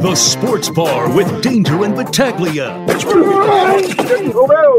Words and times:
The 0.00 0.14
Sports 0.14 0.70
Bar 0.70 1.12
with 1.12 1.42
Danger 1.42 1.84
and 1.84 1.96
Battaglia. 1.96 2.86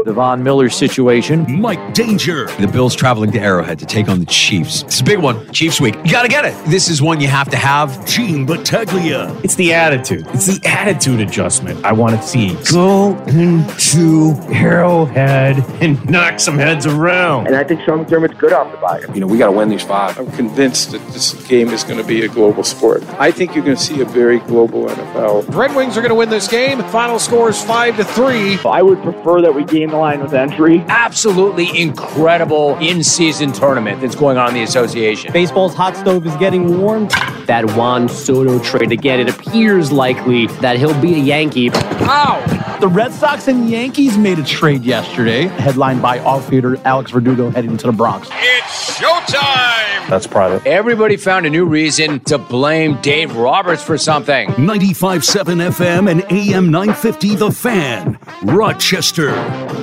The 0.04 0.12
Von 0.14 0.42
Miller 0.42 0.70
situation. 0.70 1.60
Mike 1.60 1.92
Danger. 1.92 2.46
The 2.58 2.66
Bills 2.66 2.96
traveling 2.96 3.30
to 3.32 3.38
Arrowhead 3.38 3.78
to 3.80 3.86
take 3.86 4.08
on 4.08 4.18
the 4.20 4.24
Chiefs. 4.24 4.82
It's 4.84 5.02
a 5.02 5.04
big 5.04 5.18
one. 5.18 5.46
Chiefs 5.52 5.78
week. 5.78 5.94
You 6.06 6.10
got 6.10 6.22
to 6.22 6.28
get 6.28 6.46
it. 6.46 6.54
This 6.70 6.88
is 6.88 7.02
one 7.02 7.20
you 7.20 7.28
have 7.28 7.50
to 7.50 7.58
have. 7.58 8.06
Gene 8.06 8.46
Battaglia. 8.46 9.36
It's 9.44 9.56
the 9.56 9.74
attitude. 9.74 10.26
It's 10.28 10.46
the 10.46 10.66
attitude 10.66 11.20
adjustment 11.20 11.84
I 11.84 11.92
want 11.92 12.16
to 12.16 12.22
see. 12.26 12.56
Go 12.72 13.14
into 13.26 14.34
Arrowhead 14.54 15.58
and 15.82 16.02
knock 16.08 16.40
some 16.40 16.56
heads 16.56 16.86
around. 16.86 17.46
And 17.46 17.56
I 17.56 17.64
think 17.64 17.82
Sean 17.82 18.06
McDermott's 18.06 18.38
good 18.40 18.54
off 18.54 18.72
the 18.72 18.78
bye. 18.78 19.02
You 19.12 19.20
know, 19.20 19.26
we 19.26 19.36
got 19.36 19.46
to 19.46 19.52
win 19.52 19.68
these 19.68 19.82
five. 19.82 20.18
I'm 20.18 20.30
convinced 20.32 20.92
that 20.92 21.06
this 21.08 21.34
game 21.46 21.68
is 21.68 21.84
going 21.84 22.00
to 22.00 22.06
be 22.06 22.24
a 22.24 22.28
global 22.28 22.64
sport. 22.64 23.02
I 23.18 23.30
think 23.30 23.54
you're 23.54 23.64
going 23.64 23.76
to 23.76 23.82
see 23.82 24.00
a 24.00 24.06
very 24.06 24.38
global 24.40 24.86
NFL. 24.86 25.09
The 25.12 25.44
Red 25.50 25.74
Wings 25.74 25.96
are 25.96 26.00
going 26.00 26.10
to 26.10 26.14
win 26.14 26.30
this 26.30 26.48
game. 26.48 26.82
Final 26.84 27.18
score 27.18 27.50
is 27.50 27.62
five 27.62 27.96
to 27.96 28.04
three. 28.04 28.58
I 28.64 28.80
would 28.82 29.02
prefer 29.02 29.40
that 29.42 29.54
we 29.54 29.64
gain 29.64 29.90
the 29.90 29.96
line 29.96 30.22
with 30.22 30.32
entry. 30.34 30.84
Absolutely 30.88 31.78
incredible 31.78 32.76
in-season 32.78 33.52
tournament 33.52 34.00
that's 34.00 34.14
going 34.14 34.38
on 34.38 34.48
in 34.48 34.54
the 34.54 34.62
association. 34.62 35.32
Baseball's 35.32 35.74
hot 35.74 35.96
stove 35.96 36.26
is 36.26 36.36
getting 36.36 36.80
warm. 36.80 37.08
That 37.46 37.72
Juan 37.76 38.08
Soto 38.08 38.60
trade 38.60 38.92
again. 38.92 39.20
It 39.20 39.28
appears 39.28 39.90
likely 39.90 40.46
that 40.60 40.78
he'll 40.78 40.98
be 41.00 41.14
a 41.14 41.18
Yankee. 41.18 41.70
Ow! 41.72 42.59
The 42.80 42.88
Red 42.88 43.12
Sox 43.12 43.46
and 43.46 43.68
Yankees 43.68 44.16
made 44.16 44.38
a 44.38 44.42
trade 44.42 44.84
yesterday, 44.84 45.42
headlined 45.48 46.00
by 46.00 46.18
outfielder 46.20 46.78
Alex 46.86 47.10
Verdugo 47.10 47.50
heading 47.50 47.76
to 47.76 47.86
the 47.88 47.92
Bronx. 47.92 48.30
It's 48.32 48.98
showtime. 48.98 50.08
That's 50.08 50.26
private. 50.26 50.66
Everybody 50.66 51.18
found 51.18 51.44
a 51.44 51.50
new 51.50 51.66
reason 51.66 52.20
to 52.20 52.38
blame 52.38 52.98
Dave 53.02 53.36
Roberts 53.36 53.82
for 53.82 53.98
something. 53.98 54.48
95.7 54.52 55.70
FM 55.70 56.10
and 56.10 56.22
AM 56.32 56.70
950 56.70 57.34
The 57.34 57.50
Fan, 57.50 58.18
Rochester. 58.44 59.34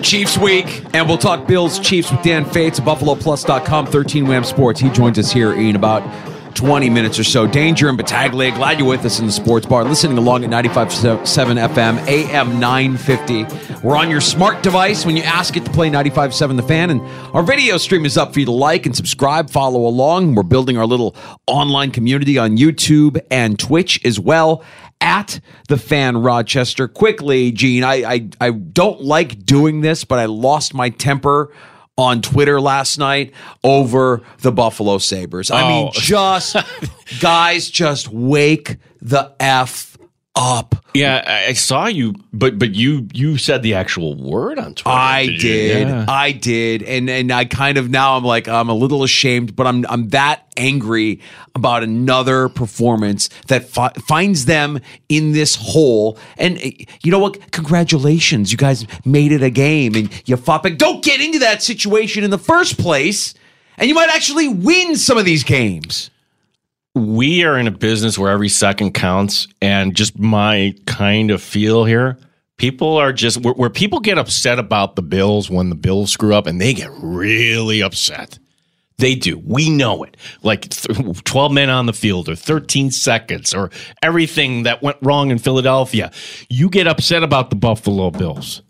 Chiefs 0.01 0.39
week, 0.39 0.83
and 0.95 1.07
we'll 1.07 1.19
talk 1.19 1.47
Bills 1.47 1.77
Chiefs 1.77 2.11
with 2.11 2.23
Dan 2.23 2.45
Fetes, 2.45 2.79
BuffaloPlus.com, 2.79 3.85
13 3.85 4.25
Wham 4.25 4.43
Sports. 4.43 4.79
He 4.79 4.89
joins 4.89 5.19
us 5.19 5.31
here 5.31 5.53
in 5.53 5.75
about 5.75 6.01
20 6.57 6.89
minutes 6.89 7.19
or 7.19 7.23
so. 7.23 7.45
Danger 7.45 7.87
and 7.87 7.95
Battaglia, 7.97 8.49
glad 8.49 8.79
you're 8.79 8.87
with 8.87 9.05
us 9.05 9.19
in 9.19 9.27
the 9.27 9.31
sports 9.31 9.67
bar, 9.67 9.83
listening 9.83 10.17
along 10.17 10.43
at 10.43 10.49
95.7 10.49 11.67
FM, 11.69 12.07
AM 12.07 12.59
950. 12.59 13.45
We're 13.87 13.95
on 13.95 14.09
your 14.09 14.21
smart 14.21 14.63
device 14.63 15.05
when 15.05 15.15
you 15.15 15.21
ask 15.21 15.55
it 15.55 15.65
to 15.65 15.71
play 15.71 15.91
95.7 15.91 16.55
The 16.55 16.63
Fan, 16.63 16.89
and 16.89 17.01
our 17.35 17.43
video 17.43 17.77
stream 17.77 18.05
is 18.07 18.17
up 18.17 18.33
for 18.33 18.39
you 18.39 18.47
to 18.47 18.51
like 18.51 18.87
and 18.87 18.95
subscribe, 18.95 19.51
follow 19.51 19.85
along. 19.85 20.33
We're 20.33 20.41
building 20.41 20.79
our 20.79 20.87
little 20.87 21.15
online 21.45 21.91
community 21.91 22.39
on 22.39 22.57
YouTube 22.57 23.23
and 23.29 23.59
Twitch 23.59 24.03
as 24.03 24.19
well 24.19 24.63
at 24.99 25.39
the 25.69 25.77
fan 25.77 26.17
Rochester. 26.17 26.87
Quickly, 26.87 27.51
Gene, 27.51 27.83
I, 27.83 27.93
I 28.03 28.29
I 28.41 28.49
don't 28.49 29.01
like 29.01 29.45
doing 29.45 29.81
this, 29.81 30.03
but 30.03 30.17
I 30.17 30.25
lost 30.25 30.73
my 30.73 30.89
temper 30.89 31.53
on 31.97 32.21
Twitter 32.21 32.61
last 32.61 32.97
night 32.97 33.33
over 33.63 34.21
the 34.41 34.51
Buffalo 34.51 34.97
Sabres. 34.99 35.49
I 35.49 35.67
mean, 35.67 35.87
oh. 35.87 35.91
just 35.93 36.55
guys, 37.19 37.69
just 37.69 38.09
wake 38.09 38.77
the 39.01 39.33
F 39.39 39.86
up. 40.37 40.75
Yeah, 40.93 41.43
I 41.47 41.53
saw 41.53 41.87
you, 41.87 42.15
but 42.33 42.57
but 42.57 42.73
you 42.73 43.07
you 43.13 43.37
said 43.37 43.61
the 43.61 43.75
actual 43.75 44.15
word 44.15 44.57
on 44.57 44.73
Twitter. 44.73 44.97
I 44.97 45.25
did. 45.25 45.39
did. 45.39 45.87
Yeah. 45.89 46.05
I 46.07 46.31
did. 46.31 46.83
And 46.83 47.09
and 47.09 47.31
I 47.31 47.45
kind 47.45 47.77
of 47.77 47.89
now 47.89 48.17
I'm 48.17 48.23
like 48.23 48.47
I'm 48.47 48.69
a 48.69 48.73
little 48.73 49.03
ashamed, 49.03 49.55
but 49.55 49.67
I'm 49.67 49.85
I'm 49.89 50.09
that 50.09 50.47
angry 50.55 51.19
about 51.53 51.83
another 51.83 52.49
performance 52.49 53.29
that 53.47 53.67
fi- 53.67 53.93
finds 54.07 54.45
them 54.45 54.79
in 55.09 55.33
this 55.33 55.55
hole. 55.55 56.17
And 56.37 56.57
eh, 56.59 56.85
you 57.03 57.11
know 57.11 57.19
what? 57.19 57.51
Congratulations, 57.51 58.51
you 58.51 58.57
guys 58.57 58.87
made 59.05 59.31
it 59.31 59.43
a 59.43 59.51
game, 59.51 59.93
and 59.95 60.09
you 60.27 60.35
fought 60.37 60.63
back. 60.63 60.77
Don't 60.77 61.03
get 61.03 61.21
into 61.21 61.39
that 61.39 61.61
situation 61.61 62.23
in 62.23 62.31
the 62.31 62.39
first 62.39 62.79
place, 62.79 63.33
and 63.77 63.87
you 63.87 63.93
might 63.93 64.09
actually 64.09 64.47
win 64.47 64.95
some 64.95 65.17
of 65.17 65.25
these 65.25 65.43
games. 65.43 66.09
We 66.97 67.43
are 67.43 67.57
in 67.57 67.67
a 67.67 67.71
business 67.71 68.17
where 68.17 68.31
every 68.31 68.49
second 68.49 68.93
counts 68.93 69.47
and 69.61 69.95
just 69.95 70.17
my 70.19 70.75
kind 70.85 71.31
of 71.31 71.41
feel 71.41 71.85
here 71.85 72.17
people 72.57 72.97
are 72.97 73.13
just 73.13 73.41
where, 73.41 73.53
where 73.53 73.69
people 73.69 73.99
get 73.99 74.17
upset 74.17 74.59
about 74.59 74.95
the 74.95 75.01
bills 75.01 75.49
when 75.49 75.69
the 75.69 75.75
bills 75.75 76.11
screw 76.11 76.35
up 76.35 76.47
and 76.47 76.59
they 76.59 76.73
get 76.73 76.91
really 77.01 77.81
upset. 77.81 78.37
They 78.97 79.13
do. 79.13 79.37
We 79.45 79.69
know 79.69 80.03
it. 80.03 80.17
Like 80.41 80.69
th- 80.69 81.23
12 81.23 81.51
men 81.51 81.69
on 81.69 81.85
the 81.85 81.93
field 81.93 82.27
or 82.29 82.35
13 82.35 82.89
seconds 82.89 83.53
or 83.53 83.69
everything 84.01 84.63
that 84.63 84.81
went 84.81 84.97
wrong 85.03 85.29
in 85.29 85.37
philadelphia. 85.37 86.11
You 86.49 86.67
get 86.67 86.87
upset 86.87 87.21
about 87.21 87.51
the 87.51 87.55
buffalo 87.55 88.09
bills 88.09 88.63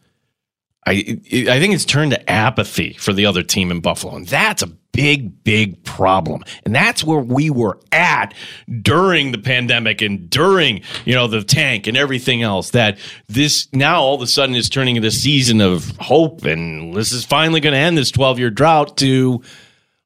I 0.87 1.19
I 1.49 1.59
think 1.59 1.73
it's 1.73 1.85
turned 1.85 2.11
to 2.11 2.29
apathy 2.29 2.93
for 2.93 3.11
the 3.11 3.25
other 3.25 3.43
team 3.43 3.71
in 3.71 3.81
Buffalo, 3.81 4.15
and 4.15 4.25
that's 4.25 4.61
a 4.61 4.67
big, 4.67 5.43
big 5.43 5.83
problem. 5.83 6.43
And 6.65 6.73
that's 6.73 7.03
where 7.03 7.19
we 7.19 7.49
were 7.49 7.77
at 7.91 8.33
during 8.81 9.31
the 9.31 9.37
pandemic 9.37 10.01
and 10.01 10.29
during 10.29 10.81
you 11.05 11.13
know 11.13 11.27
the 11.27 11.43
tank 11.43 11.87
and 11.87 11.97
everything 11.97 12.41
else. 12.41 12.69
That 12.71 12.97
this 13.27 13.67
now 13.73 14.01
all 14.01 14.15
of 14.15 14.21
a 14.21 14.27
sudden 14.27 14.55
is 14.55 14.69
turning 14.69 14.95
into 14.95 15.09
a 15.09 15.11
season 15.11 15.59
of 15.59 15.95
hope, 15.97 16.45
and 16.45 16.93
this 16.93 17.11
is 17.11 17.25
finally 17.25 17.59
going 17.59 17.73
to 17.73 17.79
end 17.79 17.97
this 17.97 18.09
twelve 18.09 18.39
year 18.39 18.49
drought. 18.49 18.97
To 18.97 19.43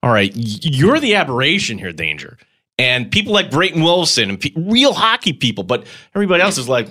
all 0.01 0.12
right, 0.12 0.31
you're 0.36 1.00
the 1.00 1.13
aberration 1.13 1.77
here, 1.77 1.94
danger. 1.94 2.38
And 2.80 3.12
people 3.12 3.34
like 3.34 3.51
Brayton 3.51 3.84
Wilson 3.84 4.30
and 4.30 4.39
pe- 4.39 4.54
real 4.56 4.94
hockey 4.94 5.34
people, 5.34 5.63
but 5.63 5.86
everybody 6.16 6.42
else 6.42 6.57
is 6.57 6.68
like, 6.68 6.88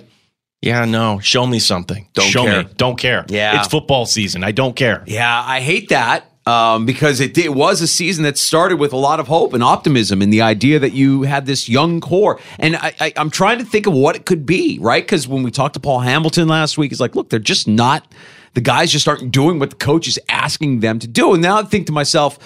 yeah, 0.61 0.85
no, 0.85 1.19
show 1.19 1.47
me 1.47 1.59
something. 1.59 2.07
Don't 2.13 2.25
show 2.29 2.43
care. 2.43 2.63
me. 2.63 2.69
Don't 2.77 2.97
care. 2.97 3.25
Yeah. 3.29 3.59
It's 3.59 3.67
football 3.67 4.05
season. 4.05 4.43
I 4.43 4.51
don't 4.51 4.75
care. 4.75 5.03
Yeah, 5.07 5.43
I 5.45 5.59
hate 5.59 5.89
that 5.89 6.25
um, 6.45 6.85
because 6.85 7.19
it, 7.19 7.37
it 7.37 7.53
was 7.53 7.81
a 7.81 7.87
season 7.87 8.23
that 8.23 8.37
started 8.37 8.77
with 8.77 8.93
a 8.93 8.97
lot 8.97 9.19
of 9.19 9.27
hope 9.27 9.53
and 9.53 9.63
optimism 9.63 10.21
and 10.21 10.31
the 10.31 10.41
idea 10.41 10.79
that 10.79 10.93
you 10.93 11.23
had 11.23 11.45
this 11.45 11.67
young 11.67 11.99
core. 11.99 12.39
And 12.59 12.75
I, 12.75 12.93
I, 12.99 13.13
I'm 13.17 13.29
trying 13.29 13.59
to 13.59 13.65
think 13.65 13.87
of 13.87 13.93
what 13.93 14.15
it 14.15 14.25
could 14.25 14.45
be, 14.45 14.77
right? 14.79 15.03
Because 15.03 15.27
when 15.27 15.43
we 15.43 15.51
talked 15.51 15.73
to 15.75 15.79
Paul 15.79 15.99
Hamilton 15.99 16.47
last 16.47 16.77
week, 16.77 16.91
he's 16.91 17.01
like, 17.01 17.15
look, 17.15 17.29
they're 17.29 17.39
just 17.39 17.67
not, 17.67 18.11
the 18.53 18.61
guys 18.61 18.91
just 18.91 19.07
aren't 19.07 19.31
doing 19.31 19.59
what 19.59 19.71
the 19.71 19.75
coach 19.75 20.07
is 20.07 20.19
asking 20.29 20.81
them 20.81 20.99
to 20.99 21.07
do. 21.07 21.33
And 21.33 21.41
now 21.41 21.59
I 21.59 21.63
think 21.63 21.87
to 21.87 21.91
myself, 21.91 22.37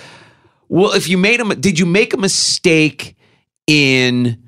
Well, 0.70 0.94
if 0.94 1.08
you 1.08 1.18
made 1.18 1.42
a, 1.42 1.56
did 1.56 1.80
you 1.80 1.86
make 1.86 2.14
a 2.14 2.18
mistake 2.18 3.16
in 3.68 4.42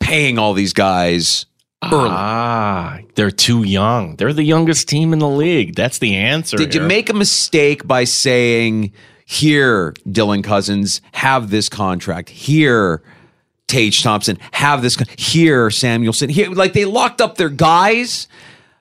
paying 0.00 0.38
all 0.38 0.54
these 0.54 0.72
guys 0.72 1.46
early? 1.82 2.08
Ah, 2.10 2.98
they're 3.14 3.30
too 3.30 3.62
young. 3.62 4.16
They're 4.16 4.32
the 4.32 4.44
youngest 4.44 4.88
team 4.88 5.12
in 5.12 5.18
the 5.18 5.28
league. 5.28 5.74
That's 5.74 5.98
the 5.98 6.16
answer. 6.16 6.56
Did 6.56 6.74
you 6.74 6.82
make 6.82 7.08
a 7.10 7.14
mistake 7.14 7.86
by 7.86 8.04
saying, 8.04 8.92
here, 9.24 9.92
Dylan 10.06 10.44
Cozens, 10.44 11.00
have 11.12 11.50
this 11.50 11.68
contract. 11.68 12.28
Here, 12.28 13.02
Tage 13.66 14.02
Thompson, 14.02 14.38
have 14.52 14.82
this. 14.82 14.96
Con- 14.96 15.06
here, 15.16 15.70
Samuelsson. 15.70 16.28
Here, 16.28 16.50
like 16.50 16.74
they 16.74 16.84
locked 16.84 17.20
up 17.20 17.36
their 17.36 17.48
guys 17.48 18.28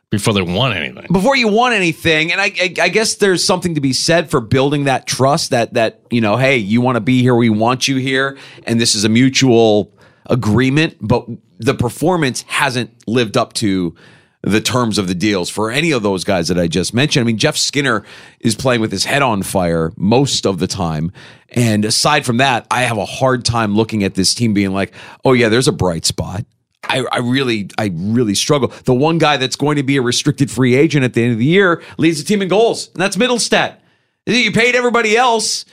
before 0.10 0.34
they 0.34 0.42
won 0.42 0.74
anything? 0.74 1.08
before 1.12 1.38
you 1.38 1.48
won 1.48 1.72
anything. 1.72 2.34
And 2.34 2.42
I, 2.42 2.46
I, 2.46 2.76
I 2.82 2.90
guess 2.90 3.16
there's 3.16 3.46
something 3.46 3.76
to 3.76 3.82
be 3.82 3.94
said 3.94 4.30
for 4.30 4.42
building 4.42 4.84
that 4.84 5.08
trust. 5.08 5.52
That 5.52 5.74
that 5.76 6.02
you 6.10 6.20
know, 6.20 6.36
hey, 6.36 6.58
you 6.58 6.82
want 6.82 6.98
to 6.98 7.02
be 7.02 7.22
here, 7.22 7.36
we 7.36 7.50
want 7.50 7.88
you 7.88 7.96
here, 7.96 8.38
and 8.66 8.80
this 8.82 8.94
is 8.94 9.06
a 9.06 9.10
mutual 9.10 9.94
agreement. 10.26 10.98
But 11.02 11.28
the 11.58 11.74
performance 11.74 12.44
hasn't 12.48 12.92
lived 13.08 13.38
up 13.38 13.54
to 13.54 13.96
the 14.44 14.62
terms 14.62 14.98
of 14.98 15.08
the 15.08 15.14
deals 15.14 15.50
for 15.50 15.70
any 15.70 15.92
of 15.92 16.02
those 16.02 16.24
guys 16.24 16.48
that 16.48 16.58
I 16.58 16.68
just 16.68 16.94
mentioned. 16.94 17.24
I 17.24 17.28
mean, 17.28 17.38
Jeff 17.38 17.56
Skinner 17.56 18.04
is 18.40 18.56
playing 18.56 18.82
with 18.82 18.92
his 18.92 19.06
head 19.06 19.22
on 19.22 19.44
fire 19.44 19.92
most 19.98 20.48
of 20.48 20.58
the 20.58 20.68
time. 20.68 21.12
And 21.50 21.86
aside 21.86 22.26
from 22.26 22.38
that, 22.38 22.66
I 22.72 22.82
have 22.82 22.98
a 22.98 23.06
hard 23.06 23.46
time 23.46 23.76
looking 23.76 24.04
at 24.04 24.16
this 24.16 24.34
team 24.34 24.54
being 24.54 24.72
like, 24.72 24.94
oh, 25.24 25.34
yeah, 25.34 25.50
there's 25.50 25.68
a 25.68 25.72
bright 25.72 26.06
spot. 26.06 26.46
I, 26.84 27.06
I 27.12 27.20
really, 27.20 27.70
I 27.78 27.92
really 27.94 28.34
struggle. 28.34 28.70
The 28.86 28.96
one 28.96 29.20
guy 29.20 29.38
that's 29.38 29.56
going 29.56 29.76
to 29.76 29.84
be 29.84 29.98
a 29.98 30.02
restricted 30.02 30.50
free 30.50 30.74
agent 30.76 31.06
at 31.06 31.14
the 31.14 31.24
end 31.24 31.34
of 31.34 31.38
the 31.38 31.46
year 31.46 31.84
leads 31.98 32.18
the 32.18 32.26
team 32.26 32.42
in 32.42 32.48
goals, 32.48 32.90
and 32.94 33.02
that's 33.02 33.18
Mittelstadt. 33.18 33.78
You 34.26 34.52
paid 34.52 34.76
everybody 34.76 35.16
else, 35.16 35.66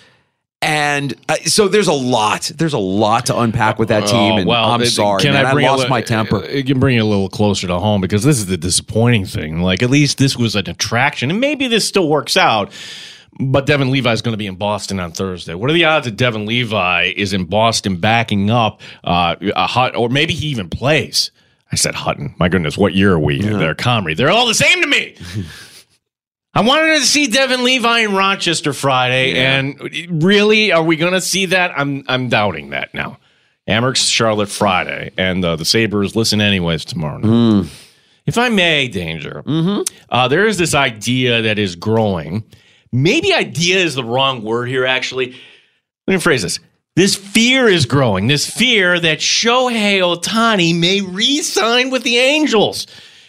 and 0.60 1.14
uh, 1.28 1.36
so 1.44 1.68
there's 1.68 1.86
a 1.88 1.92
lot. 1.92 2.50
There's 2.56 2.72
a 2.72 2.78
lot 2.78 3.26
to 3.26 3.38
unpack 3.38 3.78
with 3.78 3.88
that 3.88 4.06
team. 4.06 4.32
Oh, 4.32 4.36
And 4.38 4.46
well, 4.46 4.70
I'm 4.70 4.84
sorry, 4.86 5.22
can 5.22 5.32
man. 5.34 5.46
I, 5.46 5.50
I, 5.50 5.52
lost 5.52 5.84
li- 5.84 5.88
my 5.88 6.00
temper. 6.02 6.42
It 6.42 6.66
can 6.66 6.80
bring 6.80 6.96
it 6.96 7.00
a 7.00 7.04
little 7.04 7.28
closer 7.28 7.66
to 7.68 7.78
home 7.78 8.00
because 8.00 8.24
this 8.24 8.38
is 8.38 8.46
the 8.46 8.56
disappointing 8.56 9.24
thing. 9.24 9.62
Like 9.62 9.82
at 9.82 9.90
least 9.90 10.18
this 10.18 10.36
was 10.36 10.56
an 10.56 10.68
attraction, 10.68 11.30
and 11.30 11.40
maybe 11.40 11.68
this 11.68 11.86
still 11.86 12.08
works 12.08 12.36
out. 12.36 12.72
But 13.40 13.66
Devon 13.66 13.92
Levi 13.92 14.10
is 14.12 14.20
going 14.20 14.32
to 14.32 14.38
be 14.38 14.46
in 14.48 14.56
Boston 14.56 14.98
on 14.98 15.12
Thursday. 15.12 15.54
What 15.54 15.70
are 15.70 15.72
the 15.74 15.84
odds 15.84 16.06
that 16.06 16.16
Devon 16.16 16.44
Levi 16.44 17.12
is 17.16 17.32
in 17.32 17.44
Boston 17.44 17.96
backing 17.96 18.50
up 18.50 18.80
uh, 19.04 19.36
a 19.54 19.66
Hut, 19.68 19.94
or 19.94 20.08
maybe 20.08 20.34
he 20.34 20.48
even 20.48 20.68
plays? 20.68 21.30
I 21.70 21.76
said 21.76 21.94
Hutton. 21.94 22.34
My 22.38 22.48
goodness, 22.48 22.76
what 22.76 22.94
year 22.94 23.12
are 23.12 23.18
we 23.20 23.40
in? 23.40 23.58
They're 23.58 23.74
Comrie. 23.76 24.16
They're 24.16 24.30
all 24.30 24.46
the 24.48 24.54
same 24.54 24.80
to 24.80 24.88
me. 24.88 25.16
I 26.54 26.62
wanted 26.62 26.98
to 26.98 27.04
see 27.04 27.26
Devon 27.28 27.62
Levi 27.62 28.00
in 28.00 28.14
Rochester 28.14 28.72
Friday, 28.72 29.34
and 29.38 30.22
really, 30.22 30.72
are 30.72 30.82
we 30.82 30.96
going 30.96 31.12
to 31.12 31.20
see 31.20 31.46
that? 31.46 31.72
I'm 31.76 32.04
I'm 32.08 32.28
doubting 32.28 32.70
that 32.70 32.92
now. 32.94 33.18
Amherst, 33.66 34.10
Charlotte 34.10 34.48
Friday, 34.48 35.10
and 35.18 35.44
uh, 35.44 35.56
the 35.56 35.64
Sabres 35.64 36.16
listen 36.16 36.40
anyways 36.40 36.84
tomorrow 36.86 37.18
night. 37.18 37.70
If 38.26 38.38
I 38.38 38.48
may, 38.48 38.88
danger. 38.88 39.42
Uh, 40.08 40.28
there 40.28 40.46
is 40.46 40.58
this 40.58 40.74
idea 40.74 41.42
that 41.42 41.58
is 41.58 41.76
growing. 41.76 42.44
Maybe 42.92 43.32
idea 43.34 43.78
is 43.78 43.94
the 43.94 44.04
wrong 44.04 44.42
word 44.42 44.68
here. 44.68 44.86
Actually, 44.86 45.36
let 46.06 46.14
me 46.14 46.18
phrase 46.20 46.42
this. 46.42 46.60
This 46.96 47.14
fear 47.14 47.68
is 47.68 47.86
growing. 47.86 48.26
This 48.26 48.50
fear 48.50 48.98
that 48.98 49.18
Shohei 49.18 50.00
Ohtani 50.00 50.78
may 50.78 51.00
re-sign 51.00 51.90
with 51.90 52.02
the 52.02 52.16
Angels. 52.16 52.86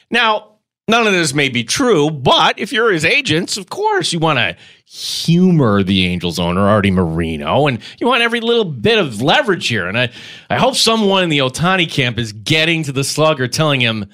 Now, 0.09 0.48
none 0.89 1.07
of 1.07 1.13
this 1.13 1.33
may 1.33 1.49
be 1.49 1.63
true, 1.63 2.09
but 2.09 2.59
if 2.59 2.73
you're 2.73 2.91
his 2.91 3.05
agents, 3.05 3.55
of 3.55 3.69
course, 3.69 4.11
you 4.11 4.19
want 4.19 4.39
to 4.39 4.57
humor 4.85 5.83
the 5.83 6.05
Angels 6.07 6.39
owner, 6.39 6.67
Arte 6.67 6.91
Moreno, 6.91 7.67
and 7.67 7.79
you 7.99 8.07
want 8.07 8.23
every 8.23 8.41
little 8.41 8.65
bit 8.65 8.97
of 8.97 9.21
leverage 9.21 9.67
here. 9.67 9.87
And 9.87 9.97
I, 9.97 10.11
I 10.49 10.57
hope 10.57 10.75
someone 10.75 11.23
in 11.23 11.29
the 11.29 11.39
Ohtani 11.39 11.89
camp 11.89 12.17
is 12.17 12.33
getting 12.33 12.83
to 12.83 12.91
the 12.91 13.03
slugger, 13.03 13.47
telling 13.47 13.79
him, 13.79 14.07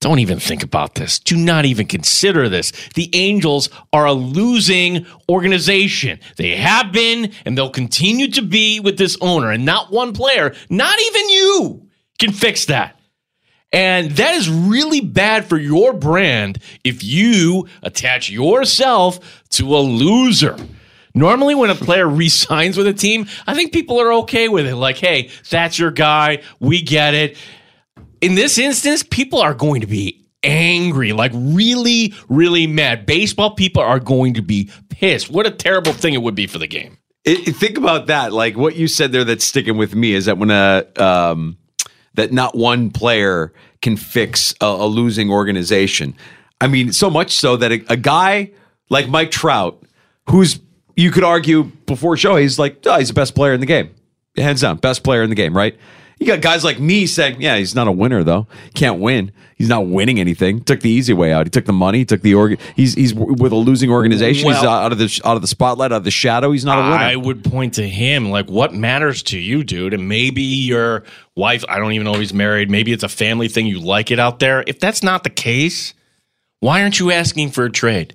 don't 0.00 0.18
even 0.18 0.38
think 0.38 0.62
about 0.62 0.96
this. 0.96 1.18
Do 1.18 1.36
not 1.36 1.64
even 1.64 1.86
consider 1.86 2.48
this. 2.48 2.72
The 2.94 3.08
Angels 3.14 3.70
are 3.92 4.04
a 4.04 4.12
losing 4.12 5.06
organization. 5.30 6.20
They 6.36 6.56
have 6.56 6.92
been, 6.92 7.32
and 7.44 7.56
they'll 7.56 7.70
continue 7.70 8.30
to 8.32 8.42
be 8.42 8.80
with 8.80 8.98
this 8.98 9.16
owner, 9.20 9.50
and 9.50 9.64
not 9.64 9.90
one 9.90 10.12
player, 10.12 10.54
not 10.68 10.98
even 11.00 11.28
you, 11.30 11.88
can 12.18 12.32
fix 12.32 12.66
that. 12.66 13.00
And 13.74 14.12
that 14.12 14.34
is 14.34 14.48
really 14.48 15.00
bad 15.00 15.46
for 15.46 15.58
your 15.58 15.92
brand 15.92 16.60
if 16.84 17.02
you 17.02 17.66
attach 17.82 18.30
yourself 18.30 19.42
to 19.50 19.76
a 19.76 19.78
loser. 19.78 20.56
Normally, 21.12 21.56
when 21.56 21.70
a 21.70 21.74
player 21.74 22.08
resigns 22.08 22.76
with 22.76 22.86
a 22.86 22.92
team, 22.92 23.26
I 23.48 23.54
think 23.54 23.72
people 23.72 24.00
are 24.00 24.12
okay 24.12 24.48
with 24.48 24.68
it. 24.68 24.76
Like, 24.76 24.98
hey, 24.98 25.30
that's 25.50 25.76
your 25.76 25.90
guy. 25.90 26.42
We 26.60 26.82
get 26.82 27.14
it. 27.14 27.36
In 28.20 28.36
this 28.36 28.58
instance, 28.58 29.02
people 29.02 29.40
are 29.40 29.54
going 29.54 29.80
to 29.80 29.88
be 29.88 30.24
angry, 30.44 31.12
like 31.12 31.32
really, 31.34 32.14
really 32.28 32.68
mad. 32.68 33.06
Baseball 33.06 33.56
people 33.56 33.82
are 33.82 33.98
going 33.98 34.34
to 34.34 34.42
be 34.42 34.70
pissed. 34.88 35.30
What 35.30 35.48
a 35.48 35.50
terrible 35.50 35.92
thing 35.92 36.14
it 36.14 36.22
would 36.22 36.36
be 36.36 36.46
for 36.46 36.58
the 36.58 36.68
game. 36.68 36.96
It, 37.24 37.56
think 37.56 37.76
about 37.76 38.06
that. 38.06 38.32
Like 38.32 38.56
what 38.56 38.76
you 38.76 38.86
said 38.86 39.10
there 39.10 39.24
that's 39.24 39.44
sticking 39.44 39.76
with 39.76 39.96
me 39.96 40.12
is 40.12 40.26
that 40.26 40.38
when 40.38 40.52
a 40.52 40.86
um, 40.96 41.56
that 42.14 42.32
not 42.32 42.56
one 42.56 42.90
player 42.90 43.52
can 43.82 43.96
fix 43.96 44.54
a, 44.60 44.66
a 44.66 44.86
losing 44.86 45.30
organization. 45.30 46.14
I 46.60 46.68
mean, 46.68 46.92
so 46.92 47.10
much 47.10 47.32
so 47.32 47.56
that 47.56 47.72
a, 47.72 47.84
a 47.88 47.96
guy 47.96 48.52
like 48.88 49.08
Mike 49.08 49.30
Trout, 49.30 49.82
who's 50.30 50.60
you 50.96 51.10
could 51.10 51.24
argue 51.24 51.64
before 51.86 52.16
show, 52.16 52.36
he's 52.36 52.58
like, 52.58 52.78
oh, 52.86 52.98
he's 52.98 53.08
the 53.08 53.14
best 53.14 53.34
player 53.34 53.52
in 53.52 53.60
the 53.60 53.66
game, 53.66 53.94
hands 54.36 54.60
down, 54.60 54.76
best 54.76 55.02
player 55.02 55.22
in 55.22 55.30
the 55.30 55.36
game, 55.36 55.56
right? 55.56 55.76
You 56.18 56.26
got 56.26 56.40
guys 56.40 56.64
like 56.64 56.78
me 56.78 57.06
saying, 57.06 57.40
yeah, 57.40 57.56
he's 57.56 57.74
not 57.74 57.88
a 57.88 57.92
winner 57.92 58.22
though. 58.22 58.46
Can't 58.74 59.00
win. 59.00 59.32
He's 59.56 59.68
not 59.68 59.86
winning 59.86 60.18
anything. 60.18 60.62
Took 60.62 60.80
the 60.80 60.90
easy 60.90 61.12
way 61.12 61.32
out. 61.32 61.46
He 61.46 61.50
took 61.50 61.64
the 61.64 61.72
money. 61.72 61.98
He 61.98 62.04
took 62.04 62.22
the 62.22 62.34
org. 62.34 62.58
He's 62.74 62.94
he's 62.94 63.14
with 63.14 63.52
a 63.52 63.56
losing 63.56 63.90
organization. 63.90 64.48
he's 64.48 64.62
out 64.62 64.92
of 64.92 64.98
the 64.98 65.20
out 65.24 65.36
of 65.36 65.42
the 65.42 65.48
spotlight, 65.48 65.92
out 65.92 65.98
of 65.98 66.04
the 66.04 66.10
shadow. 66.10 66.50
He's 66.52 66.64
not 66.64 66.78
a 66.78 66.82
winner. 66.82 66.96
I 66.96 67.16
would 67.16 67.44
point 67.44 67.74
to 67.74 67.88
him 67.88 68.30
like 68.30 68.48
what 68.48 68.74
matters 68.74 69.22
to 69.24 69.38
you, 69.38 69.62
dude. 69.62 69.94
And 69.94 70.08
maybe 70.08 70.42
your 70.42 71.04
wife, 71.36 71.64
I 71.68 71.78
don't 71.78 71.92
even 71.92 72.04
know 72.04 72.14
if 72.14 72.20
he's 72.20 72.34
married. 72.34 72.70
Maybe 72.70 72.92
it's 72.92 73.04
a 73.04 73.08
family 73.08 73.48
thing. 73.48 73.66
You 73.66 73.80
like 73.80 74.10
it 74.10 74.18
out 74.18 74.38
there. 74.38 74.64
If 74.66 74.80
that's 74.80 75.02
not 75.02 75.22
the 75.24 75.30
case, 75.30 75.94
why 76.60 76.82
aren't 76.82 76.98
you 76.98 77.12
asking 77.12 77.50
for 77.50 77.64
a 77.64 77.70
trade? 77.70 78.14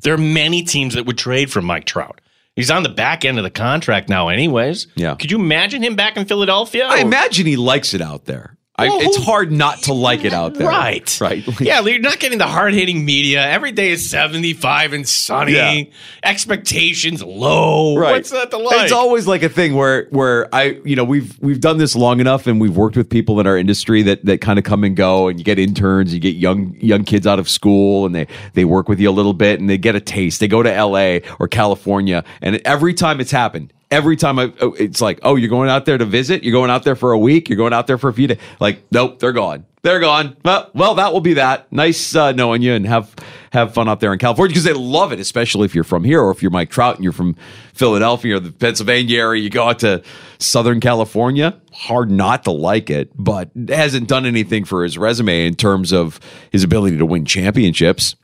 There 0.00 0.14
are 0.14 0.18
many 0.18 0.62
teams 0.62 0.94
that 0.94 1.06
would 1.06 1.18
trade 1.18 1.50
for 1.50 1.60
Mike 1.60 1.84
Trout. 1.84 2.20
He's 2.58 2.72
on 2.72 2.82
the 2.82 2.88
back 2.88 3.24
end 3.24 3.38
of 3.38 3.44
the 3.44 3.50
contract 3.50 4.08
now, 4.08 4.26
anyways. 4.26 4.88
Yeah. 4.96 5.14
Could 5.14 5.30
you 5.30 5.38
imagine 5.38 5.80
him 5.80 5.94
back 5.94 6.16
in 6.16 6.26
Philadelphia? 6.26 6.88
I 6.88 6.98
imagine 6.98 7.46
he 7.46 7.56
likes 7.56 7.94
it 7.94 8.02
out 8.02 8.24
there. 8.24 8.57
I, 8.78 8.88
Well, 8.88 9.00
it's 9.00 9.16
who- 9.16 9.24
hard 9.24 9.50
not 9.50 9.82
to 9.82 9.92
like 9.92 10.24
it 10.24 10.32
out 10.32 10.54
there. 10.54 10.68
Right. 10.68 11.20
Right. 11.20 11.44
yeah, 11.60 11.80
you're 11.80 11.98
not 11.98 12.20
getting 12.20 12.38
the 12.38 12.46
hard 12.46 12.74
hitting 12.74 13.04
media. 13.04 13.42
Every 13.44 13.72
day 13.72 13.90
is 13.90 14.08
75 14.08 14.92
and 14.92 15.08
sunny. 15.08 15.52
Yeah. 15.54 15.82
Expectations 16.22 17.22
low. 17.22 17.96
Right. 17.96 18.12
What's 18.12 18.30
that 18.30 18.52
to 18.52 18.58
like? 18.58 18.82
It's 18.82 18.92
always 18.92 19.26
like 19.26 19.42
a 19.42 19.48
thing 19.48 19.74
where 19.74 20.06
where 20.10 20.52
I 20.54 20.80
you 20.84 20.94
know 20.94 21.02
we've 21.04 21.36
we've 21.40 21.60
done 21.60 21.78
this 21.78 21.96
long 21.96 22.20
enough 22.20 22.46
and 22.46 22.60
we've 22.60 22.76
worked 22.76 22.96
with 22.96 23.10
people 23.10 23.40
in 23.40 23.46
our 23.48 23.58
industry 23.58 24.02
that 24.02 24.24
that 24.26 24.40
kind 24.40 24.58
of 24.58 24.64
come 24.64 24.84
and 24.84 24.94
go 24.94 25.26
and 25.26 25.40
you 25.40 25.44
get 25.44 25.58
interns, 25.58 26.14
you 26.14 26.20
get 26.20 26.36
young 26.36 26.76
young 26.80 27.02
kids 27.02 27.26
out 27.26 27.40
of 27.40 27.48
school 27.48 28.06
and 28.06 28.14
they 28.14 28.28
they 28.54 28.64
work 28.64 28.88
with 28.88 29.00
you 29.00 29.10
a 29.10 29.12
little 29.12 29.34
bit 29.34 29.58
and 29.58 29.68
they 29.68 29.78
get 29.78 29.96
a 29.96 30.00
taste. 30.00 30.38
They 30.38 30.48
go 30.48 30.62
to 30.62 30.70
LA 30.84 31.18
or 31.40 31.48
California 31.48 32.22
and 32.40 32.60
every 32.64 32.94
time 32.94 33.20
it's 33.20 33.32
happened 33.32 33.72
Every 33.90 34.16
time 34.16 34.38
I, 34.38 34.52
oh, 34.60 34.74
it's 34.74 35.00
like, 35.00 35.20
oh, 35.22 35.36
you're 35.36 35.48
going 35.48 35.70
out 35.70 35.86
there 35.86 35.96
to 35.96 36.04
visit. 36.04 36.44
You're 36.44 36.52
going 36.52 36.70
out 36.70 36.84
there 36.84 36.96
for 36.96 37.12
a 37.12 37.18
week. 37.18 37.48
You're 37.48 37.56
going 37.56 37.72
out 37.72 37.86
there 37.86 37.96
for 37.96 38.10
a 38.10 38.12
few 38.12 38.26
days. 38.26 38.38
Like, 38.60 38.82
nope, 38.92 39.18
they're 39.18 39.32
gone. 39.32 39.64
They're 39.82 40.00
gone. 40.00 40.36
Well, 40.44 40.70
well, 40.74 40.94
that 40.96 41.12
will 41.12 41.20
be 41.20 41.34
that. 41.34 41.72
Nice 41.72 42.14
uh, 42.14 42.32
knowing 42.32 42.62
you 42.62 42.74
and 42.74 42.86
have 42.86 43.14
have 43.52 43.72
fun 43.72 43.88
out 43.88 44.00
there 44.00 44.12
in 44.12 44.18
California 44.18 44.50
because 44.50 44.64
they 44.64 44.72
love 44.72 45.12
it, 45.12 45.20
especially 45.20 45.64
if 45.64 45.74
you're 45.74 45.84
from 45.84 46.04
here 46.04 46.20
or 46.20 46.30
if 46.30 46.42
you're 46.42 46.50
Mike 46.50 46.68
Trout 46.70 46.96
and 46.96 47.04
you're 47.04 47.12
from 47.12 47.36
Philadelphia 47.72 48.36
or 48.36 48.40
the 48.40 48.52
Pennsylvania 48.52 49.18
area. 49.18 49.42
You 49.42 49.50
go 49.50 49.68
out 49.68 49.78
to 49.78 50.02
Southern 50.38 50.80
California. 50.80 51.58
Hard 51.72 52.10
not 52.10 52.44
to 52.44 52.50
like 52.50 52.90
it, 52.90 53.12
but 53.16 53.50
hasn't 53.68 54.08
done 54.08 54.26
anything 54.26 54.64
for 54.64 54.82
his 54.82 54.98
resume 54.98 55.46
in 55.46 55.54
terms 55.54 55.92
of 55.92 56.20
his 56.50 56.64
ability 56.64 56.98
to 56.98 57.06
win 57.06 57.24
championships. 57.24 58.16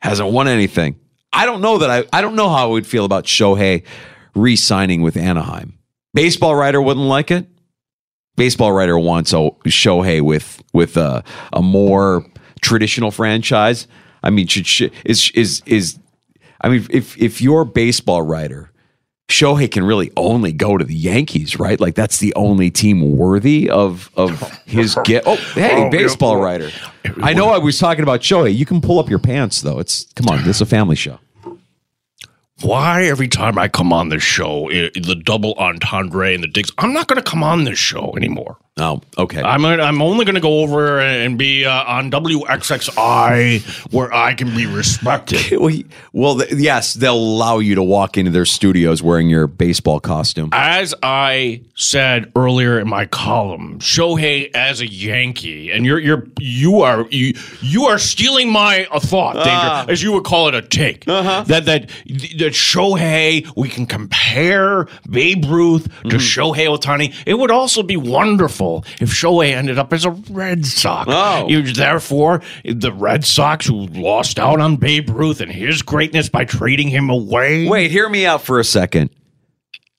Hasn't 0.00 0.32
won 0.32 0.48
anything. 0.48 0.98
I 1.32 1.46
don't 1.46 1.60
know 1.60 1.78
that 1.78 1.90
I. 1.90 2.04
I 2.12 2.22
don't 2.22 2.34
know 2.34 2.48
how 2.48 2.64
I 2.68 2.70
would 2.72 2.86
feel 2.86 3.04
about 3.04 3.24
Shohei 3.24 3.84
re-signing 4.34 5.02
with 5.02 5.16
Anaheim. 5.16 5.78
Baseball 6.14 6.54
writer 6.54 6.80
wouldn't 6.80 7.06
like 7.06 7.30
it. 7.30 7.46
Baseball 8.36 8.72
writer 8.72 8.98
wants 8.98 9.32
a 9.32 9.50
Shohei 9.66 10.20
with 10.22 10.62
with 10.72 10.96
a, 10.96 11.22
a 11.52 11.60
more 11.62 12.24
traditional 12.62 13.10
franchise. 13.10 13.86
I 14.22 14.30
mean, 14.30 14.46
should, 14.46 14.66
should 14.66 14.92
is 15.04 15.30
is 15.34 15.62
is 15.66 15.98
I 16.60 16.68
mean, 16.68 16.86
if 16.90 17.16
if 17.20 17.40
you're 17.42 17.62
a 17.62 17.66
baseball 17.66 18.22
writer, 18.22 18.70
Shohei 19.28 19.70
can 19.70 19.84
really 19.84 20.10
only 20.16 20.52
go 20.52 20.78
to 20.78 20.84
the 20.84 20.94
Yankees, 20.94 21.58
right? 21.58 21.78
Like 21.78 21.94
that's 21.94 22.18
the 22.18 22.34
only 22.34 22.70
team 22.70 23.16
worthy 23.18 23.68
of 23.68 24.10
of 24.16 24.40
his 24.66 24.96
get. 25.04 25.24
Oh, 25.26 25.36
hey, 25.54 25.84
Oh, 25.86 25.90
baseball 25.90 26.38
yeah. 26.38 26.44
writer. 26.44 26.70
I 27.22 27.34
know 27.34 27.50
I 27.50 27.58
was 27.58 27.78
talking 27.78 28.02
about 28.02 28.20
Shohei. 28.20 28.54
You 28.54 28.64
can 28.64 28.80
pull 28.80 28.98
up 28.98 29.10
your 29.10 29.18
pants 29.18 29.60
though. 29.60 29.78
It's 29.78 30.06
come 30.14 30.26
on, 30.28 30.44
this 30.44 30.56
is 30.56 30.62
a 30.62 30.66
family 30.66 30.96
show. 30.96 31.18
Why 32.62 33.04
every 33.04 33.28
time 33.28 33.58
I 33.58 33.68
come 33.68 33.92
on 33.92 34.08
this 34.08 34.22
show, 34.22 34.70
i 34.70 34.90
the 34.94 35.20
double 35.22 35.54
entendre 35.54 36.32
and 36.34 36.42
the 36.42 36.48
digs, 36.48 36.70
I'm 36.78 36.92
not 36.92 37.08
going 37.08 37.22
to 37.22 37.30
come 37.30 37.42
on 37.42 37.64
this 37.64 37.78
show 37.78 38.14
anymore. 38.16 38.58
Oh, 38.78 39.02
okay. 39.18 39.42
I'm 39.42 39.66
I'm 39.66 40.00
only 40.00 40.24
going 40.24 40.34
to 40.34 40.40
go 40.40 40.60
over 40.60 40.98
and 40.98 41.36
be 41.36 41.66
uh, 41.66 41.84
on 41.84 42.10
WXXI 42.10 43.92
where 43.92 44.10
I 44.12 44.32
can 44.32 44.54
be 44.56 44.64
respected. 44.64 45.58
well, 45.60 45.76
well, 46.14 46.38
th- 46.38 46.54
yes, 46.54 46.94
they'll 46.94 47.14
allow 47.14 47.58
you 47.58 47.74
to 47.74 47.82
walk 47.82 48.16
into 48.16 48.30
their 48.30 48.46
studios 48.46 49.02
wearing 49.02 49.28
your 49.28 49.46
baseball 49.46 50.00
costume. 50.00 50.48
As 50.52 50.94
I 51.02 51.60
said 51.74 52.32
earlier 52.34 52.78
in 52.80 52.88
my 52.88 53.04
column, 53.04 53.78
Shohei 53.78 54.50
as 54.54 54.80
a 54.80 54.90
Yankee, 54.90 55.70
and 55.70 55.84
you're 55.84 55.98
you're 55.98 56.26
you 56.40 56.80
are 56.80 57.06
you 57.10 57.34
you 57.60 57.84
are 57.84 57.98
stealing 57.98 58.50
my 58.50 58.86
uh, 58.90 59.00
thought, 59.00 59.34
Danger, 59.34 59.50
Ah. 59.52 59.84
as 59.86 60.02
you 60.02 60.12
would 60.12 60.24
call 60.24 60.48
it, 60.48 60.54
a 60.54 60.62
take. 60.62 61.06
Uh-huh. 61.06 61.44
That 61.46 61.66
that 61.66 61.88
that 62.38 62.52
Shohei, 62.54 63.46
we 63.54 63.68
can 63.68 63.84
compare 63.84 64.86
Babe 65.10 65.44
Ruth 65.44 65.82
Mm-hmm. 65.92 66.08
to 66.10 66.16
Shohei 66.16 66.66
Ohtani. 66.68 67.14
It 67.26 67.34
would 67.34 67.50
also 67.50 67.82
be 67.82 67.96
wonderful 67.96 68.61
if 69.00 69.10
Shohei 69.10 69.52
ended 69.52 69.78
up 69.78 69.92
as 69.92 70.04
a 70.04 70.10
Red 70.10 70.64
Sox. 70.66 71.08
Oh. 71.12 71.48
You- 71.48 71.62
therefore, 71.72 72.42
the 72.64 72.92
Red 72.92 73.24
Sox 73.24 73.66
who 73.66 73.86
lost 73.88 74.38
out 74.38 74.60
on 74.60 74.76
Babe 74.76 75.08
Ruth 75.10 75.40
and 75.40 75.50
his 75.50 75.82
greatness 75.82 76.28
by 76.28 76.44
trading 76.44 76.88
him 76.88 77.10
away. 77.10 77.68
Wait, 77.68 77.90
hear 77.90 78.08
me 78.08 78.26
out 78.26 78.42
for 78.42 78.58
a 78.58 78.64
second. 78.64 79.10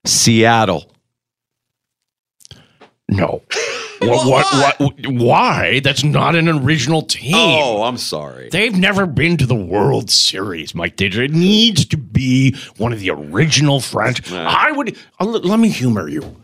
Seattle. 0.05 0.91
No. 3.09 3.41
what, 4.01 4.27
what, 4.27 4.79
what, 4.79 5.07
why? 5.07 5.79
That's 5.81 6.03
not 6.03 6.35
an 6.35 6.47
original 6.49 7.01
team. 7.03 7.35
Oh, 7.35 7.83
I'm 7.83 7.97
sorry. 7.97 8.49
They've 8.49 8.75
never 8.75 9.05
been 9.05 9.37
to 9.37 9.45
the 9.45 9.55
World 9.55 10.09
Series, 10.09 10.73
Mike 10.75 10.95
Danger. 10.95 11.23
It 11.23 11.31
needs 11.31 11.85
to 11.85 11.97
be 11.97 12.55
one 12.77 12.91
of 12.93 12.99
the 12.99 13.11
original 13.11 13.79
franchises. 13.79 14.33
I 14.33 14.71
would, 14.71 14.95
uh, 15.19 15.25
l- 15.25 15.41
let 15.41 15.59
me 15.59 15.69
humor 15.69 16.07
you. 16.09 16.35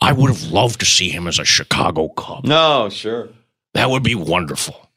I 0.00 0.12
would 0.12 0.28
have 0.30 0.50
loved 0.50 0.80
to 0.80 0.86
see 0.86 1.08
him 1.08 1.26
as 1.26 1.38
a 1.38 1.44
Chicago 1.44 2.08
Cub. 2.10 2.44
No, 2.44 2.88
sure. 2.88 3.28
That 3.74 3.90
would 3.90 4.02
be 4.02 4.14
wonderful. 4.14 4.88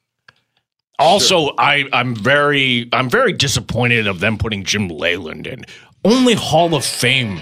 Also, 0.99 1.49
I, 1.57 1.85
I'm 1.93 2.15
very 2.15 2.87
I'm 2.93 3.09
very 3.09 3.33
disappointed 3.33 4.05
of 4.05 4.19
them 4.19 4.37
putting 4.37 4.63
Jim 4.63 4.87
Leyland 4.87 5.47
in. 5.47 5.65
Only 6.05 6.35
Hall 6.35 6.75
of 6.75 6.85
Fame 6.85 7.41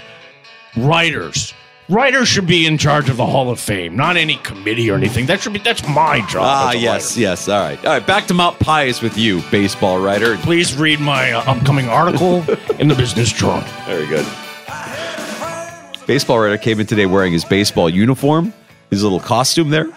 writers. 0.78 1.54
Writers 1.90 2.28
should 2.28 2.46
be 2.46 2.68
in 2.68 2.78
charge 2.78 3.10
of 3.10 3.18
the 3.18 3.26
Hall 3.26 3.50
of 3.50 3.60
Fame, 3.60 3.96
not 3.96 4.16
any 4.16 4.36
committee 4.38 4.92
or 4.92 4.96
anything. 4.96 5.26
That 5.26 5.42
should 5.42 5.54
be 5.54 5.60
that's 5.60 5.86
my 5.90 6.20
job. 6.28 6.44
Ah, 6.44 6.72
yes, 6.72 7.12
writer. 7.12 7.22
yes. 7.22 7.50
All 7.50 7.60
right. 7.60 7.80
All 7.86 7.92
right. 7.92 8.06
Back 8.06 8.28
to 8.28 8.34
Mount 8.34 8.60
Pius 8.60 9.02
with 9.02 9.18
you, 9.18 9.42
baseball 9.52 10.00
writer. 10.00 10.38
Please 10.38 10.78
read 10.78 11.00
my 11.00 11.32
uh, 11.32 11.44
upcoming 11.52 11.90
article 11.90 12.46
in 12.80 12.88
the 12.88 12.96
Business 12.96 13.32
Journal. 13.34 13.62
Very 13.86 14.08
good. 14.08 14.26
Baseball 16.10 16.40
writer 16.40 16.58
came 16.58 16.80
in 16.80 16.88
today 16.88 17.06
wearing 17.06 17.32
his 17.32 17.46
baseball 17.46 17.88
uniform, 17.88 18.52
his 18.90 19.04
little 19.04 19.20
costume 19.20 19.70
there. 19.70 19.88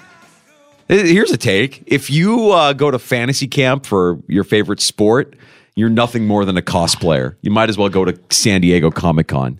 Here's 0.87 1.31
a 1.31 1.39
take. 1.39 1.85
If 1.87 2.11
you 2.11 2.51
uh, 2.51 2.75
go 2.75 2.91
to 2.91 2.99
fantasy 2.99 3.49
camp 3.49 3.87
for 3.87 4.19
your 4.29 4.45
favorite 4.45 4.83
sport, 4.83 5.35
you're 5.75 5.89
nothing 5.89 6.27
more 6.27 6.45
than 6.45 6.59
a 6.59 6.61
cosplayer. 6.61 7.37
You 7.41 7.51
might 7.51 7.71
as 7.71 7.79
well 7.79 7.89
go 7.89 8.05
to 8.05 8.21
San 8.29 8.61
Diego 8.61 8.91
Comic 8.91 9.29
Con. 9.29 9.59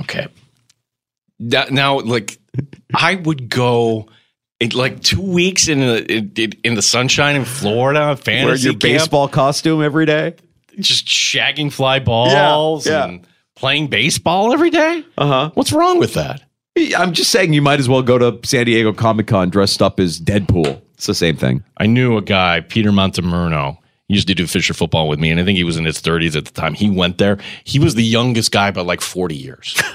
Okay. 0.00 0.28
That, 1.40 1.70
now, 1.70 2.00
like, 2.00 2.38
I 2.94 3.16
would 3.16 3.50
go 3.50 4.08
like 4.72 5.02
two 5.02 5.20
weeks 5.20 5.68
in 5.68 5.80
the 5.80 6.10
in, 6.10 6.52
in 6.64 6.74
the 6.76 6.82
sunshine 6.82 7.36
in 7.36 7.44
Florida, 7.44 8.16
fantasy 8.16 8.46
Wear 8.46 8.56
your 8.56 8.72
camp, 8.72 8.80
baseball 8.80 9.28
costume 9.28 9.82
every 9.82 10.06
day. 10.06 10.34
just 10.78 11.04
shagging 11.04 11.70
fly 11.70 11.98
balls 11.98 12.86
yeah. 12.86 13.04
and 13.04 13.26
playing 13.62 13.86
baseball 13.86 14.52
every 14.52 14.70
day. 14.70 15.04
Uh 15.16 15.26
huh. 15.26 15.50
What's 15.54 15.72
wrong 15.72 15.98
with 16.00 16.14
that? 16.14 16.42
I'm 16.96 17.12
just 17.12 17.30
saying 17.30 17.52
you 17.52 17.62
might 17.62 17.78
as 17.78 17.88
well 17.88 18.02
go 18.02 18.18
to 18.18 18.40
San 18.44 18.66
Diego 18.66 18.92
Comic 18.92 19.28
Con 19.28 19.50
dressed 19.50 19.80
up 19.80 20.00
as 20.00 20.18
Deadpool. 20.20 20.82
It's 20.94 21.06
the 21.06 21.14
same 21.14 21.36
thing. 21.36 21.62
I 21.76 21.86
knew 21.86 22.16
a 22.16 22.22
guy, 22.22 22.60
Peter 22.60 22.90
Montemurno. 22.90 23.78
He 24.08 24.14
used 24.14 24.26
to 24.28 24.34
do 24.34 24.46
Fisher 24.48 24.74
football 24.74 25.08
with 25.08 25.20
me, 25.20 25.30
and 25.30 25.38
I 25.38 25.44
think 25.44 25.56
he 25.58 25.64
was 25.64 25.76
in 25.76 25.84
his 25.84 25.98
30s 26.02 26.34
at 26.36 26.44
the 26.44 26.50
time. 26.50 26.74
He 26.74 26.90
went 26.90 27.18
there. 27.18 27.38
He 27.64 27.78
was 27.78 27.94
the 27.94 28.02
youngest 28.02 28.50
guy 28.50 28.70
by 28.72 28.82
like 28.82 29.00
40 29.00 29.34
years. 29.36 29.80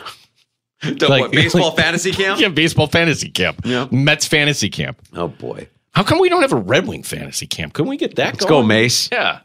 Like- 0.84 1.34
like- 1.54 1.76
fantasy 1.76 2.12
camp? 2.12 2.40
yeah, 2.40 2.50
baseball 2.50 2.86
fantasy 2.88 3.30
camp. 3.30 3.62
Yeah. 3.66 3.88
Mets 3.92 4.28
fantasy 4.28 4.70
camp. 4.70 5.02
Oh 5.14 5.28
boy. 5.28 5.68
How 5.94 6.04
come 6.04 6.20
we 6.20 6.30
don't 6.30 6.44
have 6.44 6.54
a 6.54 6.58
Red 6.58 6.88
Wing 6.88 7.02
fantasy 7.02 7.48
camp? 7.48 7.74
Couldn't 7.74 7.90
we 7.90 7.98
get 7.98 8.16
that 8.18 8.36
Let's 8.36 8.46
go. 8.46 8.62
Mace. 8.62 9.10
Yeah. 9.12 9.40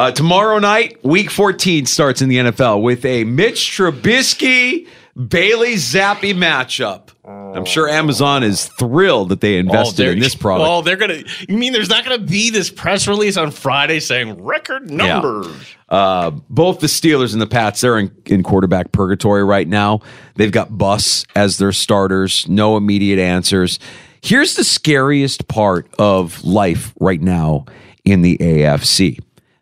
Uh, 0.00 0.10
tomorrow 0.10 0.58
night, 0.58 0.96
week 1.04 1.30
14 1.30 1.84
starts 1.84 2.22
in 2.22 2.30
the 2.30 2.38
NFL 2.38 2.80
with 2.80 3.04
a 3.04 3.24
Mitch 3.24 3.70
Trubisky 3.70 4.88
Bailey 5.28 5.74
Zappe 5.74 6.32
matchup. 6.32 7.08
I'm 7.26 7.66
sure 7.66 7.86
Amazon 7.86 8.42
is 8.42 8.64
thrilled 8.64 9.28
that 9.28 9.42
they 9.42 9.58
invested 9.58 10.04
they're- 10.04 10.12
in 10.12 10.18
this 10.18 10.34
product. 10.34 10.66
Oh, 10.66 10.80
they're 10.80 10.96
gonna. 10.96 11.22
You 11.46 11.58
mean 11.58 11.74
there's 11.74 11.90
not 11.90 12.04
gonna 12.04 12.16
be 12.16 12.48
this 12.48 12.70
press 12.70 13.06
release 13.06 13.36
on 13.36 13.50
Friday 13.50 14.00
saying 14.00 14.42
record 14.42 14.90
numbers? 14.90 15.54
Uh, 15.90 16.30
both 16.48 16.80
the 16.80 16.86
Steelers 16.86 17.34
and 17.34 17.42
the 17.42 17.46
Pats, 17.46 17.82
they're 17.82 17.98
in, 17.98 18.10
in 18.24 18.42
quarterback 18.42 18.92
purgatory 18.92 19.44
right 19.44 19.68
now. 19.68 20.00
They've 20.36 20.50
got 20.50 20.78
Bus 20.78 21.26
as 21.36 21.58
their 21.58 21.72
starters, 21.72 22.48
no 22.48 22.78
immediate 22.78 23.18
answers. 23.18 23.78
Here's 24.22 24.54
the 24.54 24.64
scariest 24.64 25.46
part 25.46 25.88
of 25.98 26.42
life 26.42 26.94
right 26.98 27.20
now 27.20 27.66
in 28.06 28.22
the 28.22 28.38
AFC 28.38 29.18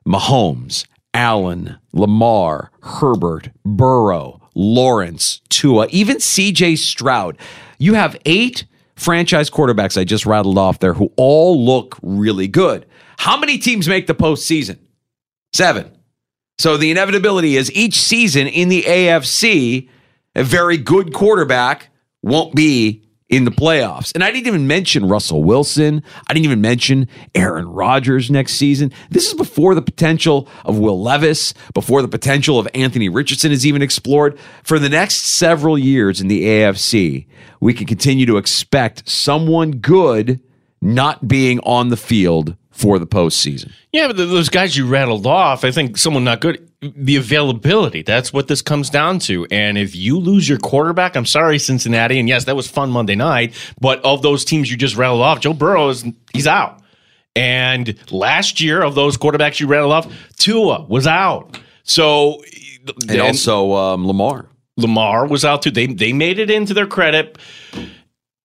Mahomes, 0.09 0.87
Allen, 1.13 1.79
Lamar, 1.93 2.71
Herbert, 2.83 3.51
Burrow, 3.65 4.41
Lawrence, 4.55 5.43
Tua, 5.51 5.87
even 5.91 6.17
CJ 6.17 6.79
Stroud. 6.79 7.37
You 7.79 7.95
have 7.95 8.17
eight 8.25 8.65
franchise 8.97 9.51
quarterbacks 9.51 10.01
I 10.01 10.05
just 10.05 10.25
rattled 10.27 10.57
off 10.59 10.79
there 10.79 10.95
who 10.95 11.13
all 11.17 11.63
look 11.63 11.99
really 12.03 12.49
good. 12.49 12.87
How 13.19 13.39
many 13.39 13.59
teams 13.59 13.87
make 13.87 14.07
the 14.07 14.15
postseason? 14.15 14.79
Seven. 15.53 15.93
So 16.59 16.77
the 16.77 16.91
inevitability 16.91 17.57
is 17.57 17.71
each 17.73 18.01
season 18.01 18.47
in 18.47 18.69
the 18.69 18.83
AFC, 18.83 19.89
a 20.35 20.43
very 20.43 20.77
good 20.77 21.13
quarterback 21.13 21.91
won't 22.23 22.55
be 22.55 23.03
in 23.29 23.45
the 23.45 23.51
playoffs. 23.51 24.13
And 24.15 24.25
I 24.25 24.31
didn't 24.31 24.47
even 24.47 24.67
mention 24.67 25.07
Russell 25.07 25.43
Wilson. 25.45 26.03
I 26.27 26.33
didn't 26.33 26.47
even 26.47 26.61
mention 26.61 27.09
Aaron 27.35 27.69
Rodgers 27.69 28.31
next 28.31 28.55
season. 28.55 28.93
This 29.11 29.29
is 29.29 29.35
before 29.35 29.75
the 29.75 29.83
potential 29.83 30.49
of 30.65 30.79
Will 30.79 31.01
Levis, 31.01 31.53
before 31.75 32.03
the 32.03 32.09
potential 32.09 32.59
of 32.59 32.69
Anthony 32.75 33.09
Richardson 33.09 33.53
is 33.53 33.67
even 33.67 33.83
explored. 33.83 34.39
For 34.63 34.79
the 34.79 34.89
next 34.89 35.17
several 35.17 35.79
years 35.79 36.21
in 36.21 36.29
the 36.29 36.45
AFC, 36.45 37.27
we 37.61 37.75
can 37.75 37.87
continue 37.87 38.27
to 38.27 38.37
expect 38.37 39.09
someone 39.09 39.73
good 39.73 40.41
not 40.81 41.27
being 41.29 41.61
on 41.61 41.89
the 41.89 41.97
field 41.97 42.57
for 42.71 42.99
the 42.99 43.07
postseason. 43.07 43.73
Yeah, 43.93 44.07
but 44.07 44.17
those 44.17 44.49
guys 44.49 44.77
you 44.77 44.87
rattled 44.87 45.27
off, 45.27 45.65
I 45.65 45.73
think 45.73 45.99
someone 45.99 46.25
not 46.25 46.41
good. 46.41 46.68
The 46.81 47.17
availability, 47.17 48.03
that's 48.03 48.33
what 48.33 48.47
this 48.47 48.63
comes 48.63 48.89
down 48.89 49.19
to. 49.21 49.47
And 49.51 49.77
if 49.77 49.97
you 49.97 50.17
lose 50.19 50.49
your 50.49 50.59
quarterback, 50.59 51.17
I'm 51.17 51.27
sorry, 51.27 51.59
Cincinnati. 51.59 52.21
And 52.21 52.29
yes, 52.29 52.45
that 52.45 52.55
was 52.55 52.69
fun 52.71 52.91
Monday 52.91 53.17
night. 53.17 53.53
But 53.81 54.01
of 54.05 54.23
those 54.23 54.45
teams 54.45 54.71
you 54.71 54.77
just 54.77 54.95
rattled 54.97 55.23
off, 55.23 55.41
Joe 55.41 55.55
Burrow 55.55 55.89
is 55.89 56.05
he's 56.33 56.47
out. 56.47 56.81
And 57.35 57.97
last 58.13 58.61
year 58.61 58.81
of 58.83 58.95
those 58.95 59.17
quarterbacks 59.17 59.59
you 59.59 59.67
rattled 59.67 59.93
off, 59.93 60.13
Tua 60.37 60.85
was 60.85 61.07
out. 61.07 61.59
So 61.83 62.43
And 63.09 63.21
also 63.21 63.75
um, 63.75 64.07
Lamar. 64.07 64.49
Lamar 64.77 65.27
was 65.27 65.45
out 65.45 65.63
too. 65.63 65.73
They 65.73 65.87
they 65.87 66.13
made 66.13 66.39
it 66.39 66.49
into 66.51 66.75
their 66.75 66.87
credit. 66.87 67.39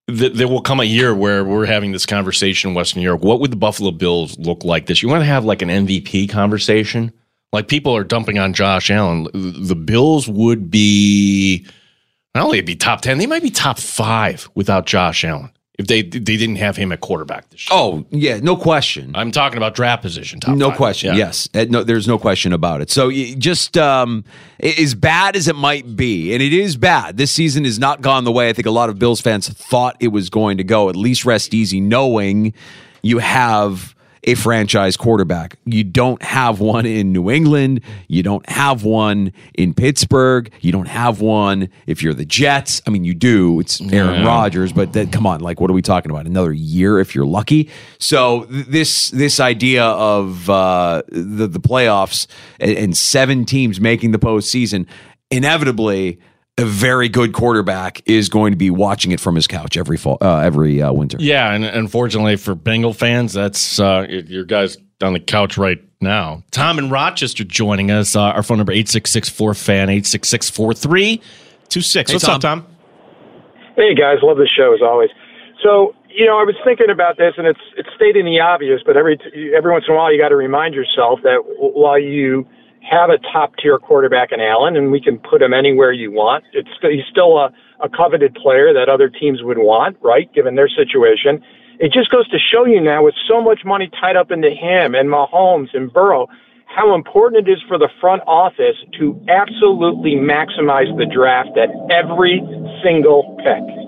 Th- 0.08 0.32
There 0.32 0.48
will 0.48 0.60
come 0.60 0.80
a 0.80 0.84
year 0.84 1.14
where 1.14 1.44
we're 1.44 1.66
having 1.66 1.92
this 1.92 2.04
conversation 2.06 2.70
in 2.70 2.74
Western 2.74 3.00
Europe. 3.02 3.22
What 3.22 3.38
would 3.40 3.52
the 3.52 3.56
Buffalo 3.56 3.92
Bills 3.92 4.36
look 4.38 4.64
like 4.64 4.86
this? 4.86 5.02
You 5.02 5.08
want 5.08 5.20
to 5.22 5.26
have 5.26 5.44
like 5.44 5.62
an 5.62 5.68
MVP 5.68 6.28
conversation? 6.28 7.12
Like 7.54 7.68
people 7.68 7.96
are 7.96 8.02
dumping 8.04 8.38
on 8.38 8.52
Josh 8.52 8.90
Allen. 8.90 9.28
The 9.32 9.76
Bills 9.76 10.26
would 10.28 10.70
be 10.70 11.64
not 12.34 12.44
only 12.46 12.60
be 12.62 12.74
top 12.74 13.00
ten, 13.00 13.18
they 13.18 13.26
might 13.26 13.42
be 13.42 13.50
top 13.50 13.78
five 13.78 14.48
without 14.56 14.86
Josh 14.86 15.24
Allen 15.24 15.50
if 15.78 15.86
they 15.86 16.02
they 16.02 16.18
didn't 16.18 16.56
have 16.56 16.76
him 16.76 16.90
at 16.90 17.00
quarterback 17.00 17.48
this 17.50 17.68
year. 17.68 17.78
Oh, 17.78 18.04
yeah, 18.10 18.38
no 18.38 18.56
question. 18.56 19.12
I'm 19.14 19.30
talking 19.30 19.56
about 19.56 19.74
draft 19.74 20.02
position. 20.02 20.40
Top 20.40 20.56
no 20.56 20.70
five. 20.70 20.76
question. 20.76 21.10
Yeah. 21.14 21.26
Yes, 21.26 21.48
Uh, 21.54 21.66
no, 21.68 21.84
there's 21.84 22.08
no 22.08 22.18
question 22.18 22.52
about 22.52 22.80
it. 22.80 22.90
So 22.90 23.12
just 23.12 23.78
um, 23.78 24.24
as 24.60 24.96
bad 24.96 25.36
as 25.36 25.46
it 25.48 25.54
might 25.56 25.96
be, 25.96 26.32
and 26.32 26.42
it 26.42 26.52
is 26.52 26.76
bad. 26.76 27.16
This 27.16 27.30
season 27.30 27.64
has 27.64 27.78
not 27.78 28.00
gone 28.00 28.24
the 28.24 28.32
way 28.32 28.48
I 28.48 28.52
think 28.52 28.66
a 28.66 28.72
lot 28.72 28.88
of 28.88 28.98
Bills 28.98 29.20
fans 29.20 29.48
thought 29.48 29.96
it 30.00 30.08
was 30.08 30.28
going 30.30 30.58
to 30.58 30.64
go. 30.64 30.88
At 30.88 30.96
least 30.96 31.24
rest 31.24 31.54
easy 31.54 31.80
knowing 31.80 32.52
you 33.02 33.18
have 33.18 33.94
a 34.26 34.34
franchise 34.34 34.96
quarterback. 34.96 35.56
You 35.66 35.84
don't 35.84 36.22
have 36.22 36.58
one 36.58 36.86
in 36.86 37.12
New 37.12 37.30
England. 37.30 37.82
You 38.08 38.22
don't 38.22 38.48
have 38.48 38.82
one 38.82 39.32
in 39.54 39.74
Pittsburgh. 39.74 40.50
You 40.60 40.72
don't 40.72 40.88
have 40.88 41.20
one 41.20 41.68
if 41.86 42.02
you're 42.02 42.14
the 42.14 42.24
Jets. 42.24 42.80
I 42.86 42.90
mean, 42.90 43.04
you 43.04 43.14
do. 43.14 43.60
It's 43.60 43.80
Aaron 43.80 44.22
Yeah. 44.22 44.26
Rodgers, 44.26 44.72
but 44.72 44.92
then, 44.94 45.10
come 45.10 45.26
on, 45.26 45.40
like, 45.40 45.60
what 45.60 45.70
are 45.70 45.74
we 45.74 45.82
talking 45.82 46.10
about? 46.10 46.26
Another 46.26 46.52
year 46.52 46.98
if 46.98 47.14
you're 47.14 47.26
lucky. 47.26 47.68
So 47.98 48.44
th- 48.44 48.66
this 48.66 49.10
this 49.10 49.40
idea 49.40 49.84
of 49.84 50.48
uh, 50.48 51.02
the 51.08 51.46
the 51.46 51.60
playoffs 51.60 52.26
and, 52.58 52.70
and 52.76 52.96
seven 52.96 53.44
teams 53.44 53.80
making 53.80 54.12
the 54.12 54.18
postseason 54.18 54.86
inevitably. 55.30 56.18
A 56.56 56.64
very 56.64 57.08
good 57.08 57.32
quarterback 57.32 58.00
is 58.06 58.28
going 58.28 58.52
to 58.52 58.56
be 58.56 58.70
watching 58.70 59.10
it 59.10 59.18
from 59.18 59.34
his 59.34 59.48
couch 59.48 59.76
every 59.76 59.96
fall, 59.96 60.18
uh, 60.20 60.38
every 60.38 60.80
uh, 60.80 60.92
winter. 60.92 61.16
Yeah, 61.20 61.52
and 61.52 61.64
unfortunately 61.64 62.36
for 62.36 62.54
Bengal 62.54 62.92
fans, 62.92 63.32
that's 63.32 63.80
uh, 63.80 64.06
your 64.08 64.44
guys 64.44 64.76
on 65.02 65.14
the 65.14 65.20
couch 65.20 65.58
right 65.58 65.82
now. 66.00 66.44
Tom 66.52 66.78
in 66.78 66.90
Rochester 66.90 67.42
joining 67.42 67.90
us. 67.90 68.14
Uh, 68.14 68.22
our 68.22 68.44
phone 68.44 68.58
number 68.58 68.72
866-4FAN, 68.72 69.88
866-4326. 71.68 72.12
What's 72.12 72.28
up, 72.28 72.40
Tom? 72.40 72.66
Hey 73.74 73.96
guys, 73.96 74.18
love 74.22 74.36
the 74.36 74.46
show 74.46 74.74
as 74.74 74.80
always. 74.80 75.10
So 75.60 75.92
you 76.14 76.24
know, 76.24 76.38
I 76.38 76.44
was 76.44 76.54
thinking 76.64 76.90
about 76.90 77.18
this, 77.18 77.34
and 77.36 77.48
it's 77.48 77.60
it's 77.76 77.88
stating 77.96 78.24
the 78.24 78.38
obvious, 78.38 78.80
but 78.86 78.96
every 78.96 79.18
every 79.56 79.72
once 79.72 79.86
in 79.88 79.94
a 79.94 79.96
while, 79.96 80.12
you 80.12 80.20
got 80.20 80.28
to 80.28 80.36
remind 80.36 80.74
yourself 80.74 81.18
that 81.24 81.42
while 81.58 81.98
you 81.98 82.46
have 82.88 83.10
a 83.10 83.18
top 83.32 83.56
tier 83.56 83.78
quarterback 83.78 84.30
in 84.32 84.40
Allen, 84.40 84.76
and 84.76 84.92
we 84.92 85.00
can 85.00 85.18
put 85.18 85.40
him 85.40 85.54
anywhere 85.54 85.92
you 85.92 86.12
want, 86.12 86.44
it's 86.52 86.68
he's 86.82 87.04
still 87.10 87.38
a, 87.38 87.50
a 87.80 87.88
coveted 87.88 88.34
player 88.34 88.72
that 88.74 88.88
other 88.88 89.08
teams 89.08 89.42
would 89.42 89.58
want, 89.58 89.96
right? 90.02 90.32
Given 90.34 90.54
their 90.54 90.68
situation, 90.68 91.42
it 91.80 91.92
just 91.92 92.10
goes 92.10 92.28
to 92.28 92.38
show 92.38 92.64
you 92.64 92.80
now, 92.80 93.02
with 93.04 93.14
so 93.28 93.42
much 93.42 93.60
money 93.64 93.90
tied 94.00 94.16
up 94.16 94.30
into 94.30 94.50
him 94.50 94.94
and 94.94 95.08
Mahomes 95.08 95.74
and 95.74 95.92
Burrow, 95.92 96.28
how 96.66 96.94
important 96.94 97.48
it 97.48 97.50
is 97.50 97.62
for 97.68 97.78
the 97.78 97.88
front 98.00 98.22
office 98.26 98.76
to 98.98 99.20
absolutely 99.28 100.16
maximize 100.16 100.90
the 100.98 101.06
draft 101.06 101.56
at 101.56 101.70
every 101.90 102.40
single 102.82 103.36
pick. 103.38 103.83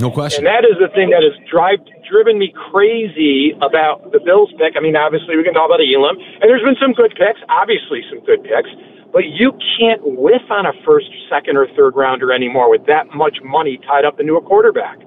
No 0.00 0.10
question. 0.10 0.46
And 0.46 0.48
that 0.48 0.64
is 0.64 0.80
the 0.80 0.88
thing 0.96 1.12
that 1.12 1.20
has 1.20 1.36
drive, 1.44 1.78
driven 2.08 2.38
me 2.40 2.52
crazy 2.72 3.52
about 3.60 4.12
the 4.12 4.20
Bills 4.20 4.48
pick. 4.56 4.72
I 4.72 4.80
mean, 4.80 4.96
obviously, 4.96 5.36
we 5.36 5.44
can 5.44 5.52
talk 5.52 5.68
about 5.68 5.84
Elam, 5.84 6.16
and 6.40 6.48
there's 6.48 6.64
been 6.64 6.80
some 6.80 6.96
good 6.96 7.12
picks, 7.12 7.40
obviously, 7.52 8.00
some 8.08 8.24
good 8.24 8.42
picks, 8.42 8.72
but 9.12 9.28
you 9.28 9.52
can't 9.76 10.00
whiff 10.16 10.48
on 10.48 10.64
a 10.64 10.72
first, 10.88 11.12
second, 11.28 11.60
or 11.60 11.68
third 11.76 11.94
rounder 11.94 12.32
anymore 12.32 12.70
with 12.70 12.86
that 12.86 13.12
much 13.12 13.38
money 13.44 13.78
tied 13.84 14.08
up 14.08 14.18
into 14.18 14.34
a 14.36 14.42
quarterback. 14.42 14.98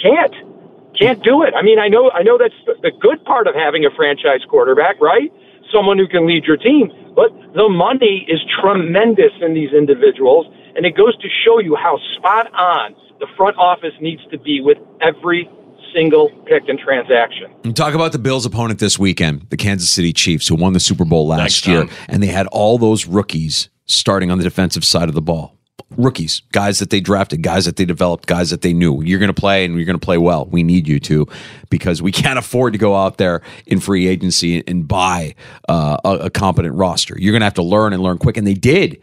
Can't. 0.00 0.34
Can't 0.96 1.22
do 1.22 1.42
it. 1.42 1.52
I 1.56 1.62
mean, 1.62 1.78
I 1.78 1.88
know, 1.88 2.10
I 2.12 2.22
know 2.22 2.38
that's 2.38 2.56
the 2.64 2.74
the 2.82 2.90
good 2.90 3.24
part 3.24 3.46
of 3.46 3.54
having 3.54 3.84
a 3.84 3.90
franchise 3.96 4.44
quarterback, 4.48 5.00
right? 5.00 5.32
Someone 5.72 5.98
who 5.98 6.06
can 6.06 6.26
lead 6.26 6.44
your 6.44 6.56
team. 6.56 6.90
But 7.14 7.30
the 7.54 7.68
money 7.68 8.26
is 8.28 8.40
tremendous 8.60 9.32
in 9.40 9.54
these 9.54 9.72
individuals, 9.72 10.46
and 10.76 10.86
it 10.86 10.96
goes 10.96 11.16
to 11.18 11.28
show 11.44 11.58
you 11.58 11.76
how 11.76 11.98
spot 12.16 12.52
on 12.54 12.94
the 13.20 13.26
front 13.36 13.56
office 13.56 13.92
needs 14.00 14.22
to 14.30 14.38
be 14.38 14.60
with 14.60 14.78
every 15.00 15.48
single 15.94 16.30
pick 16.46 16.68
and 16.68 16.78
transaction. 16.78 17.52
You 17.64 17.72
talk 17.72 17.94
about 17.94 18.12
the 18.12 18.18
Bills' 18.18 18.46
opponent 18.46 18.80
this 18.80 18.98
weekend, 18.98 19.46
the 19.50 19.56
Kansas 19.56 19.90
City 19.90 20.12
Chiefs, 20.12 20.48
who 20.48 20.54
won 20.54 20.72
the 20.72 20.80
Super 20.80 21.04
Bowl 21.04 21.26
last 21.26 21.64
Thanks, 21.64 21.66
year, 21.66 21.86
and 22.08 22.22
they 22.22 22.28
had 22.28 22.46
all 22.48 22.78
those 22.78 23.06
rookies 23.06 23.68
starting 23.84 24.30
on 24.30 24.38
the 24.38 24.44
defensive 24.44 24.84
side 24.84 25.08
of 25.08 25.14
the 25.14 25.22
ball. 25.22 25.58
Rookies, 25.96 26.42
guys 26.52 26.78
that 26.78 26.90
they 26.90 27.00
drafted, 27.00 27.42
guys 27.42 27.64
that 27.64 27.76
they 27.76 27.84
developed, 27.84 28.26
guys 28.26 28.50
that 28.50 28.62
they 28.62 28.72
knew. 28.72 29.02
You're 29.02 29.18
going 29.18 29.32
to 29.32 29.40
play 29.40 29.64
and 29.64 29.76
you're 29.76 29.84
going 29.84 29.98
to 29.98 30.04
play 30.04 30.18
well. 30.18 30.46
We 30.46 30.62
need 30.62 30.88
you 30.88 31.00
to 31.00 31.26
because 31.70 32.00
we 32.00 32.12
can't 32.12 32.38
afford 32.38 32.72
to 32.72 32.78
go 32.78 32.96
out 32.96 33.18
there 33.18 33.42
in 33.66 33.80
free 33.80 34.06
agency 34.08 34.62
and 34.66 34.86
buy 34.86 35.34
uh, 35.68 35.98
a, 36.04 36.10
a 36.10 36.30
competent 36.30 36.74
roster. 36.74 37.16
You're 37.18 37.32
going 37.32 37.40
to 37.40 37.46
have 37.46 37.54
to 37.54 37.62
learn 37.62 37.92
and 37.92 38.02
learn 38.02 38.18
quick, 38.18 38.36
and 38.36 38.46
they 38.46 38.54
did. 38.54 39.00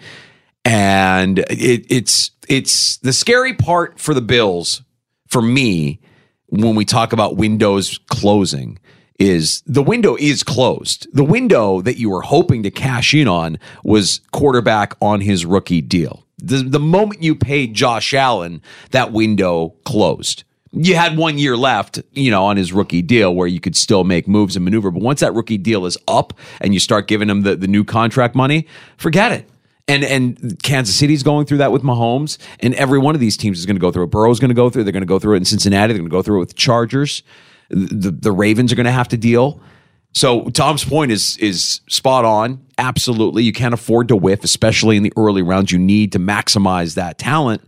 And 0.66 1.40
it, 1.40 1.86
it's 1.90 2.32
it's 2.48 2.98
the 2.98 3.14
scary 3.14 3.54
part 3.54 4.00
for 4.00 4.14
the 4.14 4.22
Bills 4.22 4.82
for 5.28 5.42
me 5.42 6.00
when 6.48 6.76
we 6.76 6.84
talk 6.86 7.14
about 7.14 7.38
windows 7.38 8.00
closing 8.08 8.80
is 9.20 9.62
the 9.68 9.84
window 9.84 10.16
is 10.16 10.44
closed. 10.44 11.08
The 11.14 11.24
window 11.24 11.82
that 11.82 11.98
you 11.98 12.10
were 12.10 12.22
hoping 12.22 12.64
to 12.64 12.72
cash 12.72 13.14
in 13.14 13.28
on 13.28 13.60
was 13.84 14.22
quarterback 14.32 14.96
on 15.02 15.22
his 15.22 15.46
rookie 15.46 15.82
deal. 15.82 16.26
The, 16.42 16.58
the 16.58 16.80
moment 16.80 17.24
you 17.24 17.36
paid 17.36 17.74
Josh 17.74 18.14
Allen, 18.14 18.62
that 18.92 19.12
window 19.12 19.70
closed. 19.86 20.44
You 20.72 20.96
had 20.96 21.18
one 21.18 21.38
year 21.38 21.58
left, 21.58 22.00
you 22.14 22.30
know, 22.30 22.46
on 22.46 22.56
his 22.58 22.72
rookie 22.72 23.02
deal 23.02 23.34
where 23.34 23.48
you 23.48 23.60
could 23.60 23.76
still 23.76 24.04
make 24.04 24.28
moves 24.28 24.56
and 24.56 24.64
maneuver. 24.64 24.92
But 24.92 25.02
once 25.02 25.20
that 25.22 25.34
rookie 25.34 25.58
deal 25.58 25.86
is 25.86 25.98
up 26.08 26.34
and 26.62 26.74
you 26.74 26.80
start 26.80 27.08
giving 27.08 27.30
him 27.30 27.42
the, 27.42 27.56
the 27.56 27.68
new 27.68 27.84
contract 27.84 28.36
money, 28.36 28.68
forget 28.98 29.32
it. 29.32 29.50
And 29.88 30.04
and 30.04 30.62
Kansas 30.62 30.96
City's 30.96 31.24
going 31.24 31.48
through 31.48 31.58
that 31.58 31.72
with 31.72 31.82
Mahomes, 31.82 32.38
and 32.60 32.76
every 32.76 33.00
one 33.00 33.16
of 33.16 33.22
these 33.22 33.36
teams 33.36 33.58
is 33.58 33.66
going 33.66 33.76
to 33.76 33.82
go 33.82 33.92
through 33.92 34.04
it. 34.04 34.12
Burrow's 34.12 34.40
going 34.40 34.50
to 34.50 34.56
go 34.56 34.70
through. 34.70 34.84
it. 34.84 34.86
They're 34.86 34.92
going 34.94 35.02
to 35.02 35.08
go 35.08 35.18
through 35.18 35.34
it 35.34 35.38
in 35.38 35.46
Cincinnati. 35.46 35.94
They're 35.94 36.02
going 36.02 36.12
to 36.12 36.16
go 36.16 36.22
through 36.22 36.38
it 36.38 36.42
with 36.42 36.50
the 36.50 36.56
Chargers. 36.56 37.24
The 37.70 38.12
the 38.12 38.32
Ravens 38.32 38.72
are 38.72 38.76
going 38.76 38.86
to 38.86 38.92
have 38.92 39.08
to 39.08 39.18
deal. 39.18 39.60
So 40.14 40.46
Tom's 40.50 40.84
point 40.84 41.12
is 41.12 41.38
is 41.38 41.82
spot 41.88 42.26
on. 42.26 42.66
Absolutely, 42.78 43.44
you 43.44 43.54
can't 43.54 43.74
afford 43.74 44.08
to 44.08 44.16
whiff, 44.16 44.44
especially 44.44 44.98
in 44.98 45.04
the 45.04 45.14
early 45.16 45.42
rounds. 45.42 45.72
You 45.72 45.80
need 45.80 46.12
to 46.14 46.20
maximize 46.20 46.96
that 46.96 47.18
talent. 47.18 47.62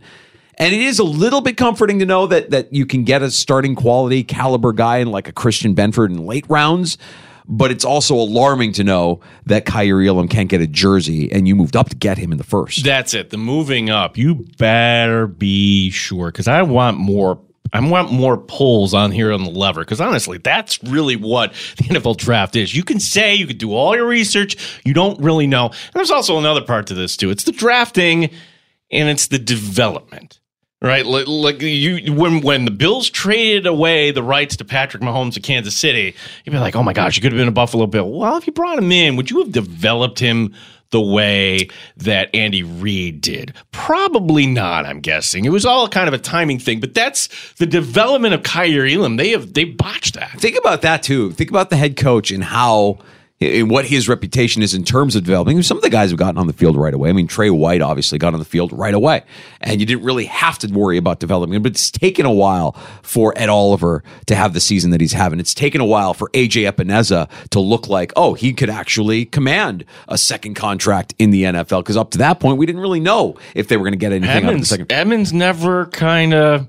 And 0.58 0.74
it 0.74 0.80
is 0.80 0.98
a 0.98 1.04
little 1.04 1.40
bit 1.40 1.56
comforting 1.56 1.98
to 2.00 2.06
know 2.06 2.26
that 2.26 2.50
that 2.50 2.72
you 2.72 2.84
can 2.86 3.04
get 3.04 3.22
a 3.22 3.30
starting 3.30 3.74
quality 3.74 4.22
caliber 4.22 4.72
guy 4.72 4.98
in 4.98 5.10
like 5.10 5.28
a 5.28 5.32
Christian 5.32 5.74
Benford 5.74 6.10
in 6.10 6.26
late 6.26 6.46
rounds. 6.48 6.98
But 7.48 7.72
it's 7.72 7.84
also 7.84 8.14
alarming 8.14 8.72
to 8.74 8.84
know 8.84 9.20
that 9.46 9.66
Kaiir 9.66 10.06
Elam 10.06 10.28
can't 10.28 10.48
get 10.48 10.60
a 10.60 10.66
jersey, 10.66 11.30
and 11.32 11.48
you 11.48 11.56
moved 11.56 11.74
up 11.74 11.88
to 11.90 11.96
get 11.96 12.16
him 12.16 12.30
in 12.30 12.38
the 12.38 12.44
first. 12.44 12.84
That's 12.84 13.14
it. 13.14 13.30
The 13.30 13.36
moving 13.36 13.90
up. 13.90 14.16
You 14.16 14.46
better 14.58 15.26
be 15.26 15.90
sure 15.90 16.26
because 16.26 16.46
I 16.48 16.62
want 16.62 16.98
more. 16.98 17.40
I 17.72 17.80
want 17.80 18.12
more 18.12 18.36
pulls 18.36 18.92
on 18.92 19.12
here 19.12 19.32
on 19.32 19.44
the 19.44 19.50
lever 19.50 19.80
because 19.80 20.00
honestly, 20.00 20.38
that's 20.38 20.82
really 20.84 21.16
what 21.16 21.52
the 21.78 21.84
NFL 21.84 22.18
draft 22.18 22.54
is. 22.56 22.74
You 22.74 22.84
can 22.84 23.00
say 23.00 23.34
you 23.34 23.46
can 23.46 23.56
do 23.56 23.72
all 23.72 23.96
your 23.96 24.06
research, 24.06 24.80
you 24.84 24.92
don't 24.92 25.18
really 25.20 25.46
know. 25.46 25.66
And 25.66 25.94
there's 25.94 26.10
also 26.10 26.38
another 26.38 26.62
part 26.62 26.86
to 26.88 26.94
this 26.94 27.16
too. 27.16 27.30
It's 27.30 27.44
the 27.44 27.52
drafting 27.52 28.30
and 28.90 29.08
it's 29.08 29.28
the 29.28 29.38
development. 29.38 30.38
Right, 30.82 31.06
like, 31.06 31.28
like 31.28 31.62
you 31.62 32.12
when 32.12 32.40
when 32.40 32.64
the 32.64 32.72
Bills 32.72 33.08
traded 33.08 33.68
away 33.68 34.10
the 34.10 34.22
rights 34.22 34.56
to 34.56 34.64
Patrick 34.64 35.00
Mahomes 35.00 35.34
to 35.34 35.40
Kansas 35.40 35.76
City, 35.76 36.16
you'd 36.44 36.52
be 36.52 36.58
like, 36.58 36.74
"Oh 36.74 36.82
my 36.82 36.92
gosh, 36.92 37.14
you 37.14 37.22
could 37.22 37.30
have 37.30 37.38
been 37.38 37.46
a 37.46 37.52
Buffalo 37.52 37.86
Bill." 37.86 38.10
Well, 38.10 38.36
if 38.36 38.48
you 38.48 38.52
brought 38.52 38.78
him 38.78 38.90
in, 38.90 39.14
would 39.14 39.30
you 39.30 39.38
have 39.38 39.52
developed 39.52 40.18
him 40.18 40.52
the 40.92 41.00
way 41.00 41.68
that 41.96 42.34
Andy 42.34 42.62
Reid 42.62 43.20
did? 43.20 43.52
Probably 43.72 44.46
not. 44.46 44.86
I'm 44.86 45.00
guessing 45.00 45.44
it 45.44 45.50
was 45.50 45.66
all 45.66 45.88
kind 45.88 46.08
of 46.08 46.14
a 46.14 46.18
timing 46.18 46.58
thing. 46.58 46.80
But 46.80 46.94
that's 46.94 47.28
the 47.54 47.66
development 47.66 48.34
of 48.34 48.42
Kaiir 48.42 48.86
Elam. 48.86 49.16
They 49.16 49.30
have 49.30 49.52
they 49.52 49.64
botched 49.64 50.14
that. 50.14 50.40
Think 50.40 50.56
about 50.56 50.82
that 50.82 51.02
too. 51.02 51.32
Think 51.32 51.50
about 51.50 51.70
the 51.70 51.76
head 51.76 51.96
coach 51.96 52.30
and 52.30 52.44
how 52.44 52.98
and 53.42 53.70
what 53.70 53.84
his 53.84 54.08
reputation 54.08 54.62
is 54.62 54.74
in 54.74 54.84
terms 54.84 55.16
of 55.16 55.24
developing. 55.24 55.62
Some 55.62 55.76
of 55.76 55.82
the 55.82 55.90
guys 55.90 56.10
have 56.10 56.18
gotten 56.18 56.38
on 56.38 56.46
the 56.46 56.52
field 56.52 56.76
right 56.76 56.94
away. 56.94 57.10
I 57.10 57.12
mean, 57.12 57.26
Trey 57.26 57.50
White 57.50 57.82
obviously 57.82 58.18
got 58.18 58.32
on 58.34 58.38
the 58.38 58.44
field 58.44 58.72
right 58.72 58.94
away, 58.94 59.22
and 59.60 59.80
you 59.80 59.86
didn't 59.86 60.04
really 60.04 60.26
have 60.26 60.58
to 60.60 60.68
worry 60.68 60.96
about 60.96 61.20
developing 61.20 61.54
him. 61.54 61.62
But 61.62 61.72
it's 61.72 61.90
taken 61.90 62.26
a 62.26 62.32
while 62.32 62.72
for 63.02 63.32
Ed 63.36 63.48
Oliver 63.48 64.02
to 64.26 64.34
have 64.34 64.54
the 64.54 64.60
season 64.60 64.90
that 64.90 65.00
he's 65.00 65.12
having. 65.12 65.40
It's 65.40 65.54
taken 65.54 65.80
a 65.80 65.84
while 65.84 66.14
for 66.14 66.28
AJ 66.30 66.70
Epenesa 66.70 67.28
to 67.50 67.60
look 67.60 67.88
like, 67.88 68.12
oh, 68.16 68.34
he 68.34 68.52
could 68.52 68.70
actually 68.70 69.24
command 69.24 69.84
a 70.08 70.18
second 70.18 70.54
contract 70.54 71.14
in 71.18 71.30
the 71.30 71.44
NFL. 71.44 71.80
Because 71.80 71.96
up 71.96 72.10
to 72.12 72.18
that 72.18 72.40
point, 72.40 72.58
we 72.58 72.66
didn't 72.66 72.80
really 72.80 73.00
know 73.00 73.36
if 73.54 73.68
they 73.68 73.76
were 73.76 73.84
going 73.84 73.92
to 73.92 73.98
get 73.98 74.12
anything 74.12 74.44
out 74.44 74.54
of 74.54 74.60
the 74.60 74.66
second. 74.66 74.92
Edmonds 74.92 75.32
never 75.32 75.86
kind 75.86 76.34
of. 76.34 76.68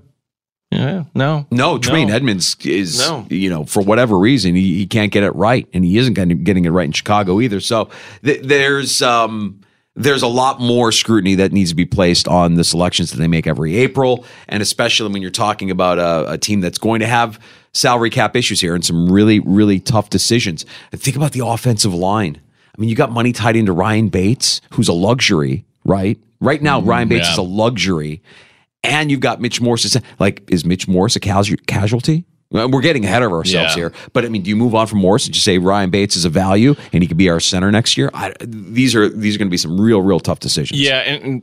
Yeah, 0.73 1.03
no, 1.13 1.45
No, 1.51 1.77
Tremaine 1.77 2.07
No. 2.07 2.15
Edmonds 2.15 2.55
is, 2.63 2.97
No. 2.99 3.25
you 3.29 3.49
know, 3.49 3.63
for 3.63 3.81
whatever 3.83 4.17
reason, 4.17 4.55
he, 4.55 4.79
he 4.79 4.88
can't 4.88 5.12
get 5.12 5.23
it 5.23 5.36
right, 5.36 5.67
and 5.73 5.86
he 5.86 5.97
isn't 5.97 6.13
getting, 6.13 6.43
getting 6.43 6.65
it 6.65 6.69
right 6.69 6.86
in 6.86 6.91
Chicago 6.91 7.39
either. 7.39 7.59
So 7.59 7.89
th- 8.23 8.41
there's 8.43 9.01
um, 9.01 9.62
there's 9.95 10.23
a 10.23 10.27
lot 10.27 10.59
more 10.59 10.91
scrutiny 10.91 11.36
that 11.36 11.51
needs 11.51 11.69
to 11.69 11.75
be 11.75 11.86
placed 11.86 12.27
on 12.27 12.55
the 12.55 12.63
selections 12.63 13.12
that 13.12 13.17
they 13.17 13.27
make 13.27 13.45
every 13.45 13.75
April, 13.77 14.25
and 14.49 14.63
especially 14.63 15.12
when 15.12 15.21
you're 15.21 15.31
talking 15.31 15.69
about 15.69 15.99
a, 15.99 16.31
a 16.33 16.38
team 16.38 16.62
that's 16.62 16.79
going 16.79 16.99
to 17.01 17.07
have 17.07 17.39
salary 17.73 18.09
cap 18.09 18.36
issues 18.36 18.62
here 18.62 18.75
and 18.75 18.83
some 18.86 19.12
really 19.12 19.39
really 19.39 19.79
tough 19.79 20.09
decisions. 20.09 20.65
And 20.91 21.01
think 21.01 21.15
about 21.15 21.33
the 21.33 21.45
offensive 21.45 21.93
line. 21.93 22.41
I 22.75 22.81
mean, 22.81 22.89
you 22.89 22.95
got 22.95 23.12
money 23.12 23.31
tied 23.33 23.55
into 23.55 23.71
Ryan 23.71 24.09
Bates, 24.09 24.59
who's 24.71 24.88
a 24.88 24.93
luxury, 24.93 25.65
right? 25.86 26.17
Right 26.39 26.62
now, 26.62 26.81
Ryan 26.81 27.07
Bates 27.07 27.27
yeah. 27.27 27.33
is 27.33 27.38
a 27.38 27.43
luxury 27.43 28.21
and 28.83 29.09
you've 29.11 29.19
got 29.19 29.41
Mitch 29.41 29.61
Morse. 29.61 29.95
Like, 30.19 30.43
is 30.49 30.65
Mitch 30.65 30.87
Morse 30.87 31.15
a 31.15 31.19
casualty? 31.19 32.25
We're 32.51 32.81
getting 32.81 33.03
ahead 33.03 33.23
of 33.23 33.31
ourselves 33.31 33.71
Yeah. 33.71 33.75
here, 33.75 33.93
but 34.13 34.25
I 34.25 34.29
mean, 34.29 34.43
do 34.43 34.49
you 34.51 34.55
move 34.55 34.75
on 34.75 34.85
from 34.85 34.99
Morse 34.99 35.25
and 35.25 35.33
just 35.33 35.43
say 35.43 35.57
Ryan 35.57 35.89
Bates 35.89 36.15
is 36.15 36.23
a 36.23 36.29
value 36.29 36.75
and 36.91 37.01
he 37.01 37.07
could 37.07 37.17
be 37.17 37.27
our 37.27 37.39
center 37.39 37.71
next 37.71 37.97
year? 37.97 38.11
I, 38.13 38.31
these 38.41 38.93
are 38.93 39.09
these 39.09 39.33
are 39.33 39.39
going 39.39 39.47
to 39.47 39.51
be 39.51 39.57
some 39.57 39.81
real, 39.81 40.03
real 40.03 40.19
tough 40.19 40.39
decisions. 40.39 40.79
Yeah, 40.79 40.99
and, 40.99 41.41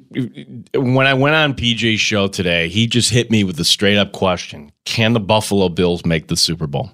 and 0.72 0.94
when 0.94 1.08
I 1.08 1.14
went 1.14 1.34
on 1.34 1.54
PJ's 1.54 1.98
show 1.98 2.28
today, 2.28 2.68
he 2.68 2.86
just 2.86 3.10
hit 3.10 3.28
me 3.28 3.42
with 3.42 3.58
a 3.58 3.64
straight 3.64 3.96
up 3.98 4.12
question: 4.12 4.70
Can 4.84 5.12
the 5.12 5.18
Buffalo 5.20 5.68
Bills 5.68 6.06
make 6.06 6.28
the 6.28 6.36
Super 6.36 6.68
Bowl? 6.68 6.92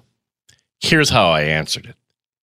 Here's 0.79 1.11
how 1.11 1.29
I 1.29 1.41
answered 1.41 1.85
it: 1.85 1.95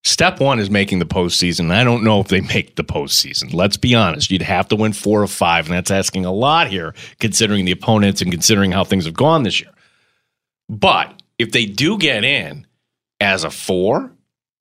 Step 0.07 0.39
one 0.39 0.61
is 0.61 0.69
making 0.69 0.99
the 0.99 1.07
postseason. 1.07 1.71
I 1.71 1.83
don't 1.83 2.05
know 2.05 2.21
if 2.21 2.29
they 2.29 2.43
make 2.43 2.77
the 2.77 2.85
postseason. 2.85 3.55
Let's 3.55 3.79
be 3.79 3.95
honest. 3.95 4.31
You'd 4.31 4.43
have 4.43 4.69
to 4.69 4.77
win 4.77 4.93
four 4.93 5.23
or 5.23 5.27
five, 5.27 5.67
and 5.67 5.75
that's 5.75 5.91
asking 5.91 6.27
a 6.27 6.33
lot 6.33 6.69
here, 6.69 6.95
considering 7.21 7.65
the 7.65 7.73
opponents 7.73 8.21
and 8.21 8.31
considering 8.31 8.71
how 8.71 8.85
things 8.85 9.07
have 9.07 9.15
gone 9.15 9.45
this 9.45 9.61
year. 9.61 9.71
But 10.69 11.23
if 11.39 11.53
they 11.53 11.65
do 11.65 11.97
get 11.97 12.23
in 12.23 12.67
as 13.19 13.45
a 13.45 13.51
four, 13.51 14.13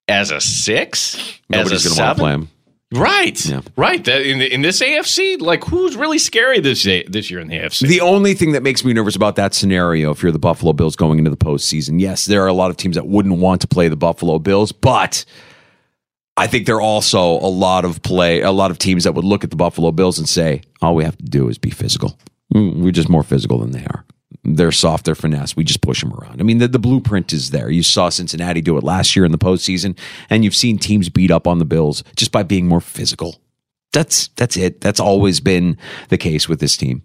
as 0.07 0.31
a 0.31 0.39
six, 0.39 1.41
Nobody's 1.49 1.85
as 1.85 1.85
a 1.85 1.89
going 1.89 1.97
to 1.97 2.03
want 2.03 2.17
to 2.17 2.23
seven. 2.23 2.49
Right, 2.93 3.45
Yeah. 3.45 3.61
right. 3.75 4.03
That- 4.05 4.21
In, 4.25 4.41
in 4.41 4.61
this 4.61 4.81
AFC, 4.81 5.39
like 5.41 5.63
who's 5.65 5.95
really 5.95 6.17
scary 6.17 6.59
this 6.59 6.83
this 6.83 7.29
year 7.31 7.39
in 7.39 7.47
the 7.47 7.57
AFC? 7.57 7.87
The 7.87 8.01
only 8.01 8.33
thing 8.33 8.51
that 8.53 8.63
makes 8.63 8.83
me 8.85 8.93
nervous 8.93 9.15
about 9.15 9.35
that 9.37 9.53
scenario, 9.53 10.11
if 10.11 10.21
you're 10.23 10.31
the 10.31 10.39
Buffalo 10.39 10.73
Bills 10.73 10.95
going 10.95 11.19
into 11.19 11.29
the 11.31 11.37
postseason, 11.37 11.99
yes, 11.99 12.25
there 12.25 12.43
are 12.43 12.47
a 12.47 12.53
lot 12.53 12.69
of 12.71 12.77
teams 12.77 12.95
that 12.95 13.07
wouldn't 13.07 13.39
want 13.39 13.61
to 13.61 13.67
play 13.67 13.87
the 13.87 13.95
Buffalo 13.97 14.39
Bills, 14.39 14.71
but 14.71 15.25
I 16.35 16.47
think 16.47 16.65
there 16.65 16.77
are 16.77 16.81
also 16.81 17.21
a 17.21 17.51
lot 17.51 17.85
of 17.85 18.01
play, 18.01 18.41
a 18.41 18.51
lot 18.51 18.71
of 18.71 18.79
teams 18.79 19.03
that 19.03 19.13
would 19.13 19.25
look 19.25 19.43
at 19.43 19.49
the 19.51 19.55
Buffalo 19.55 19.91
Bills 19.91 20.17
and 20.17 20.27
say, 20.27 20.61
all 20.81 20.95
we 20.95 21.03
have 21.03 21.17
to 21.17 21.23
do 21.23 21.47
is 21.49 21.57
be 21.57 21.69
physical. 21.69 22.17
Mm, 22.53 22.77
We're 22.77 22.91
just 22.91 23.09
more 23.09 23.23
physical 23.23 23.59
than 23.59 23.71
they 23.71 23.83
are. 23.85 24.03
They're 24.43 24.71
soft, 24.71 25.05
they're 25.05 25.15
finesse. 25.15 25.55
We 25.55 25.63
just 25.63 25.81
push 25.81 26.01
them 26.01 26.13
around. 26.13 26.41
I 26.41 26.43
mean, 26.43 26.57
the, 26.57 26.67
the 26.67 26.79
blueprint 26.79 27.31
is 27.31 27.51
there. 27.51 27.69
You 27.69 27.83
saw 27.83 28.09
Cincinnati 28.09 28.61
do 28.61 28.77
it 28.77 28.83
last 28.83 29.15
year 29.15 29.23
in 29.23 29.31
the 29.31 29.37
postseason, 29.37 29.97
and 30.29 30.43
you've 30.43 30.55
seen 30.55 30.77
teams 30.77 31.09
beat 31.09 31.31
up 31.31 31.47
on 31.47 31.59
the 31.59 31.65
Bills 31.65 32.03
just 32.15 32.31
by 32.31 32.43
being 32.43 32.67
more 32.67 32.81
physical. 32.81 33.39
That's 33.93 34.29
that's 34.29 34.57
it. 34.57 34.81
That's 34.81 34.99
always 34.99 35.39
been 35.39 35.77
the 36.09 36.17
case 36.17 36.49
with 36.49 36.59
this 36.59 36.75
team 36.75 37.03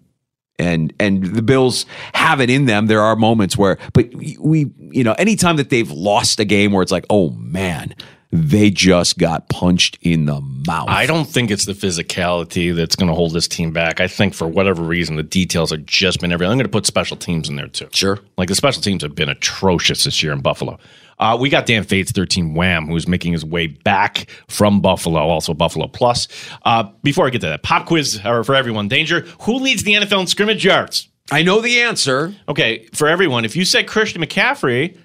and 0.59 0.93
and 0.99 1.23
the 1.23 1.41
Bills 1.41 1.85
have 2.13 2.41
it 2.41 2.49
in 2.49 2.65
them. 2.65 2.87
There 2.87 3.01
are 3.01 3.15
moments 3.15 3.57
where, 3.57 3.77
but 3.93 4.13
we, 4.13 4.69
you 4.91 5.03
know, 5.03 5.13
anytime 5.13 5.55
that 5.55 5.69
they've 5.69 5.89
lost 5.89 6.39
a 6.39 6.45
game 6.45 6.73
where 6.73 6.83
it's 6.83 6.91
like, 6.91 7.05
oh 7.09 7.29
man, 7.31 7.95
they 8.31 8.69
just 8.69 9.17
got 9.17 9.49
punched 9.49 9.97
in 10.01 10.25
the 10.25 10.39
mouth. 10.41 10.87
I 10.87 11.07
don't 11.07 11.25
think 11.25 11.49
it's 11.49 11.65
the 11.65 11.73
physicality 11.73 12.75
that's 12.75 12.95
going 12.95 13.09
to 13.09 13.15
hold 13.15 13.33
this 13.33 13.47
team 13.47 13.71
back. 13.71 13.99
I 13.99 14.07
think 14.07 14.35
for 14.35 14.47
whatever 14.47 14.83
reason, 14.83 15.15
the 15.15 15.23
details 15.23 15.71
have 15.71 15.85
just 15.85 16.21
been 16.21 16.31
everything. 16.31 16.51
I'm 16.51 16.57
going 16.57 16.65
to 16.65 16.71
put 16.71 16.85
special 16.85 17.17
teams 17.17 17.49
in 17.49 17.55
there 17.55 17.67
too. 17.67 17.89
Sure. 17.91 18.19
Like 18.37 18.47
the 18.47 18.55
special 18.55 18.83
teams 18.83 19.01
have 19.01 19.15
been 19.15 19.29
atrocious 19.29 20.03
this 20.03 20.21
year 20.21 20.31
in 20.31 20.41
Buffalo. 20.41 20.77
Uh, 21.17 21.37
we 21.39 21.49
got 21.49 21.65
Dan 21.65 21.83
Fetes, 21.83 22.11
13 22.11 22.53
Wham, 22.53 22.87
who's 22.87 23.07
making 23.07 23.33
his 23.33 23.43
way 23.43 23.67
back 23.67 24.27
from 24.47 24.79
Buffalo, 24.79 25.19
also 25.19 25.53
Buffalo 25.53 25.87
Plus. 25.87 26.27
Uh, 26.63 26.83
before 27.03 27.27
I 27.27 27.29
get 27.29 27.41
to 27.41 27.47
that, 27.47 27.63
pop 27.63 27.87
quiz 27.87 28.21
uh, 28.23 28.43
for 28.43 28.55
everyone. 28.55 28.87
Danger, 28.87 29.21
who 29.41 29.55
leads 29.55 29.83
the 29.83 29.93
NFL 29.93 30.21
in 30.21 30.27
scrimmage 30.27 30.63
yards? 30.63 31.09
I 31.31 31.43
know 31.43 31.61
the 31.61 31.81
answer. 31.81 32.33
Okay, 32.47 32.87
for 32.93 33.07
everyone, 33.07 33.43
if 33.43 33.55
you 33.55 33.65
said 33.65 33.87
Christian 33.87 34.21
McCaffrey, 34.21 34.97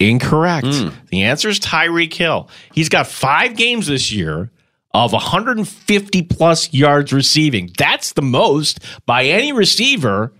incorrect. 0.00 0.66
The 1.10 1.22
answer 1.22 1.48
is 1.48 1.60
Tyreek 1.60 2.12
Hill. 2.12 2.48
He's 2.72 2.88
got 2.88 3.06
five 3.06 3.56
games 3.56 3.86
this 3.86 4.10
year 4.10 4.50
of 4.92 5.12
150 5.12 6.22
plus 6.22 6.72
yards 6.72 7.12
receiving. 7.12 7.70
That's 7.78 8.14
the 8.14 8.22
most 8.22 8.80
by 9.06 9.24
any 9.24 9.52
receiver 9.52 10.32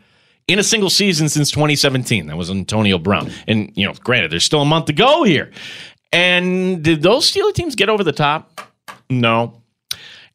in 0.49 0.59
a 0.59 0.65
single 0.65 0.91
season 0.91 1.29
since 1.29 1.51
2017. 1.53 2.27
That 2.27 2.37
was 2.37 2.51
Antonio 2.51 2.99
Brown. 2.99 3.31
And, 3.47 3.71
you 3.77 3.87
know, 3.87 3.95
granted, 4.03 4.33
there's 4.33 4.45
still 4.45 4.63
a 4.63 4.67
month 4.67 4.87
to 4.87 4.93
go 4.93 5.23
here. 5.23 5.53
And 6.13 6.83
did 6.83 7.03
those 7.03 7.31
Steelers 7.31 7.55
teams 7.55 7.77
get 7.77 7.89
over 7.89 8.03
the 8.03 8.13
top? 8.13 8.61
No. 9.09 9.63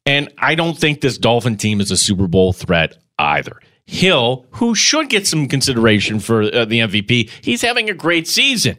And 0.06 0.32
I 0.38 0.54
don't 0.54 0.78
think 0.78 1.00
this 1.00 1.18
Dolphin 1.18 1.56
team 1.56 1.80
is 1.80 1.90
a 1.90 1.96
Super 1.96 2.26
Bowl 2.28 2.52
threat 2.54 2.96
either. 3.18 3.60
Hill, 3.86 4.46
who 4.52 4.74
should 4.74 5.10
get 5.10 5.26
some 5.26 5.48
consideration 5.48 6.18
for 6.18 6.42
uh, 6.42 6.64
the 6.64 6.80
MVP, 6.80 7.30
he's 7.42 7.62
having 7.62 7.90
a 7.90 7.94
great 7.94 8.26
season. 8.26 8.78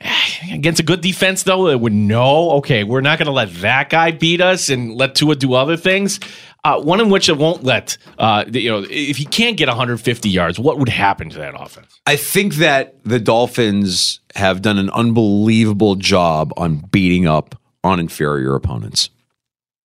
Against 0.52 0.80
a 0.80 0.84
good 0.84 1.00
defense, 1.00 1.42
though, 1.42 1.66
that 1.68 1.78
would 1.78 1.92
know, 1.92 2.52
okay, 2.52 2.84
we're 2.84 3.00
not 3.00 3.18
going 3.18 3.26
to 3.26 3.32
let 3.32 3.52
that 3.56 3.90
guy 3.90 4.10
beat 4.10 4.40
us 4.40 4.68
and 4.68 4.94
let 4.94 5.14
Tua 5.14 5.36
do 5.36 5.54
other 5.54 5.76
things. 5.76 6.20
Uh, 6.64 6.80
one 6.80 7.00
in 7.00 7.08
which 7.08 7.28
it 7.28 7.36
won't 7.36 7.62
let, 7.62 7.96
uh, 8.18 8.44
you 8.48 8.70
know, 8.70 8.84
if 8.88 9.16
he 9.16 9.24
can't 9.24 9.56
get 9.56 9.68
150 9.68 10.28
yards, 10.28 10.58
what 10.58 10.78
would 10.78 10.88
happen 10.88 11.30
to 11.30 11.38
that 11.38 11.54
offense? 11.58 12.00
I 12.06 12.16
think 12.16 12.56
that 12.56 13.02
the 13.04 13.20
Dolphins 13.20 14.20
have 14.34 14.60
done 14.60 14.76
an 14.76 14.90
unbelievable 14.90 15.94
job 15.94 16.52
on 16.56 16.78
beating 16.90 17.26
up 17.26 17.60
on 17.84 18.00
inferior 18.00 18.54
opponents. 18.54 19.10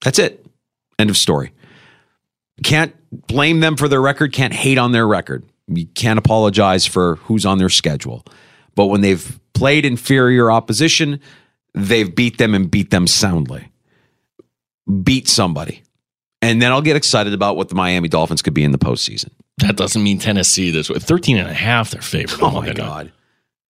That's 0.03 0.19
it. 0.19 0.45
End 0.99 1.09
of 1.09 1.17
story. 1.17 1.53
Can't 2.63 2.95
blame 3.27 3.59
them 3.59 3.77
for 3.77 3.87
their 3.87 4.01
record, 4.01 4.33
can't 4.33 4.53
hate 4.53 4.77
on 4.77 4.91
their 4.91 5.07
record. 5.07 5.45
You 5.67 5.85
can't 5.85 6.19
apologize 6.19 6.85
for 6.85 7.15
who's 7.17 7.45
on 7.45 7.57
their 7.57 7.69
schedule. 7.69 8.25
But 8.75 8.87
when 8.87 9.01
they've 9.01 9.39
played 9.53 9.85
inferior 9.85 10.51
opposition, 10.51 11.19
they've 11.73 12.13
beat 12.13 12.37
them 12.37 12.53
and 12.53 12.69
beat 12.69 12.91
them 12.91 13.07
soundly. 13.07 13.69
Beat 15.03 15.27
somebody. 15.29 15.83
And 16.41 16.61
then 16.61 16.71
I'll 16.71 16.81
get 16.81 16.95
excited 16.97 17.33
about 17.33 17.55
what 17.55 17.69
the 17.69 17.75
Miami 17.75 18.09
Dolphins 18.09 18.41
could 18.41 18.53
be 18.53 18.63
in 18.63 18.71
the 18.71 18.77
postseason. 18.77 19.29
That 19.59 19.77
doesn't 19.77 20.03
mean 20.03 20.19
Tennessee 20.19 20.71
this 20.71 20.89
way. 20.89 20.99
13 20.99 21.37
and 21.37 21.49
a 21.49 21.53
half, 21.53 21.91
they're 21.91 22.01
favored. 22.01 22.39
Oh 22.41 22.51
my 22.51 22.73
God. 22.73 23.11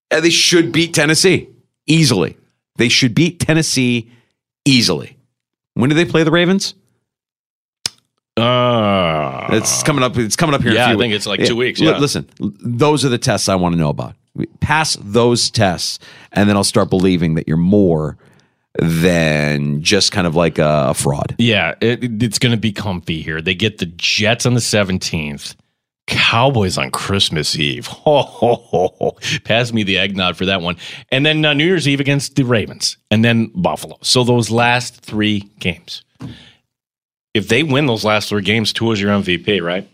They 0.09 0.29
should 0.29 0.71
beat 0.71 0.93
Tennessee 0.93 1.49
easily. 1.85 2.37
They 2.77 2.89
should 2.89 3.13
beat 3.13 3.39
Tennessee 3.39 4.11
easily. 4.65 5.17
When 5.75 5.89
do 5.89 5.95
they 5.95 6.05
play 6.05 6.23
the 6.23 6.31
Ravens? 6.31 6.73
Uh, 8.37 9.47
It's 9.51 9.83
coming 9.83 10.03
up. 10.03 10.17
It's 10.17 10.35
coming 10.35 10.55
up 10.55 10.61
here. 10.61 10.71
in 10.71 10.77
a 10.77 10.79
Yeah, 10.79 10.89
I 10.91 10.97
think 10.97 11.13
it's 11.13 11.27
like 11.27 11.43
two 11.45 11.55
weeks, 11.55 11.79
yeah. 11.79 11.97
Listen, 11.97 12.27
those 12.39 13.05
are 13.05 13.09
the 13.09 13.17
tests 13.19 13.47
I 13.49 13.55
want 13.55 13.73
to 13.73 13.79
know 13.79 13.89
about. 13.89 14.15
Pass 14.59 14.97
those 14.99 15.49
tests, 15.49 15.99
and 16.31 16.49
then 16.49 16.55
I'll 16.55 16.63
start 16.63 16.89
believing 16.89 17.35
that 17.35 17.47
you're 17.47 17.57
more 17.57 18.17
than 18.79 19.81
just 19.83 20.11
kind 20.11 20.25
of 20.25 20.35
like 20.35 20.57
a, 20.57 20.87
a 20.89 20.93
fraud. 20.93 21.35
Yeah, 21.37 21.75
it, 21.81 22.23
it's 22.23 22.39
going 22.39 22.53
to 22.53 22.57
be 22.57 22.71
comfy 22.71 23.21
here. 23.21 23.41
They 23.41 23.55
get 23.55 23.77
the 23.77 23.85
Jets 23.85 24.45
on 24.45 24.55
the 24.55 24.59
17th, 24.59 25.55
Cowboys 26.07 26.77
on 26.77 26.89
Christmas 26.91 27.55
Eve. 27.55 27.85
Ho, 28.03 28.21
ho, 28.23 28.55
ho, 28.55 28.95
ho. 28.99 29.17
Pass 29.43 29.71
me 29.71 29.83
the 29.83 29.97
eggnog 29.97 30.35
for 30.35 30.45
that 30.45 30.61
one. 30.61 30.77
And 31.09 31.25
then 31.25 31.45
uh, 31.45 31.53
New 31.53 31.65
Year's 31.65 31.87
Eve 31.87 31.99
against 31.99 32.35
the 32.35 32.43
Ravens, 32.43 32.97
and 33.11 33.23
then 33.23 33.51
Buffalo. 33.55 33.97
So 34.01 34.23
those 34.23 34.49
last 34.49 35.01
three 35.01 35.41
games. 35.59 36.03
If 37.33 37.47
they 37.47 37.63
win 37.63 37.85
those 37.85 38.03
last 38.03 38.29
three 38.29 38.41
games, 38.41 38.73
Tua's 38.73 39.01
your 39.01 39.11
MVP, 39.11 39.61
right? 39.61 39.89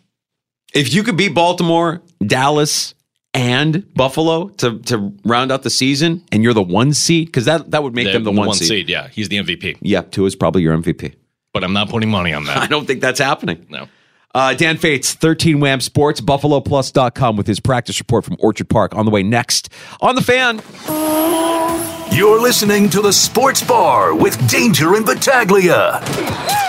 If 0.74 0.94
you 0.94 1.04
could 1.04 1.18
beat 1.18 1.34
Baltimore, 1.34 2.02
Dallas, 2.26 2.94
and 3.34 3.92
Buffalo 3.94 4.50
to 4.50 4.80
to 4.80 5.14
round 5.24 5.52
out 5.52 5.64
the 5.64 5.70
season, 5.70 6.24
and 6.32 6.44
you're 6.44 6.54
the 6.54 6.62
one 6.62 6.94
seed, 6.94 7.28
because 7.28 7.46
that 7.46 7.72
that 7.72 7.84
would 7.84 7.96
make 7.96 8.12
them 8.12 8.24
the, 8.24 8.32
one, 8.32 8.54
seed. 8.54 8.90
Yeah, 8.90 9.08
he's 9.08 9.30
the 9.30 9.38
MVP. 9.38 9.78
Yeah, 9.82 10.02
two 10.02 10.26
is 10.26 10.36
probably 10.36 10.62
your 10.62 10.76
MVP. 10.78 11.14
But 11.54 11.64
I'm 11.64 11.74
not 11.74 11.90
putting 11.90 12.10
money 12.10 12.34
on 12.34 12.46
that. 12.46 12.58
I 12.64 12.68
don't 12.68 12.86
think 12.86 13.02
that's 13.02 13.20
happening. 13.20 13.66
No. 13.70 13.88
Uh, 14.36 14.54
Dan 14.54 14.78
Fetes, 14.78 15.16
13 15.16 15.60
Wham 15.60 15.82
Sports, 15.82 16.22
BuffaloPlus.com 16.22 17.36
with 17.36 17.48
his 17.48 17.60
practice 17.60 18.00
report 18.00 18.24
from 18.24 18.38
Orchard 18.40 18.70
Park 18.70 18.94
on 18.94 19.06
the 19.06 19.12
way 19.12 19.24
next 19.24 19.70
on 20.02 20.14
the 20.14 20.22
fan. 20.22 20.62
You're 22.16 22.40
listening 22.40 22.90
to 22.92 23.02
the 23.02 23.12
Sports 23.12 23.64
Bar 23.64 24.14
with 24.14 24.48
Danger 24.48 24.96
and 24.96 25.06
Battaglia. 25.06 26.69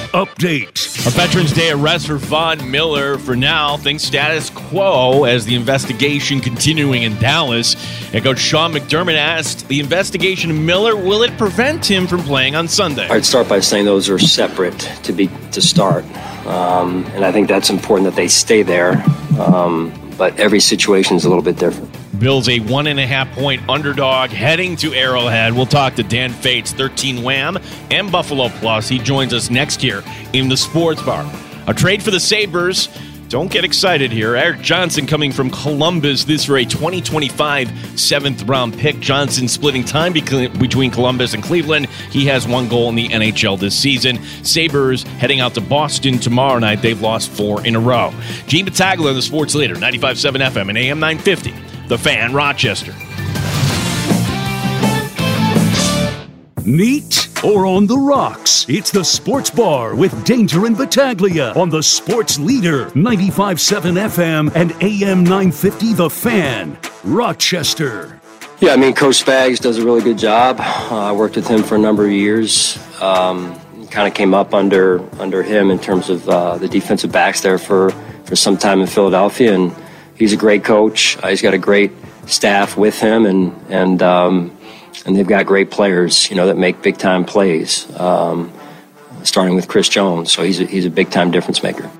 Update. 0.13 1.07
A 1.07 1.09
Veterans 1.11 1.53
Day 1.53 1.71
arrest 1.71 2.07
for 2.07 2.17
Von 2.17 2.69
Miller. 2.69 3.17
For 3.17 3.35
now, 3.35 3.77
things 3.77 4.03
status 4.03 4.49
quo 4.49 5.23
as 5.23 5.45
the 5.45 5.55
investigation 5.55 6.41
continuing 6.41 7.03
in 7.03 7.17
Dallas. 7.17 7.75
And 8.13 8.21
Coach 8.21 8.39
Sean 8.39 8.73
McDermott 8.73 9.15
asked 9.15 9.69
the 9.69 9.79
investigation 9.79 10.51
of 10.51 10.57
Miller, 10.57 10.97
will 10.97 11.23
it 11.23 11.37
prevent 11.37 11.89
him 11.89 12.07
from 12.07 12.21
playing 12.23 12.55
on 12.55 12.67
Sunday? 12.67 13.07
I'd 13.07 13.23
start 13.25 13.47
by 13.47 13.61
saying 13.61 13.85
those 13.85 14.09
are 14.09 14.19
separate 14.19 14.79
to 15.03 15.13
be 15.13 15.29
to 15.53 15.61
start. 15.61 16.03
Um, 16.45 17.05
and 17.13 17.23
I 17.23 17.31
think 17.31 17.47
that's 17.47 17.69
important 17.69 18.09
that 18.09 18.15
they 18.15 18.27
stay 18.27 18.63
there. 18.63 19.03
Um, 19.39 19.93
but 20.17 20.37
every 20.37 20.59
situation 20.59 21.15
is 21.15 21.23
a 21.23 21.29
little 21.29 21.43
bit 21.43 21.57
different. 21.57 21.90
Bills 22.19 22.49
a 22.49 22.59
one 22.59 22.87
and 22.87 22.99
a 22.99 23.07
half 23.07 23.31
point 23.31 23.67
underdog 23.69 24.29
heading 24.29 24.75
to 24.77 24.93
Arrowhead. 24.93 25.53
We'll 25.53 25.65
talk 25.65 25.95
to 25.95 26.03
Dan 26.03 26.31
Fetes, 26.31 26.73
13 26.73 27.23
Wham, 27.23 27.57
and 27.89 28.11
Buffalo 28.11 28.49
Plus. 28.49 28.87
He 28.87 28.99
joins 28.99 29.33
us 29.33 29.49
next 29.49 29.83
year 29.83 30.03
in 30.33 30.49
the 30.49 30.57
sports 30.57 31.01
bar. 31.01 31.29
A 31.67 31.73
trade 31.73 32.03
for 32.03 32.11
the 32.11 32.19
Sabres. 32.19 32.89
Don't 33.29 33.49
get 33.49 33.63
excited 33.63 34.11
here. 34.11 34.35
Eric 34.35 34.59
Johnson 34.59 35.07
coming 35.07 35.31
from 35.31 35.49
Columbus. 35.51 36.25
This 36.25 36.43
for 36.43 36.57
a 36.57 36.65
2025 36.65 37.97
seventh 37.97 38.43
round 38.43 38.77
pick. 38.77 38.99
Johnson 38.99 39.47
splitting 39.47 39.85
time 39.85 40.11
between 40.11 40.91
Columbus 40.91 41.33
and 41.33 41.41
Cleveland. 41.41 41.85
He 42.11 42.25
has 42.25 42.45
one 42.45 42.67
goal 42.67 42.89
in 42.89 42.95
the 42.95 43.07
NHL 43.07 43.57
this 43.57 43.73
season. 43.73 44.21
Sabres 44.43 45.03
heading 45.03 45.39
out 45.39 45.53
to 45.53 45.61
Boston 45.61 46.19
tomorrow 46.19 46.59
night. 46.59 46.81
They've 46.81 47.01
lost 47.01 47.29
four 47.29 47.65
in 47.65 47.77
a 47.77 47.79
row. 47.79 48.13
Gene 48.47 48.65
Battaglia, 48.65 49.13
the 49.13 49.21
sports 49.21 49.55
leader, 49.55 49.75
95.7 49.75 50.49
FM 50.51 50.67
and 50.67 50.77
AM 50.77 50.99
950. 50.99 51.70
The 51.91 51.97
Fan, 51.97 52.33
Rochester. 52.33 52.93
Neat 56.65 57.27
or 57.43 57.65
on 57.65 57.85
the 57.85 57.97
rocks? 57.97 58.65
It's 58.69 58.91
the 58.91 59.03
Sports 59.03 59.49
Bar 59.49 59.95
with 59.95 60.23
Danger 60.23 60.65
and 60.67 60.77
Battaglia 60.77 61.51
on 61.51 61.69
the 61.69 61.83
Sports 61.83 62.39
Leader, 62.39 62.85
95.7 62.91 64.07
FM 64.07 64.55
and 64.55 64.71
AM 64.81 65.25
950 65.25 65.91
The 65.91 66.09
Fan, 66.09 66.77
Rochester. 67.03 68.21
Yeah, 68.61 68.71
I 68.71 68.77
mean, 68.77 68.93
Coach 68.93 69.25
Spags 69.25 69.59
does 69.59 69.77
a 69.77 69.83
really 69.83 70.01
good 70.01 70.17
job. 70.17 70.61
Uh, 70.61 71.09
I 71.09 71.11
worked 71.11 71.35
with 71.35 71.49
him 71.49 71.61
for 71.61 71.75
a 71.75 71.79
number 71.79 72.05
of 72.05 72.11
years. 72.13 72.79
Um, 73.01 73.59
kind 73.87 74.07
of 74.07 74.13
came 74.13 74.33
up 74.33 74.53
under 74.53 75.01
under 75.19 75.43
him 75.43 75.69
in 75.69 75.77
terms 75.77 76.09
of 76.09 76.29
uh, 76.29 76.57
the 76.57 76.69
defensive 76.69 77.11
backs 77.11 77.41
there 77.41 77.57
for, 77.57 77.91
for 78.23 78.37
some 78.37 78.55
time 78.55 78.79
in 78.79 78.87
Philadelphia, 78.87 79.53
and 79.53 79.75
he's 80.21 80.33
a 80.33 80.37
great 80.37 80.63
coach. 80.63 81.17
Uh, 81.17 81.29
he's 81.29 81.41
got 81.41 81.55
a 81.55 81.57
great 81.57 81.91
staff 82.27 82.77
with 82.77 82.99
him, 82.99 83.25
and 83.25 83.53
and 83.69 84.01
um, 84.03 84.55
and 85.05 85.17
they've 85.17 85.27
got 85.27 85.45
great 85.47 85.71
players, 85.71 86.29
you 86.29 86.35
know, 86.35 86.45
that 86.45 86.57
make 86.57 86.81
big 86.81 86.97
time 86.97 87.25
plays. 87.25 87.87
Um, 87.99 88.53
starting 89.23 89.55
with 89.55 89.67
Chris 89.67 89.89
Jones, 89.89 90.31
so 90.31 90.43
he's 90.43 90.59
a, 90.59 90.65
he's 90.65 90.85
a 90.85 90.89
big 90.89 91.09
time 91.09 91.31
difference 91.31 91.63
maker. 91.63 91.91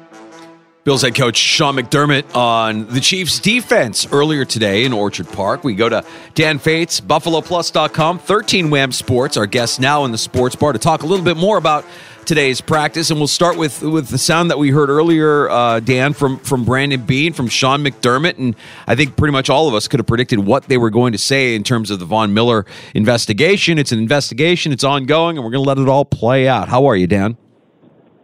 Bills 0.84 1.04
head 1.04 1.14
coach 1.14 1.38
Sean 1.38 1.76
McDermott 1.76 2.36
on 2.36 2.88
the 2.88 3.00
Chiefs 3.00 3.38
defense 3.38 4.08
earlier 4.12 4.46
today 4.46 4.84
in 4.84 4.94
Orchard 4.94 5.28
Park. 5.28 5.64
We 5.64 5.76
go 5.76 5.88
to 5.88 6.04
Dan 6.34 6.58
Fetes, 6.58 7.00
BuffaloPlus.com, 7.00 8.18
13 8.18 8.72
Wham 8.72 8.92
Sports, 8.92 9.38
our 9.38 9.46
guest 9.46 9.80
now 9.80 10.06
in 10.06 10.12
the 10.12 10.18
sports 10.18 10.56
bar 10.56 10.74
to 10.74 10.80
talk 10.80 11.04
a 11.04 11.06
little 11.06 11.24
bit 11.26 11.38
more 11.38 11.58
about 11.58 11.86
today's 12.26 12.62
practice, 12.62 13.10
and 13.10 13.20
we'll 13.20 13.28
start 13.28 13.58
with 13.58 13.82
with 13.82 14.10
the 14.10 14.18
sound 14.18 14.50
that 14.52 14.58
we 14.58 14.70
heard 14.70 14.90
earlier, 14.90 15.50
uh, 15.50 15.80
Dan, 15.80 16.14
from 16.14 16.40
from 16.40 16.64
Brandon 16.66 17.02
Beane, 17.02 17.34
from 17.34 17.48
Sean 17.48 17.84
McDermott, 17.84 18.38
and 18.38 18.56
I 18.88 18.96
think 18.96 19.18
pretty 19.18 19.32
much 19.32 19.50
all 19.50 19.68
of 19.68 19.74
us 19.74 19.88
could 19.88 20.00
have 20.00 20.08
predicted 20.08 20.40
what 20.40 20.64
they 20.66 20.78
were 20.78 20.90
going 20.90 21.12
to 21.12 21.18
say 21.18 21.56
in 21.56 21.64
terms 21.64 21.92
of 21.92 22.00
the 22.00 22.06
Von 22.06 22.34
Miller 22.34 22.66
investigation. 22.94 23.78
It's 23.78 23.92
an 23.92 24.00
investigation; 24.00 24.72
it's 24.72 24.84
ongoing, 24.84 25.38
and 25.38 25.46
we're 25.46 25.52
going 25.52 25.64
to 25.64 25.68
let 25.68 25.78
it 25.78 25.88
all 25.88 26.06
play 26.06 26.48
out. 26.48 26.70
How 26.70 26.86
are 26.86 26.96
you, 26.96 27.08
Dan? 27.08 27.38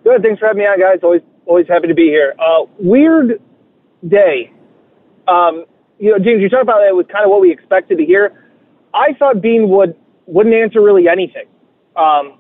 Good. 0.03 0.21
Thanks 0.21 0.39
for 0.39 0.47
having 0.47 0.59
me 0.59 0.65
on, 0.65 0.79
guys. 0.79 0.99
Always 1.03 1.21
always 1.45 1.67
happy 1.67 1.87
to 1.87 1.95
be 1.95 2.07
here. 2.07 2.35
Uh, 2.39 2.65
weird 2.79 3.41
day. 4.07 4.51
Um, 5.27 5.65
you 5.99 6.11
know, 6.11 6.19
James, 6.19 6.41
you 6.41 6.49
talked 6.49 6.63
about 6.63 6.81
it 6.87 6.95
was 6.95 7.05
kind 7.11 7.25
of 7.25 7.31
what 7.31 7.41
we 7.41 7.51
expected 7.51 7.97
to 7.97 8.05
hear. 8.05 8.43
I 8.93 9.13
thought 9.17 9.41
Beane 9.41 9.69
would 9.69 9.95
wouldn't 10.25 10.55
answer 10.55 10.81
really 10.81 11.07
anything. 11.07 11.45
Um, 11.95 12.39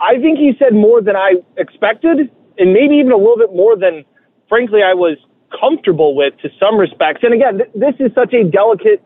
I 0.00 0.18
think 0.20 0.38
he 0.38 0.52
said 0.58 0.74
more 0.74 1.00
than 1.02 1.16
I 1.16 1.34
expected, 1.56 2.30
and 2.58 2.72
maybe 2.72 2.96
even 2.96 3.12
a 3.12 3.16
little 3.16 3.36
bit 3.36 3.54
more 3.54 3.76
than, 3.76 4.04
frankly, 4.48 4.80
I 4.82 4.94
was 4.94 5.18
comfortable 5.58 6.14
with 6.14 6.34
to 6.42 6.48
some 6.60 6.76
respects. 6.76 7.20
And 7.22 7.34
again, 7.34 7.58
th- 7.58 7.70
this 7.74 7.94
is 7.98 8.14
such 8.14 8.32
a 8.34 8.44
delicate, 8.44 9.02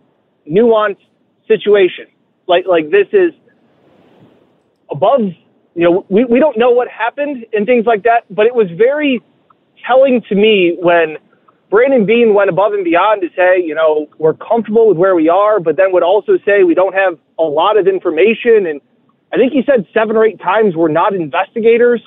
nuanced 0.51 1.07
situation. 1.49 2.07
Like, 2.47 2.67
like 2.67 2.91
this 2.91 3.07
is 3.13 3.33
above, 4.91 5.21
you 5.75 5.85
know, 5.85 6.07
we, 6.09 6.25
we 6.25 6.39
don't 6.41 6.59
know 6.59 6.71
what 6.71 6.89
happened 6.89 7.47
and 7.53 7.67
things 7.67 7.87
like 7.87 8.03
that, 8.03 8.25
but 8.31 8.47
it 8.47 8.55
was 8.55 8.67
very 8.77 9.21
telling 9.87 10.23
to 10.29 10.35
me 10.35 10.77
when 10.81 11.17
Brandon 11.71 12.05
Beane 12.05 12.35
went 12.35 12.51
above 12.51 12.75
and 12.75 12.85
beyond 12.85 13.23
to 13.23 13.29
say, 13.35 13.63
you 13.63 13.75
know, 13.75 14.07
we're 14.19 14.35
comfortable 14.35 14.89
with 14.89 14.99
where 14.99 15.15
we 15.15 15.29
are, 15.31 15.59
but 15.59 15.77
then 15.77 15.93
would 15.93 16.03
also 16.03 16.33
say 16.45 16.65
we 16.65 16.75
don't 16.75 16.95
have 16.95 17.19
a 17.39 17.43
lot 17.43 17.79
of 17.79 17.87
information 17.87 18.67
and 18.67 18.81
I 19.33 19.37
think 19.37 19.53
he 19.53 19.63
said 19.65 19.87
seven 19.95 20.17
or 20.17 20.25
eight 20.25 20.41
times 20.41 20.77
we're 20.77 20.89
not 20.89 21.15
investigators, 21.15 22.03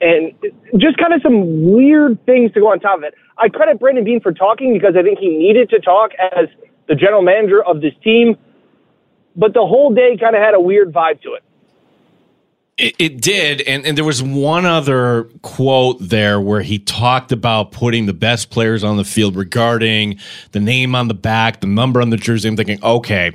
and 0.00 0.32
just 0.78 0.96
kind 0.98 1.12
of 1.12 1.20
some 1.22 1.72
weird 1.72 2.24
things 2.26 2.52
to 2.52 2.60
go 2.60 2.70
on 2.70 2.80
top 2.80 2.98
of 2.98 3.04
it. 3.04 3.14
I 3.36 3.48
credit 3.48 3.80
Brandon 3.80 4.04
Beane 4.04 4.20
for 4.20 4.32
talking 4.32 4.72
because 4.72 4.94
I 4.96 5.02
think 5.02 5.18
he 5.18 5.28
needed 5.28 5.68
to 5.70 5.80
talk 5.80 6.12
as 6.32 6.46
the 6.88 6.94
general 6.94 7.22
manager 7.22 7.62
of 7.62 7.80
this 7.80 7.94
team, 8.02 8.36
but 9.36 9.54
the 9.54 9.60
whole 9.60 9.92
day 9.94 10.16
kind 10.18 10.36
of 10.36 10.42
had 10.42 10.54
a 10.54 10.60
weird 10.60 10.92
vibe 10.92 11.22
to 11.22 11.34
it. 11.34 11.42
It, 12.76 12.96
it, 12.98 13.20
did, 13.20 13.60
and, 13.62 13.84
and 13.84 13.96
there 13.96 14.06
was 14.06 14.22
one 14.22 14.64
other 14.64 15.24
quote 15.42 15.98
there 16.00 16.40
where 16.40 16.62
he 16.62 16.78
talked 16.78 17.30
about 17.30 17.72
putting 17.72 18.06
the 18.06 18.14
best 18.14 18.48
players 18.48 18.82
on 18.82 18.96
the 18.96 19.04
field 19.04 19.36
regarding 19.36 20.18
the 20.52 20.60
name 20.60 20.94
on 20.94 21.08
the 21.08 21.14
back, 21.14 21.60
the 21.60 21.66
number 21.66 22.00
on 22.00 22.08
the 22.08 22.16
jersey. 22.16 22.48
I'm 22.48 22.56
thinking, 22.56 22.82
okay, 22.82 23.32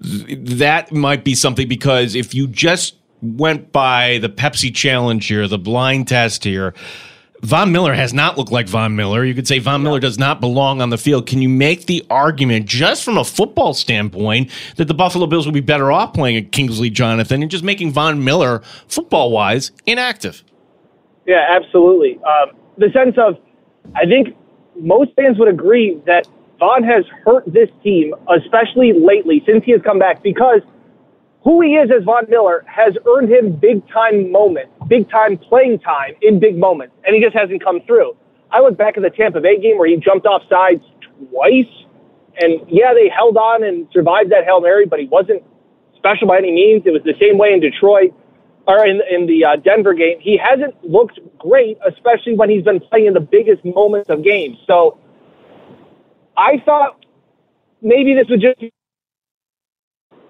that 0.00 0.92
might 0.92 1.24
be 1.24 1.34
something 1.34 1.68
because 1.68 2.14
if 2.14 2.34
you 2.34 2.46
just 2.46 2.96
went 3.22 3.72
by 3.72 4.18
the 4.18 4.28
Pepsi 4.28 4.74
challenge 4.74 5.26
here, 5.26 5.48
the 5.48 5.58
blind 5.58 6.08
test 6.08 6.44
here, 6.44 6.74
Von 7.42 7.70
Miller 7.70 7.94
has 7.94 8.14
not 8.14 8.38
looked 8.38 8.50
like 8.50 8.66
Von 8.66 8.96
Miller. 8.96 9.24
You 9.24 9.34
could 9.34 9.46
say 9.46 9.58
Von 9.58 9.82
Miller 9.82 10.00
does 10.00 10.18
not 10.18 10.40
belong 10.40 10.80
on 10.80 10.90
the 10.90 10.98
field. 10.98 11.26
Can 11.26 11.42
you 11.42 11.48
make 11.48 11.86
the 11.86 12.04
argument, 12.10 12.66
just 12.66 13.04
from 13.04 13.18
a 13.18 13.24
football 13.24 13.74
standpoint, 13.74 14.50
that 14.76 14.88
the 14.88 14.94
Buffalo 14.94 15.26
Bills 15.26 15.46
would 15.46 15.54
be 15.54 15.60
better 15.60 15.92
off 15.92 16.14
playing 16.14 16.36
a 16.36 16.42
Kingsley 16.42 16.90
Jonathan 16.90 17.42
and 17.42 17.50
just 17.50 17.64
making 17.64 17.92
Von 17.92 18.24
Miller, 18.24 18.62
football 18.88 19.30
wise, 19.30 19.70
inactive? 19.84 20.42
Yeah, 21.26 21.46
absolutely. 21.48 22.18
Um, 22.24 22.56
the 22.78 22.90
sense 22.92 23.16
of, 23.18 23.38
I 23.94 24.06
think 24.06 24.36
most 24.78 25.12
fans 25.14 25.38
would 25.38 25.48
agree 25.48 26.00
that 26.06 26.26
Von 26.58 26.82
has 26.84 27.04
hurt 27.24 27.44
this 27.46 27.68
team, 27.82 28.14
especially 28.28 28.92
lately 28.92 29.42
since 29.46 29.64
he 29.64 29.72
has 29.72 29.82
come 29.82 29.98
back, 29.98 30.22
because 30.22 30.60
who 31.44 31.60
he 31.60 31.76
is 31.76 31.90
as 31.90 32.02
Von 32.04 32.24
Miller 32.28 32.64
has 32.66 32.94
earned 33.06 33.30
him 33.30 33.54
big 33.56 33.86
time 33.88 34.32
moments, 34.32 34.72
big 34.88 35.08
time 35.10 35.38
playing 35.38 35.78
time 35.80 36.14
in 36.22 36.40
big 36.40 36.56
moments, 36.56 36.94
and 37.04 37.14
he 37.14 37.22
just 37.22 37.36
hasn't 37.36 37.62
come 37.62 37.80
through. 37.86 38.16
I 38.50 38.60
look 38.60 38.76
back 38.76 38.96
at 38.96 39.02
the 39.02 39.10
Tampa 39.10 39.40
Bay 39.40 39.60
game 39.60 39.78
where 39.78 39.88
he 39.88 39.96
jumped 39.96 40.26
off 40.26 40.42
sides 40.48 40.82
twice 41.30 41.66
And 42.40 42.60
yeah, 42.68 42.92
they 42.94 43.08
held 43.08 43.36
on 43.36 43.64
and 43.64 43.86
survived 43.92 44.30
that 44.30 44.44
Hail 44.44 44.60
Mary, 44.60 44.86
but 44.86 44.98
he 44.98 45.06
wasn't 45.06 45.42
special 45.96 46.28
by 46.28 46.38
any 46.38 46.52
means. 46.52 46.82
It 46.84 46.92
was 46.92 47.02
the 47.04 47.14
same 47.20 47.38
way 47.38 47.52
in 47.52 47.60
Detroit 47.60 48.12
or 48.66 48.84
in, 48.86 49.00
in 49.10 49.26
the 49.26 49.44
uh, 49.44 49.56
Denver 49.56 49.94
game. 49.94 50.18
He 50.20 50.36
hasn't 50.36 50.74
looked 50.84 51.18
great, 51.38 51.78
especially 51.86 52.34
when 52.34 52.50
he's 52.50 52.64
been 52.64 52.80
playing 52.80 53.06
in 53.06 53.14
the 53.14 53.20
biggest 53.20 53.64
moments 53.64 54.10
of 54.10 54.22
games. 54.22 54.58
So 54.66 54.98
I 56.36 56.62
thought 56.64 57.04
maybe 57.82 58.14
this 58.14 58.26
would 58.28 58.40
just 58.40 58.60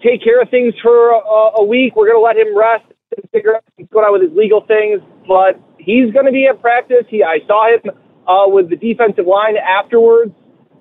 take 0.03 0.23
care 0.23 0.41
of 0.41 0.51
things 0.51 0.75
for 0.83 1.11
a, 1.11 1.61
a 1.61 1.65
week. 1.65 1.97
We're 1.97 2.11
going 2.13 2.19
to 2.19 2.21
let 2.21 2.37
him 2.37 2.57
rest 2.57 2.85
and 3.17 3.31
figure 3.31 3.57
out 3.57 3.65
what's 3.77 3.93
going 3.93 4.05
on 4.07 4.13
with 4.13 4.23
his 4.23 4.37
legal 4.37 4.63
things. 4.67 5.01
But 5.27 5.61
he's 5.79 6.13
going 6.13 6.27
to 6.27 6.33
be 6.33 6.47
at 6.47 6.61
practice. 6.61 7.05
He, 7.09 7.23
I 7.23 7.39
saw 7.47 7.73
him 7.75 7.91
uh, 8.27 8.45
with 8.47 8.71
the 8.71 8.77
defensive 8.77 9.27
line 9.27 9.57
afterwards. 9.57 10.33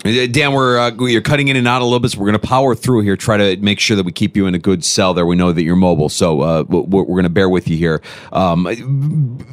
Dan, 0.04 0.52
we're 0.52 0.78
uh, 0.78 0.92
you're 1.06 1.22
cutting 1.22 1.48
in 1.48 1.56
and 1.56 1.66
out 1.66 1.82
a 1.82 1.86
little 1.86 2.02
bit, 2.02 2.12
so 2.12 2.20
we're 2.20 2.26
going 2.26 2.40
to 2.40 2.46
power 2.46 2.76
through 2.76 3.02
here. 3.02 3.16
Try 3.16 3.38
to 3.38 3.56
make 3.64 3.80
sure 3.80 3.96
that 3.96 4.06
we 4.06 4.12
keep 4.12 4.36
you 4.36 4.48
in 4.48 4.54
a 4.54 4.60
good 4.60 4.84
cell. 4.84 5.14
There, 5.14 5.26
we 5.26 5.38
know 5.38 5.54
that 5.54 5.64
you're 5.64 5.78
mobile, 5.78 6.10
so 6.10 6.42
uh, 6.42 6.64
we're, 6.68 7.06
going 7.06 7.24
to 7.24 7.30
bear 7.30 7.48
with 7.48 7.70
you 7.70 7.78
here. 7.78 8.02
Um, 8.34 8.68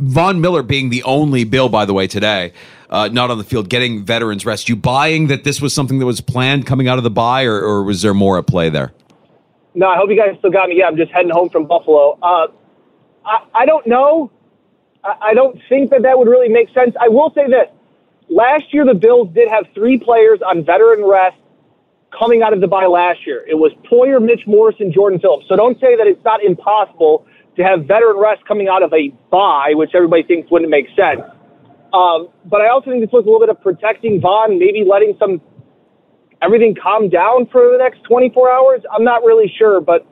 Von 0.01 0.41
Miller 0.41 0.65
being 0.65 0.91
the 0.91 1.05
only 1.05 1.45
Bill, 1.45 1.69
by 1.69 1.85
the 1.85 1.95
way, 1.95 2.09
today, 2.09 2.53
uh, 2.89 3.09
not 3.13 3.31
on 3.31 3.39
the 3.39 3.45
field, 3.45 3.69
getting 3.69 4.05
veterans 4.05 4.45
rest. 4.45 4.69
You 4.69 4.75
buying 4.75 5.29
that 5.29 5.45
this 5.45 5.61
was 5.61 5.73
something 5.73 6.01
that 6.01 6.07
was 6.07 6.21
planned 6.21 6.67
coming 6.67 6.89
out 6.89 6.99
of 6.99 7.05
the 7.05 7.11
bye, 7.11 7.45
or, 7.45 7.61
or 7.61 7.85
was 7.85 8.03
there 8.03 8.13
more 8.13 8.37
at 8.37 8.49
play 8.49 8.71
there? 8.71 8.93
No, 9.77 9.87
I 9.87 9.97
hope 9.97 10.11
you 10.11 10.17
guys 10.17 10.37
still 10.41 10.51
got 10.51 10.69
me. 10.69 10.79
Yeah, 10.79 10.87
I'm 10.87 10.97
just 10.97 11.13
heading 11.13 11.31
home 11.31 11.49
from 11.49 11.67
Buffalo. 11.67 12.19
Uh, 12.21 12.49
I, 13.25 13.45
I 13.55 13.67
don't 13.67 13.87
know. 13.87 14.33
I, 15.05 15.15
I 15.27 15.35
don't 15.35 15.61
think 15.69 15.91
that 15.91 16.03
that 16.03 16.19
would 16.19 16.27
really 16.27 16.49
make 16.49 16.75
sense. 16.75 16.97
I 17.01 17.09
will 17.09 17.33
say 17.37 17.47
this 17.47 17.69
last 18.31 18.73
year 18.73 18.87
the 18.87 18.95
Bills 18.95 19.29
did 19.35 19.49
have 19.49 19.67
three 19.75 19.99
players 19.99 20.41
on 20.47 20.65
veteran 20.65 21.05
rest 21.05 21.37
coming 22.17 22.43
out 22.43 22.53
of 22.53 22.61
the 22.61 22.67
bye 22.67 22.87
last 22.87 23.27
year. 23.27 23.45
It 23.47 23.55
was 23.55 23.73
Poyer, 23.91 24.25
Mitch 24.25 24.47
Morse, 24.47 24.77
and 24.81 24.93
Jordan 24.93 25.21
Phillips. 25.21 25.47
So 25.49 25.57
don't 25.57 25.79
say 25.81 25.97
that 25.97 26.07
it's 26.07 26.25
not 26.25 26.43
impossible 26.43 27.27
to 27.57 27.63
have 27.63 27.85
veteran 27.87 28.17
rest 28.17 28.45
coming 28.47 28.69
out 28.69 28.83
of 28.83 28.93
a 28.93 29.09
bye, 29.31 29.73
which 29.75 29.91
everybody 29.95 30.23
thinks 30.23 30.51
wouldn't 30.51 30.71
make 30.71 30.87
sense. 30.97 31.21
Um, 31.93 32.29
but 32.47 32.61
I 32.61 32.69
also 32.69 32.91
think 32.91 33.03
this 33.03 33.13
was 33.13 33.25
a 33.27 33.31
little 33.31 33.41
bit 33.41 33.49
of 33.51 33.61
protecting 33.61 34.21
Von, 34.21 34.59
maybe 34.59 34.85
letting 34.89 35.17
some 35.19 35.41
everything 36.41 36.75
calm 36.81 37.09
down 37.09 37.47
for 37.51 37.71
the 37.71 37.79
next 37.79 38.03
24 38.05 38.51
hours. 38.51 38.81
I'm 38.91 39.05
not 39.05 39.23
really 39.25 39.53
sure, 39.59 39.81
but 39.81 40.07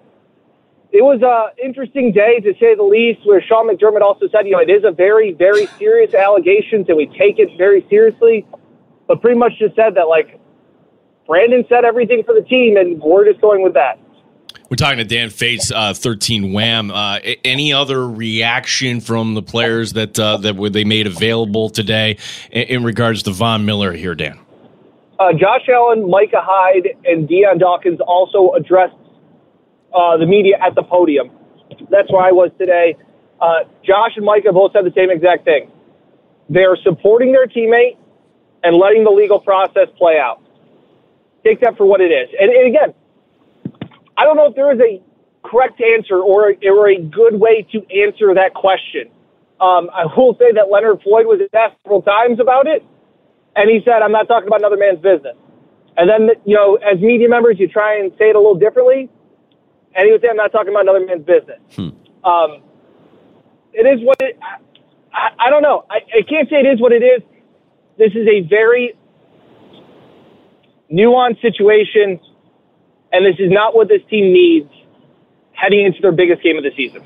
it 0.90 1.02
was 1.02 1.20
an 1.22 1.64
interesting 1.64 2.12
day 2.12 2.40
to 2.40 2.52
say 2.58 2.74
the 2.74 2.82
least. 2.82 3.20
Where 3.24 3.42
Sean 3.42 3.68
McDermott 3.68 4.00
also 4.00 4.28
said, 4.28 4.46
you 4.46 4.52
know, 4.52 4.60
it 4.60 4.70
is 4.70 4.84
a 4.84 4.90
very, 4.90 5.32
very 5.32 5.66
serious 5.78 6.14
allegations, 6.14 6.88
and 6.88 6.96
we 6.96 7.06
take 7.06 7.38
it 7.38 7.50
very 7.58 7.86
seriously. 7.90 8.46
But 9.06 9.20
pretty 9.20 9.38
much 9.38 9.52
just 9.58 9.74
said 9.74 9.94
that, 9.96 10.08
like, 10.08 10.40
Brandon 11.26 11.64
said 11.68 11.84
everything 11.84 12.22
for 12.24 12.34
the 12.34 12.42
team, 12.42 12.76
and 12.76 13.00
we're 13.00 13.26
just 13.30 13.40
going 13.40 13.62
with 13.62 13.74
that. 13.74 13.98
We're 14.70 14.76
talking 14.76 14.98
to 14.98 15.04
Dan 15.04 15.30
Fetes, 15.30 15.72
uh, 15.74 15.94
13 15.94 16.52
Wham. 16.52 16.90
Uh, 16.90 17.20
any 17.44 17.72
other 17.72 18.06
reaction 18.06 19.00
from 19.00 19.34
the 19.34 19.42
players 19.42 19.94
that 19.94 20.18
uh, 20.18 20.36
that 20.38 20.54
they 20.72 20.84
made 20.84 21.06
available 21.06 21.70
today 21.70 22.18
in, 22.50 22.62
in, 22.64 22.84
regards 22.84 23.22
to 23.24 23.30
Von 23.30 23.64
Miller 23.64 23.92
here, 23.92 24.14
Dan? 24.14 24.38
Uh, 25.18 25.32
Josh 25.32 25.68
Allen, 25.70 26.08
Micah 26.08 26.42
Hyde, 26.42 26.88
and 27.06 27.26
Dion 27.26 27.58
Dawkins 27.58 27.98
also 28.06 28.52
addressed 28.52 28.94
uh, 29.94 30.16
the 30.16 30.26
media 30.26 30.56
at 30.60 30.74
the 30.74 30.82
podium. 30.82 31.30
That's 31.90 32.10
where 32.10 32.22
I 32.22 32.32
was 32.32 32.50
today. 32.58 32.96
Uh, 33.40 33.64
Josh 33.84 34.12
and 34.16 34.24
Micah 34.24 34.52
both 34.52 34.72
said 34.72 34.84
the 34.84 34.92
same 34.96 35.10
exact 35.10 35.44
thing. 35.44 35.70
They're 36.48 36.76
supporting 36.82 37.32
their 37.32 37.46
teammate 37.46 37.96
and 38.62 38.76
letting 38.76 39.04
the 39.04 39.10
legal 39.10 39.38
process 39.38 39.88
play 39.96 40.18
out. 40.18 40.42
Take 41.44 41.60
that 41.60 41.76
for 41.76 41.86
what 41.86 42.00
it 42.00 42.10
is. 42.10 42.28
And, 42.40 42.50
and 42.50 42.66
again, 42.66 42.94
I 44.16 44.24
don't 44.24 44.36
know 44.36 44.46
if 44.46 44.56
there 44.56 44.72
is 44.72 44.80
a 44.80 45.00
correct 45.46 45.80
answer 45.80 46.16
or, 46.16 46.54
or 46.54 46.88
a 46.90 47.00
good 47.00 47.38
way 47.38 47.66
to 47.72 47.78
answer 47.94 48.34
that 48.34 48.54
question. 48.54 49.08
Um, 49.60 49.90
I 49.94 50.06
will 50.16 50.34
say 50.38 50.52
that 50.54 50.70
Leonard 50.70 51.02
Floyd 51.02 51.26
was 51.26 51.40
asked 51.54 51.76
several 51.82 52.02
times 52.02 52.40
about 52.40 52.66
it, 52.66 52.84
and 53.56 53.70
he 53.70 53.80
said, 53.84 54.02
I'm 54.02 54.12
not 54.12 54.26
talking 54.28 54.46
about 54.46 54.60
another 54.60 54.76
man's 54.76 55.00
business. 55.00 55.36
And 55.96 56.08
then, 56.08 56.30
you 56.44 56.54
know, 56.54 56.76
as 56.76 57.00
media 57.00 57.28
members, 57.28 57.56
you 57.58 57.66
try 57.66 57.98
and 57.98 58.12
say 58.18 58.30
it 58.30 58.36
a 58.36 58.38
little 58.38 58.58
differently 58.58 59.10
and 59.98 60.06
he 60.06 60.12
would 60.12 60.22
say, 60.22 60.28
"I'm 60.30 60.36
not 60.36 60.52
talking 60.52 60.68
about 60.68 60.82
another 60.82 61.04
man's 61.04 61.26
business." 61.26 61.58
Hmm. 61.74 61.90
Um, 62.24 62.62
it 63.72 63.84
is 63.84 64.00
what 64.06 64.16
it. 64.20 64.38
I, 65.12 65.46
I 65.46 65.50
don't 65.50 65.62
know. 65.62 65.84
I, 65.90 65.96
I 65.96 66.22
can't 66.22 66.48
say 66.48 66.56
it 66.56 66.66
is 66.66 66.80
what 66.80 66.92
it 66.92 67.02
is. 67.02 67.22
This 67.98 68.12
is 68.14 68.28
a 68.28 68.46
very 68.48 68.94
nuanced 70.90 71.42
situation, 71.42 72.20
and 73.12 73.26
this 73.26 73.34
is 73.40 73.50
not 73.50 73.74
what 73.74 73.88
this 73.88 74.02
team 74.08 74.32
needs 74.32 74.70
heading 75.52 75.84
into 75.84 76.00
their 76.00 76.12
biggest 76.12 76.42
game 76.44 76.56
of 76.56 76.62
the 76.62 76.70
season 76.76 77.02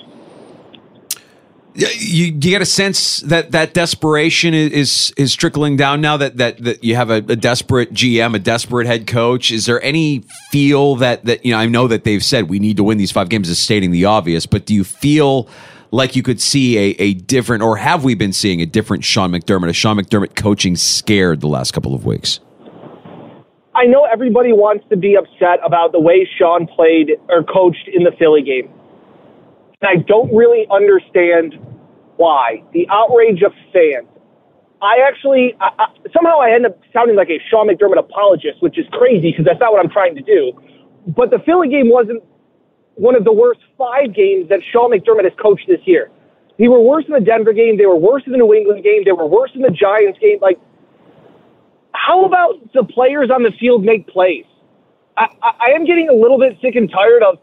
you, 1.74 1.87
you 1.98 2.30
get 2.32 2.61
a 2.61 2.66
sense 2.66 3.18
that 3.20 3.52
that 3.52 3.72
desperation 3.72 4.54
is 4.54 5.12
is 5.16 5.35
trickling 5.35 5.76
down 5.76 6.00
now 6.00 6.16
that 6.16 6.37
that, 6.37 6.58
that 6.58 6.85
you 6.85 6.96
have 6.96 7.11
a, 7.11 7.16
a, 7.16 7.37
desperate 7.37 7.92
GM, 7.92 8.35
a 8.35 8.38
desperate 8.38 8.87
head 8.87 9.06
coach. 9.06 9.50
Is 9.50 9.66
there 9.66 9.82
any 9.82 10.24
feel 10.50 10.96
that 10.96 11.24
that 11.24 11.44
you 11.44 11.52
know? 11.52 11.58
I 11.58 11.66
know 11.66 11.88
that 11.88 12.04
they've 12.04 12.24
said 12.24 12.48
we 12.48 12.58
need 12.58 12.76
to 12.76 12.85
win 12.85 12.98
these 12.98 13.11
five 13.11 13.28
games, 13.28 13.48
is 13.48 13.58
stating 13.58 13.90
the 13.90 14.04
obvious, 14.04 14.44
but 14.44 14.66
do 14.66 14.74
you 14.74 14.85
feel 14.85 15.48
like 15.90 16.16
you 16.16 16.22
could 16.22 16.40
see 16.40 16.78
a, 16.78 16.96
a 16.98 17.14
different, 17.14 17.62
or 17.62 17.76
have 17.76 18.02
we 18.02 18.14
been 18.14 18.32
seeing 18.32 18.62
a 18.62 18.66
different 18.66 19.04
Sean 19.04 19.30
McDermott, 19.30 19.68
a 19.68 19.72
Sean 19.74 19.98
McDermott 19.98 20.35
coaching 20.35 20.74
scared 20.74 21.40
the 21.40 21.48
last 21.48 21.72
couple 21.72 21.94
of 21.94 22.06
weeks? 22.06 22.40
I 23.74 23.85
know 23.85 24.04
everybody 24.04 24.52
wants 24.52 24.85
to 24.90 24.96
be 24.96 25.16
upset 25.16 25.58
about 25.64 25.92
the 25.92 26.00
way 26.00 26.28
Sean 26.38 26.66
played 26.66 27.12
or 27.28 27.42
coached 27.42 27.88
in 27.92 28.04
the 28.04 28.12
Philly 28.18 28.42
game 28.42 28.70
and 29.83 29.90
I 29.90 30.03
don't 30.07 30.35
really 30.35 30.66
understand 30.71 31.59
why. 32.16 32.62
The 32.73 32.87
outrage 32.90 33.42
of 33.42 33.53
fans. 33.73 34.09
I 34.81 34.99
actually, 35.07 35.55
I, 35.61 35.71
I, 35.79 35.87
somehow 36.14 36.40
I 36.40 36.55
end 36.55 36.66
up 36.66 36.79
sounding 36.92 37.16
like 37.16 37.31
a 37.31 37.38
Sean 37.51 37.68
McDermott 37.68 37.99
apologist, 37.99 38.62
which 38.62 38.79
is 38.79 38.87
crazy 38.92 39.31
because 39.31 39.45
that's 39.45 39.61
not 39.61 39.73
what 39.73 39.85
I'm 39.85 39.90
trying 39.90 40.14
to 40.16 40.23
do. 40.23 40.53
But 41.07 41.31
the 41.31 41.38
Philly 41.47 41.68
game 41.68 41.90
wasn't 41.90 42.23
one 42.95 43.16
of 43.16 43.25
the 43.25 43.33
worst 43.33 43.61
five 43.79 44.14
games 44.14 44.49
that 44.51 44.61
Sean 44.73 44.90
McDermott 44.90 45.25
has 45.25 45.33
coached 45.40 45.66
this 45.66 45.81
year. 45.85 46.11
They 46.59 46.68
were 46.68 46.81
worse 46.81 47.05
in 47.07 47.14
the 47.14 47.21
Denver 47.21 47.53
game. 47.53 47.79
They 47.79 47.87
were 47.87 47.97
worse 47.97 48.23
in 48.27 48.33
the 48.33 48.38
New 48.38 48.53
England 48.55 48.85
game. 48.85 49.03
They 49.05 49.12
were 49.12 49.27
worse 49.27 49.51
in 49.55 49.62
the 49.62 49.71
Giants 49.71 50.18
game. 50.21 50.38
Like, 50.40 50.59
how 51.95 52.25
about 52.25 52.73
the 52.75 52.85
players 52.85 53.31
on 53.35 53.42
the 53.42 53.53
field 53.59 53.85
make 53.85 54.07
plays? 54.07 54.45
I, 55.16 55.27
I, 55.42 55.51
I 55.71 55.75
am 55.75 55.87
getting 55.87 56.09
a 56.09 56.14
little 56.14 56.38
bit 56.38 56.59
sick 56.61 56.75
and 56.77 56.90
tired 56.90 57.23
of 57.23 57.38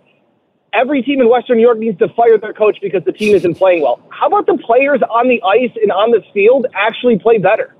every 0.74 1.02
team 1.02 1.22
in 1.22 1.30
Western 1.30 1.58
New 1.58 1.64
York 1.64 1.78
needs 1.78 1.98
to 2.00 2.10
fire 2.10 2.38
their 2.38 2.54
coach 2.54 2.78
because 2.82 3.04
the 3.06 3.12
team 3.12 3.36
isn't 3.36 3.56
playing 3.56 3.82
well. 3.82 4.00
How 4.10 4.28
about 4.28 4.46
the 4.46 4.58
players 4.58 5.02
on 5.10 5.28
the 5.28 5.42
ice 5.44 5.72
and 5.82 5.92
on 5.92 6.12
the 6.12 6.22
field 6.34 6.68
actually 6.74 7.20
play 7.20 7.38
better? 7.38 7.76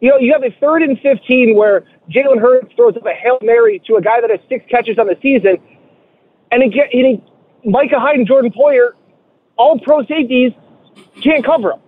You 0.00 0.10
know, 0.10 0.18
you 0.18 0.32
have 0.32 0.42
a 0.42 0.54
third 0.60 0.82
and 0.82 0.98
15 1.00 1.56
where 1.56 1.84
Jalen 2.10 2.40
Hurts 2.40 2.72
throws 2.74 2.96
up 2.96 3.04
a 3.04 3.12
Hail 3.12 3.38
Mary 3.42 3.82
to 3.86 3.96
a 3.96 4.00
guy 4.00 4.20
that 4.20 4.30
has 4.30 4.40
six 4.48 4.64
catches 4.70 4.98
on 4.98 5.06
the 5.06 5.16
season, 5.20 5.58
and, 6.50 6.62
and 6.62 6.72
he, 6.72 7.22
Micah 7.64 8.00
Hyde 8.00 8.16
and 8.16 8.26
Jordan 8.26 8.50
Poyer, 8.50 8.92
all 9.56 9.78
pro 9.80 10.04
safeties, 10.06 10.52
can't 11.22 11.44
cover 11.44 11.72
him. 11.72 11.80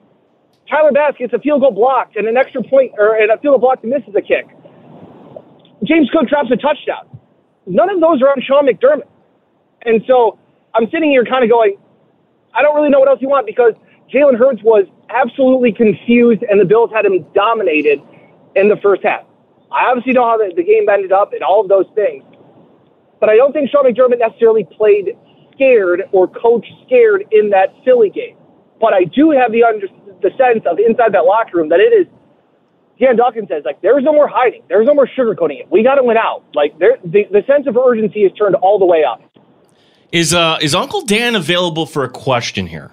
Tyler 0.68 0.92
Bass 0.92 1.14
gets 1.18 1.32
a 1.32 1.38
field 1.38 1.60
goal 1.60 1.70
blocked 1.70 2.16
and 2.16 2.28
an 2.28 2.36
extra 2.36 2.62
point, 2.62 2.92
or 2.98 3.16
and 3.16 3.30
a 3.30 3.38
field 3.38 3.52
goal 3.52 3.58
blocked 3.58 3.82
and 3.84 3.92
misses 3.92 4.14
a 4.14 4.22
kick. 4.22 4.46
James 5.84 6.08
Cook 6.12 6.28
drops 6.28 6.50
a 6.52 6.56
touchdown. 6.56 7.08
None 7.66 7.90
of 7.90 8.00
those 8.00 8.22
are 8.22 8.28
on 8.28 8.42
Sean 8.42 8.66
McDermott. 8.66 9.08
And 9.84 10.02
so 10.06 10.38
I'm 10.74 10.86
sitting 10.90 11.10
here 11.10 11.24
kind 11.24 11.44
of 11.44 11.50
going, 11.50 11.76
I 12.54 12.62
don't 12.62 12.74
really 12.76 12.90
know 12.90 13.00
what 13.00 13.08
else 13.08 13.20
you 13.20 13.28
want 13.28 13.46
because 13.46 13.74
Jalen 14.12 14.38
Hurts 14.38 14.62
was 14.62 14.86
absolutely 15.10 15.72
confused 15.72 16.42
and 16.48 16.60
the 16.60 16.64
Bills 16.64 16.90
had 16.92 17.04
him 17.04 17.24
dominated 17.34 18.00
in 18.56 18.68
the 18.68 18.76
first 18.82 19.02
half. 19.02 19.24
I 19.72 19.88
obviously 19.88 20.12
know 20.12 20.24
how 20.28 20.36
the, 20.36 20.52
the 20.54 20.64
game 20.64 20.88
ended 20.88 21.12
up 21.12 21.32
and 21.32 21.42
all 21.42 21.60
of 21.62 21.68
those 21.68 21.86
things. 21.94 22.24
But 23.20 23.30
I 23.30 23.36
don't 23.36 23.52
think 23.52 23.70
Sean 23.70 23.84
McDermott 23.84 24.18
necessarily 24.18 24.64
played 24.64 25.16
scared 25.54 26.02
or 26.12 26.28
coached 26.28 26.72
scared 26.86 27.24
in 27.32 27.50
that 27.50 27.68
Philly 27.84 28.10
game. 28.10 28.36
But 28.80 28.92
I 28.92 29.04
do 29.04 29.30
have 29.30 29.52
the 29.52 29.64
under, 29.64 29.86
the 30.20 30.30
sense 30.36 30.64
of 30.66 30.78
inside 30.78 31.14
that 31.14 31.24
locker 31.24 31.58
room 31.58 31.68
that 31.70 31.80
it 31.80 31.94
is. 31.94 32.06
Dan 33.00 33.16
Dawkins 33.16 33.48
says 33.48 33.62
like 33.64 33.80
there's 33.80 34.04
no 34.04 34.12
more 34.12 34.28
hiding, 34.28 34.62
there's 34.68 34.86
no 34.86 34.94
more 34.94 35.08
sugarcoating 35.08 35.60
it. 35.60 35.70
We 35.70 35.82
got 35.82 35.96
to 35.96 36.04
win 36.04 36.16
out. 36.16 36.44
Like 36.54 36.78
there, 36.78 36.98
the 37.04 37.24
the 37.30 37.42
sense 37.46 37.66
of 37.66 37.76
urgency 37.76 38.20
is 38.20 38.32
turned 38.38 38.54
all 38.56 38.78
the 38.78 38.86
way 38.86 39.04
up. 39.04 39.22
Is 40.12 40.34
uh 40.34 40.58
is 40.60 40.74
Uncle 40.74 41.02
Dan 41.02 41.34
available 41.34 41.86
for 41.86 42.04
a 42.04 42.08
question 42.08 42.66
here? 42.66 42.90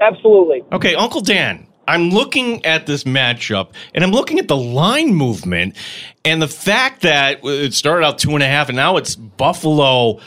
Absolutely. 0.00 0.64
Okay, 0.72 0.94
Uncle 0.94 1.20
Dan. 1.20 1.66
I'm 1.88 2.10
looking 2.10 2.64
at 2.64 2.86
this 2.86 3.04
matchup 3.04 3.72
and 3.92 4.04
I'm 4.04 4.12
looking 4.12 4.38
at 4.38 4.46
the 4.48 4.56
line 4.56 5.14
movement 5.14 5.76
and 6.24 6.40
the 6.40 6.48
fact 6.48 7.02
that 7.02 7.40
it 7.42 7.74
started 7.74 8.04
out 8.06 8.18
two 8.18 8.30
and 8.34 8.42
a 8.42 8.46
half 8.46 8.68
and 8.68 8.76
now 8.76 8.96
it's 8.96 9.16
Buffalo 9.16 10.20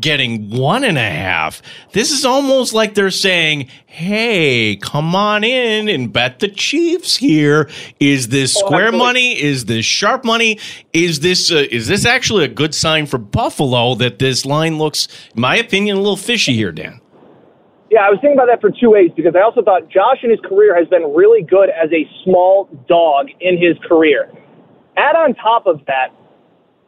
getting 0.00 0.50
one 0.50 0.84
and 0.84 0.98
a 0.98 1.08
half. 1.10 1.62
This 1.92 2.10
is 2.12 2.24
almost 2.24 2.74
like 2.74 2.94
they're 2.94 3.10
saying, 3.10 3.68
"Hey, 3.86 4.76
come 4.76 5.14
on 5.14 5.44
in 5.44 5.88
and 5.88 6.12
bet 6.12 6.38
the 6.40 6.48
Chiefs 6.48 7.16
here. 7.16 7.68
Is 7.98 8.28
this 8.28 8.56
Oh, 8.56 8.66
square 8.66 8.86
absolutely. 8.88 9.06
money? 9.06 9.42
Is 9.42 9.64
this 9.66 9.84
sharp 9.84 10.24
money? 10.24 10.58
Is 10.92 11.20
this 11.20 11.50
uh, 11.50 11.64
is 11.70 11.88
this 11.88 12.04
actually 12.04 12.44
a 12.44 12.48
good 12.48 12.74
sign 12.74 13.06
for 13.06 13.18
Buffalo 13.18 13.94
that 13.96 14.18
this 14.18 14.44
line 14.46 14.78
looks, 14.78 15.08
in 15.34 15.40
my 15.40 15.56
opinion, 15.56 15.96
a 15.96 16.00
little 16.00 16.16
fishy 16.16 16.52
here, 16.54 16.72
Dan?" 16.72 17.00
Yeah, 17.90 18.02
I 18.06 18.10
was 18.10 18.18
thinking 18.20 18.38
about 18.38 18.46
that 18.46 18.60
for 18.60 18.70
two 18.70 18.90
ways 18.90 19.10
because 19.16 19.34
I 19.34 19.40
also 19.40 19.62
thought 19.62 19.88
Josh 19.88 20.18
in 20.22 20.30
his 20.30 20.38
career 20.40 20.76
has 20.76 20.86
been 20.86 21.12
really 21.12 21.42
good 21.42 21.70
as 21.70 21.90
a 21.92 22.08
small 22.22 22.68
dog 22.88 23.26
in 23.40 23.58
his 23.58 23.76
career. 23.88 24.30
Add 24.96 25.16
on 25.16 25.34
top 25.34 25.66
of 25.66 25.80
that, 25.86 26.10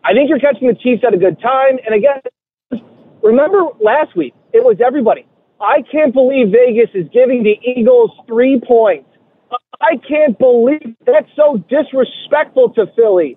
I 0.04 0.12
think 0.12 0.28
you're 0.28 0.38
catching 0.38 0.68
the 0.68 0.74
Chiefs 0.74 1.02
at 1.04 1.12
a 1.12 1.16
good 1.16 1.40
time. 1.40 1.78
And 1.84 1.94
again, 1.94 2.20
remember 3.22 3.64
last 3.80 4.16
week, 4.16 4.34
it 4.52 4.64
was 4.64 4.78
everybody. 4.84 5.26
I 5.60 5.82
can't 5.90 6.12
believe 6.12 6.48
Vegas 6.50 6.90
is 6.94 7.06
giving 7.12 7.42
the 7.42 7.58
Eagles 7.64 8.10
three 8.26 8.60
points. 8.60 9.08
I 9.80 9.96
can't 10.08 10.38
believe 10.38 10.96
that's 11.06 11.28
so 11.36 11.58
disrespectful 11.68 12.70
to 12.74 12.86
Philly. 12.96 13.36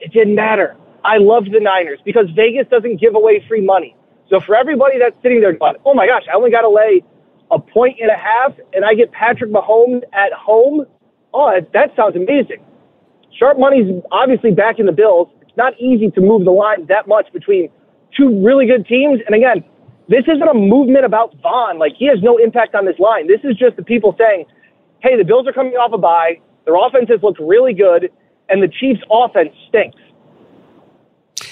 It 0.00 0.12
didn't 0.12 0.34
matter. 0.34 0.76
I 1.04 1.18
loved 1.18 1.52
the 1.52 1.60
Niners 1.60 2.00
because 2.04 2.26
Vegas 2.34 2.66
doesn't 2.70 3.00
give 3.00 3.14
away 3.14 3.44
free 3.48 3.60
money. 3.64 3.96
So 4.30 4.40
for 4.40 4.56
everybody 4.56 4.98
that's 4.98 5.16
sitting 5.22 5.40
there 5.40 5.52
going, 5.52 5.76
oh 5.84 5.94
my 5.94 6.06
gosh, 6.06 6.24
I 6.32 6.36
only 6.36 6.50
got 6.50 6.62
to 6.62 6.70
lay 6.70 7.02
a 7.50 7.58
point 7.58 7.98
and 8.00 8.10
a 8.10 8.16
half 8.16 8.52
and 8.72 8.84
I 8.84 8.94
get 8.94 9.12
Patrick 9.12 9.50
Mahomes 9.50 10.02
at 10.12 10.32
home. 10.32 10.86
Oh, 11.32 11.52
that, 11.54 11.72
that 11.72 11.96
sounds 11.96 12.16
amazing. 12.16 12.64
Sharp 13.38 13.58
money's 13.58 14.02
obviously 14.12 14.52
back 14.52 14.78
in 14.78 14.86
the 14.86 14.92
Bills. 14.92 15.28
It's 15.42 15.56
not 15.56 15.74
easy 15.80 16.10
to 16.12 16.20
move 16.20 16.44
the 16.44 16.52
line 16.52 16.86
that 16.86 17.06
much 17.08 17.32
between 17.32 17.70
two 18.16 18.42
really 18.44 18.66
good 18.66 18.86
teams. 18.86 19.20
And 19.26 19.34
again, 19.34 19.64
this 20.08 20.24
isn't 20.26 20.48
a 20.48 20.54
movement 20.54 21.04
about 21.04 21.34
Von. 21.42 21.78
Like 21.78 21.92
he 21.98 22.06
has 22.06 22.18
no 22.22 22.38
impact 22.38 22.74
on 22.74 22.84
this 22.84 22.98
line. 22.98 23.26
This 23.26 23.40
is 23.44 23.56
just 23.56 23.76
the 23.76 23.84
people 23.84 24.14
saying, 24.18 24.46
hey, 25.00 25.16
the 25.16 25.24
Bills 25.24 25.46
are 25.46 25.52
coming 25.52 25.74
off 25.74 25.92
a 25.92 25.98
bye. 25.98 26.40
Their 26.64 26.76
offense 26.76 27.08
has 27.10 27.22
looked 27.22 27.40
really 27.40 27.74
good, 27.74 28.10
and 28.48 28.62
the 28.62 28.68
Chiefs' 28.68 29.00
offense 29.10 29.50
stinks. 29.68 30.00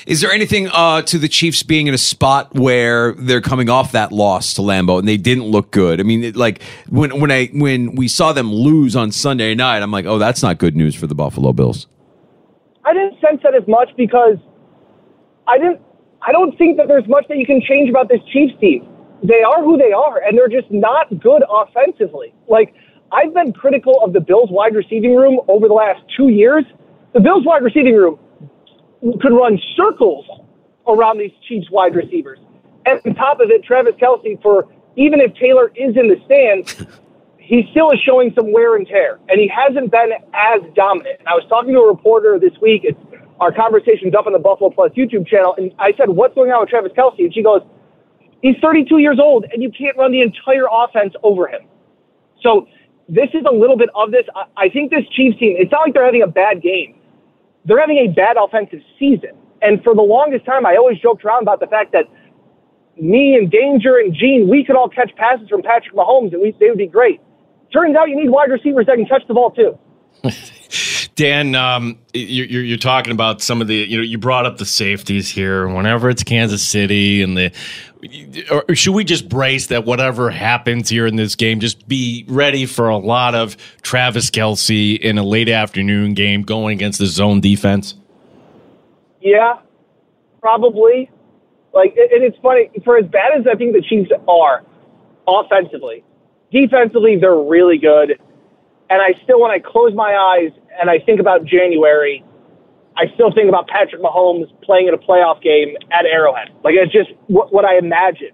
Is 0.06 0.20
there 0.20 0.32
anything 0.32 0.68
uh, 0.68 1.02
to 1.02 1.18
the 1.18 1.28
Chiefs 1.28 1.62
being 1.62 1.86
in 1.86 1.94
a 1.94 1.98
spot 1.98 2.54
where 2.54 3.12
they're 3.12 3.40
coming 3.40 3.68
off 3.68 3.92
that 3.92 4.10
loss 4.10 4.54
to 4.54 4.62
Lambeau 4.62 4.98
and 4.98 5.06
they 5.06 5.16
didn't 5.16 5.44
look 5.44 5.70
good? 5.70 6.00
I 6.00 6.02
mean, 6.02 6.24
it, 6.24 6.36
like 6.36 6.62
when 6.88 7.20
when 7.20 7.30
I 7.30 7.46
when 7.48 7.94
we 7.94 8.08
saw 8.08 8.32
them 8.32 8.52
lose 8.52 8.96
on 8.96 9.12
Sunday 9.12 9.54
night, 9.54 9.82
I'm 9.82 9.92
like, 9.92 10.06
oh, 10.06 10.18
that's 10.18 10.42
not 10.42 10.58
good 10.58 10.76
news 10.76 10.94
for 10.94 11.06
the 11.06 11.14
Buffalo 11.14 11.52
Bills. 11.52 11.86
I 12.84 12.94
didn't 12.94 13.20
sense 13.20 13.42
that 13.44 13.54
as 13.54 13.66
much 13.68 13.90
because 13.96 14.38
I 15.46 15.58
didn't. 15.58 15.80
I 16.26 16.32
don't 16.32 16.56
think 16.56 16.76
that 16.76 16.88
there's 16.88 17.06
much 17.08 17.26
that 17.28 17.38
you 17.38 17.46
can 17.46 17.60
change 17.60 17.90
about 17.90 18.08
this 18.08 18.20
Chiefs 18.32 18.54
team. 18.60 18.88
They 19.22 19.42
are 19.42 19.62
who 19.62 19.76
they 19.76 19.92
are, 19.92 20.22
and 20.22 20.36
they're 20.36 20.48
just 20.48 20.70
not 20.70 21.08
good 21.20 21.42
offensively. 21.50 22.34
Like 22.48 22.74
I've 23.12 23.34
been 23.34 23.52
critical 23.52 24.00
of 24.02 24.12
the 24.12 24.20
Bills 24.20 24.48
wide 24.50 24.74
receiving 24.74 25.14
room 25.14 25.40
over 25.48 25.68
the 25.68 25.74
last 25.74 26.00
two 26.16 26.28
years. 26.28 26.64
The 27.12 27.20
Bills 27.20 27.44
wide 27.44 27.62
receiving 27.62 27.94
room 27.94 28.18
could 29.20 29.32
run 29.32 29.58
circles 29.76 30.24
around 30.88 31.18
these 31.18 31.32
Chiefs 31.48 31.70
wide 31.70 31.94
receivers. 31.94 32.38
And 32.86 33.00
on 33.04 33.14
top 33.14 33.40
of 33.40 33.50
it, 33.50 33.64
Travis 33.64 33.94
Kelce, 34.00 34.40
for 34.42 34.68
even 34.96 35.20
if 35.20 35.34
Taylor 35.34 35.70
is 35.76 35.96
in 35.96 36.08
the 36.08 36.16
stands, 36.24 36.84
he 37.38 37.68
still 37.70 37.90
is 37.90 37.98
showing 38.04 38.32
some 38.34 38.52
wear 38.52 38.76
and 38.76 38.86
tear, 38.86 39.18
and 39.28 39.38
he 39.38 39.48
hasn't 39.48 39.90
been 39.90 40.12
as 40.32 40.60
dominant. 40.74 41.18
And 41.18 41.28
I 41.28 41.34
was 41.34 41.44
talking 41.48 41.74
to 41.74 41.80
a 41.80 41.88
reporter 41.88 42.38
this 42.38 42.52
week. 42.60 42.82
It's 42.84 42.98
our 43.42 43.50
conversations 43.50 44.14
up 44.14 44.26
on 44.26 44.32
the 44.32 44.38
Buffalo 44.38 44.70
Plus 44.70 44.92
YouTube 44.92 45.26
channel, 45.26 45.54
and 45.58 45.72
I 45.78 45.92
said, 45.98 46.08
"What's 46.08 46.34
going 46.34 46.52
on 46.52 46.60
with 46.60 46.70
Travis 46.70 46.92
Kelce?" 46.92 47.18
And 47.18 47.34
she 47.34 47.42
goes, 47.42 47.62
"He's 48.40 48.56
32 48.62 48.98
years 48.98 49.18
old, 49.18 49.46
and 49.52 49.60
you 49.60 49.70
can't 49.70 49.96
run 49.96 50.12
the 50.12 50.22
entire 50.22 50.66
offense 50.70 51.12
over 51.24 51.48
him." 51.48 51.62
So 52.40 52.68
this 53.08 53.28
is 53.34 53.42
a 53.50 53.52
little 53.52 53.76
bit 53.76 53.90
of 53.96 54.12
this. 54.12 54.26
I, 54.56 54.68
think 54.68 54.90
this 54.90 55.04
Chiefs 55.10 55.38
team. 55.38 55.56
It's 55.58 55.72
not 55.72 55.82
like 55.82 55.94
they're 55.94 56.04
having 56.04 56.22
a 56.22 56.26
bad 56.28 56.62
game. 56.62 56.94
They're 57.64 57.80
having 57.80 57.98
a 57.98 58.08
bad 58.08 58.36
offensive 58.36 58.80
season. 58.98 59.34
And 59.60 59.82
for 59.82 59.94
the 59.94 60.02
longest 60.02 60.44
time, 60.44 60.64
I 60.64 60.76
always 60.76 60.98
joked 60.98 61.24
around 61.24 61.42
about 61.42 61.60
the 61.60 61.66
fact 61.66 61.92
that 61.92 62.06
me 62.96 63.34
and 63.34 63.50
Danger 63.50 63.98
and 63.98 64.14
Gene, 64.14 64.48
we 64.48 64.64
could 64.64 64.76
all 64.76 64.88
catch 64.88 65.14
passes 65.16 65.48
from 65.48 65.62
Patrick 65.62 65.94
Mahomes, 65.94 66.32
and 66.32 66.42
we, 66.42 66.54
they 66.58 66.68
would 66.68 66.78
be 66.78 66.86
great. 66.86 67.20
Turns 67.72 67.96
out 67.96 68.08
you 68.08 68.16
need 68.16 68.30
wide 68.30 68.50
receivers 68.50 68.86
that 68.86 68.96
can 68.96 69.06
catch 69.06 69.26
the 69.26 69.34
ball 69.34 69.50
too. 69.50 69.78
Dan, 71.14 71.54
um, 71.54 71.98
you're, 72.14 72.46
you're 72.46 72.62
you're 72.62 72.78
talking 72.78 73.12
about 73.12 73.42
some 73.42 73.60
of 73.60 73.68
the 73.68 73.76
you 73.76 73.98
know 73.98 74.02
you 74.02 74.16
brought 74.16 74.46
up 74.46 74.56
the 74.56 74.64
safeties 74.64 75.28
here. 75.28 75.68
Whenever 75.68 76.08
it's 76.08 76.22
Kansas 76.22 76.66
City 76.66 77.22
and 77.22 77.36
the, 77.36 77.52
or 78.50 78.74
should 78.74 78.94
we 78.94 79.04
just 79.04 79.28
brace 79.28 79.66
that 79.66 79.84
whatever 79.84 80.30
happens 80.30 80.88
here 80.88 81.06
in 81.06 81.16
this 81.16 81.36
game, 81.36 81.60
just 81.60 81.86
be 81.86 82.24
ready 82.28 82.64
for 82.64 82.88
a 82.88 82.96
lot 82.96 83.34
of 83.34 83.56
Travis 83.82 84.30
Kelce 84.30 84.98
in 84.98 85.18
a 85.18 85.22
late 85.22 85.50
afternoon 85.50 86.14
game 86.14 86.42
going 86.42 86.78
against 86.78 86.98
the 86.98 87.06
zone 87.06 87.40
defense? 87.40 87.94
Yeah, 89.20 89.58
probably. 90.40 91.10
Like, 91.74 91.90
and 91.96 92.22
it's 92.22 92.36
funny 92.42 92.70
for 92.84 92.96
as 92.96 93.06
bad 93.06 93.38
as 93.38 93.46
I 93.46 93.54
think 93.54 93.74
the 93.74 93.82
Chiefs 93.82 94.10
are 94.28 94.62
offensively, 95.26 96.04
defensively 96.50 97.18
they're 97.20 97.36
really 97.36 97.78
good. 97.78 98.18
And 98.90 99.00
I 99.00 99.14
still, 99.24 99.40
when 99.40 99.50
I 99.50 99.58
close 99.58 99.94
my 99.94 100.14
eyes 100.14 100.52
and 100.80 100.90
I 100.90 100.98
think 100.98 101.20
about 101.20 101.44
January, 101.44 102.24
I 102.96 103.06
still 103.14 103.32
think 103.32 103.48
about 103.48 103.68
Patrick 103.68 104.02
Mahomes 104.02 104.46
playing 104.62 104.88
in 104.88 104.94
a 104.94 104.98
playoff 104.98 105.42
game 105.42 105.76
at 105.90 106.04
Arrowhead. 106.04 106.50
Like 106.64 106.74
it's 106.76 106.92
just 106.92 107.10
what, 107.26 107.52
what 107.52 107.64
I 107.64 107.78
imagine. 107.78 108.32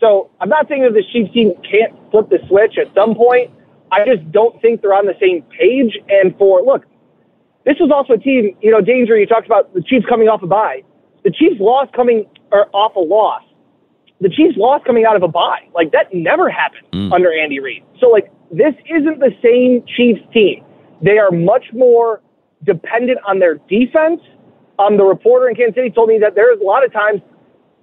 So 0.00 0.30
I'm 0.40 0.48
not 0.48 0.68
saying 0.68 0.82
that 0.82 0.92
the 0.92 1.04
Chiefs 1.12 1.32
team 1.32 1.52
can't 1.62 1.92
flip 2.10 2.28
the 2.28 2.38
switch 2.48 2.76
at 2.78 2.92
some 2.94 3.14
point. 3.14 3.50
I 3.92 4.04
just 4.04 4.30
don't 4.32 4.60
think 4.60 4.82
they're 4.82 4.94
on 4.94 5.06
the 5.06 5.16
same 5.20 5.42
page. 5.56 5.96
And 6.08 6.36
for 6.36 6.62
look, 6.62 6.84
this 7.64 7.76
was 7.78 7.90
also 7.94 8.14
a 8.14 8.18
team. 8.18 8.56
You 8.60 8.70
know, 8.70 8.80
danger. 8.80 9.16
You 9.16 9.26
talked 9.26 9.46
about 9.46 9.72
the 9.74 9.82
Chiefs 9.82 10.06
coming 10.08 10.28
off 10.28 10.42
a 10.42 10.46
bye. 10.46 10.82
The 11.22 11.30
Chiefs 11.30 11.56
lost 11.60 11.92
coming 11.92 12.26
or 12.52 12.68
off 12.74 12.96
a 12.96 13.00
loss. 13.00 13.42
The 14.20 14.28
Chiefs 14.28 14.56
lost 14.56 14.84
coming 14.84 15.04
out 15.04 15.16
of 15.16 15.22
a 15.22 15.28
bye. 15.28 15.68
Like 15.74 15.92
that 15.92 16.12
never 16.12 16.48
happened 16.48 16.86
mm. 16.92 17.12
under 17.12 17.32
Andy 17.32 17.60
Reid. 17.60 17.84
So 18.00 18.08
like 18.08 18.30
this 18.50 18.74
isn't 18.88 19.20
the 19.20 19.32
same 19.42 19.84
Chiefs 19.96 20.20
team. 20.32 20.64
They 21.02 21.18
are 21.18 21.30
much 21.30 21.66
more 21.72 22.20
dependent 22.64 23.18
on 23.26 23.38
their 23.38 23.56
defense. 23.68 24.20
Um, 24.78 24.96
the 24.96 25.04
reporter 25.04 25.48
in 25.48 25.54
Kansas 25.54 25.74
City 25.76 25.90
told 25.90 26.08
me 26.08 26.18
that 26.18 26.34
there's 26.34 26.60
a 26.60 26.64
lot 26.64 26.84
of 26.84 26.92
times 26.92 27.20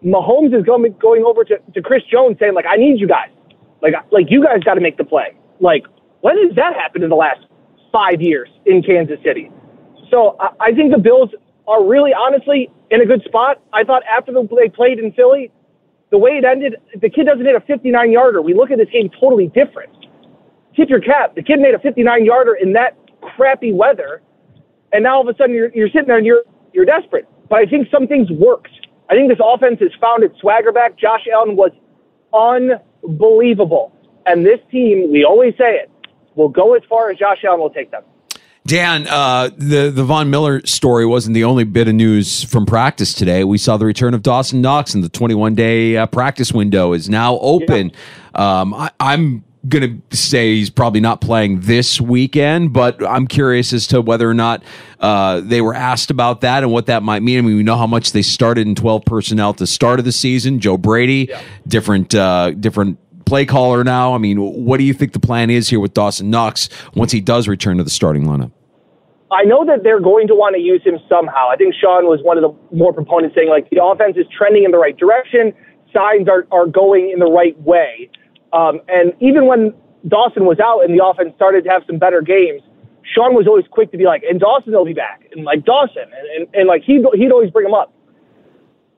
Mahomes 0.03 0.57
is 0.57 0.65
going 0.65 0.93
going 0.99 1.23
over 1.23 1.43
to, 1.43 1.57
to 1.73 1.81
Chris 1.81 2.03
Jones 2.11 2.37
saying 2.39 2.53
like, 2.53 2.65
"I 2.67 2.75
need 2.75 2.99
you 2.99 3.07
guys, 3.07 3.29
like 3.81 3.93
like 4.11 4.27
you 4.29 4.43
guys 4.43 4.63
got 4.63 4.75
to 4.75 4.81
make 4.81 4.97
the 4.97 5.03
play." 5.03 5.35
Like 5.59 5.85
when 6.21 6.37
has 6.47 6.55
that 6.55 6.73
happened 6.73 7.03
in 7.03 7.09
the 7.09 7.15
last 7.15 7.41
five 7.91 8.21
years 8.21 8.49
in 8.65 8.81
Kansas 8.81 9.19
City? 9.23 9.51
So 10.09 10.35
I, 10.39 10.49
I 10.59 10.71
think 10.73 10.91
the 10.91 10.99
Bills 10.99 11.29
are 11.67 11.85
really 11.85 12.11
honestly 12.13 12.69
in 12.89 13.01
a 13.01 13.05
good 13.05 13.23
spot. 13.23 13.61
I 13.73 13.83
thought 13.83 14.03
after 14.03 14.31
the, 14.31 14.47
they 14.55 14.69
played 14.69 14.99
in 14.99 15.11
Philly, 15.13 15.51
the 16.11 16.17
way 16.17 16.31
it 16.31 16.45
ended, 16.45 16.75
the 16.99 17.09
kid 17.09 17.25
doesn't 17.25 17.45
hit 17.45 17.55
a 17.55 17.61
59 17.61 18.11
yarder. 18.11 18.41
We 18.41 18.53
look 18.53 18.71
at 18.71 18.77
this 18.77 18.89
game 18.91 19.09
totally 19.19 19.47
different. 19.47 19.93
Tip 20.75 20.89
your 20.89 20.99
cap. 20.99 21.35
The 21.35 21.43
kid 21.43 21.59
made 21.59 21.73
a 21.73 21.79
59 21.79 22.25
yarder 22.25 22.55
in 22.55 22.73
that 22.73 22.97
crappy 23.41 23.73
weather, 23.73 24.21
and 24.93 25.03
now 25.03 25.15
all 25.15 25.27
of 25.27 25.33
a 25.33 25.35
sudden 25.35 25.55
you're, 25.55 25.71
you're 25.73 25.89
sitting 25.89 26.07
there 26.07 26.17
and 26.17 26.27
you're 26.27 26.43
you're 26.73 26.85
desperate. 26.85 27.27
But 27.49 27.59
I 27.59 27.65
think 27.65 27.87
some 27.91 28.05
things 28.07 28.29
worked. 28.29 28.69
I 29.09 29.15
think 29.15 29.29
this 29.29 29.39
offense 29.43 29.79
has 29.79 29.89
found 29.99 30.23
its 30.23 30.39
swagger 30.39 30.71
back. 30.71 30.95
Josh 30.95 31.25
Allen 31.33 31.55
was 31.55 31.71
unbelievable, 32.33 33.93
and 34.27 34.45
this 34.45 34.59
team, 34.71 35.11
we 35.11 35.25
always 35.25 35.55
say 35.57 35.75
it, 35.75 35.89
will 36.35 36.49
go 36.49 36.75
as 36.75 36.83
far 36.87 37.09
as 37.09 37.17
Josh 37.17 37.39
Allen 37.43 37.59
will 37.59 37.71
take 37.71 37.89
them. 37.89 38.03
Dan, 38.67 39.07
uh, 39.07 39.49
the 39.57 39.89
the 39.89 40.03
Von 40.03 40.29
Miller 40.29 40.63
story 40.67 41.07
wasn't 41.07 41.33
the 41.33 41.43
only 41.43 41.63
bit 41.63 41.87
of 41.87 41.95
news 41.95 42.43
from 42.43 42.67
practice 42.67 43.11
today. 43.11 43.43
We 43.43 43.57
saw 43.57 43.75
the 43.75 43.87
return 43.87 44.13
of 44.13 44.21
Dawson 44.21 44.61
Knox, 44.61 44.93
and 44.93 45.03
the 45.03 45.09
21 45.09 45.55
day 45.55 45.97
uh, 45.97 46.05
practice 46.05 46.53
window 46.53 46.93
is 46.93 47.09
now 47.09 47.39
open. 47.39 47.91
Um, 48.35 48.75
I, 48.75 48.91
I'm 48.99 49.43
going 49.67 50.01
to 50.09 50.17
say 50.17 50.55
he's 50.55 50.69
probably 50.69 50.99
not 50.99 51.21
playing 51.21 51.61
this 51.61 52.01
weekend, 52.01 52.73
but 52.73 53.05
I'm 53.05 53.27
curious 53.27 53.73
as 53.73 53.87
to 53.87 54.01
whether 54.01 54.29
or 54.29 54.33
not 54.33 54.63
uh, 54.99 55.41
they 55.41 55.61
were 55.61 55.75
asked 55.75 56.09
about 56.09 56.41
that 56.41 56.63
and 56.63 56.71
what 56.71 56.87
that 56.87 57.03
might 57.03 57.21
mean. 57.21 57.37
I 57.37 57.41
mean, 57.41 57.57
we 57.57 57.63
know 57.63 57.77
how 57.77 57.87
much 57.87 58.11
they 58.11 58.23
started 58.23 58.67
in 58.67 58.75
12 58.75 59.05
personnel 59.05 59.51
at 59.51 59.57
the 59.57 59.67
start 59.67 59.99
of 59.99 60.05
the 60.05 60.11
season. 60.11 60.59
Joe 60.59 60.77
Brady, 60.77 61.29
different 61.67 62.15
uh, 62.15 62.51
different 62.51 62.97
play 63.25 63.45
caller 63.45 63.83
now. 63.83 64.13
I 64.13 64.17
mean, 64.17 64.37
what 64.39 64.77
do 64.77 64.83
you 64.83 64.93
think 64.93 65.13
the 65.13 65.19
plan 65.19 65.49
is 65.49 65.69
here 65.69 65.79
with 65.79 65.93
Dawson 65.93 66.29
Knox 66.29 66.67
once 66.95 67.11
he 67.11 67.21
does 67.21 67.47
return 67.47 67.77
to 67.77 67.83
the 67.83 67.89
starting 67.89 68.25
lineup? 68.25 68.51
I 69.31 69.43
know 69.43 69.63
that 69.65 69.83
they're 69.83 70.01
going 70.01 70.27
to 70.27 70.35
want 70.35 70.55
to 70.55 70.61
use 70.61 70.83
him 70.83 70.99
somehow. 71.07 71.47
I 71.49 71.55
think 71.55 71.73
Sean 71.73 72.05
was 72.05 72.19
one 72.21 72.37
of 72.37 72.43
the 72.43 72.75
more 72.75 72.91
proponents 72.91 73.33
saying 73.33 73.47
like 73.47 73.69
the 73.69 73.81
offense 73.81 74.17
is 74.17 74.25
trending 74.35 74.65
in 74.65 74.71
the 74.71 74.77
right 74.77 74.97
direction, 74.97 75.53
signs 75.93 76.27
are, 76.27 76.45
are 76.51 76.65
going 76.65 77.11
in 77.11 77.19
the 77.19 77.31
right 77.31 77.57
way. 77.61 78.09
Um, 78.53 78.81
and 78.87 79.13
even 79.19 79.45
when 79.45 79.73
Dawson 80.07 80.45
was 80.45 80.59
out 80.59 80.83
and 80.83 80.97
the 80.97 81.03
offense 81.03 81.33
started 81.35 81.63
to 81.65 81.69
have 81.69 81.83
some 81.87 81.97
better 81.97 82.21
games, 82.21 82.61
Sean 83.03 83.33
was 83.33 83.47
always 83.47 83.65
quick 83.69 83.91
to 83.91 83.97
be 83.97 84.05
like, 84.05 84.23
and 84.23 84.39
Dawson 84.39 84.73
will 84.73 84.85
be 84.85 84.93
back, 84.93 85.27
and 85.31 85.43
like 85.43 85.65
Dawson, 85.65 86.03
and, 86.03 86.27
and, 86.35 86.55
and 86.55 86.67
like 86.67 86.83
he'd, 86.83 87.03
he'd 87.13 87.31
always 87.31 87.49
bring 87.49 87.65
him 87.65 87.73
up. 87.73 87.93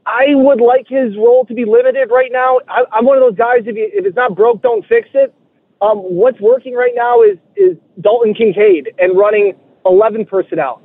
I 0.06 0.36
would 0.36 0.60
like 0.60 0.88
his 0.88 1.16
role 1.16 1.46
to 1.46 1.54
be 1.54 1.66
limited 1.66 2.12
right 2.12 2.32
now. 2.32 2.60
I, 2.68 2.84
I'm 2.92 3.06
one 3.06 3.18
of 3.18 3.24
those 3.24 3.38
guys. 3.38 3.62
If, 3.66 3.76
you, 3.78 3.90
if 3.94 4.06
it's 4.06 4.16
not 4.16 4.36
broke, 4.36 4.62
don't 4.62 4.86
fix 4.86 5.08
it. 5.14 5.34
Um, 5.82 5.98
what's 6.00 6.40
working 6.40 6.76
right 6.76 6.94
now 6.96 7.22
is 7.24 7.38
is 7.56 7.78
Dalton 8.00 8.34
Kincaid 8.34 8.94
and 9.00 9.18
running 9.18 9.56
11 9.86 10.26
personnel. 10.26 10.82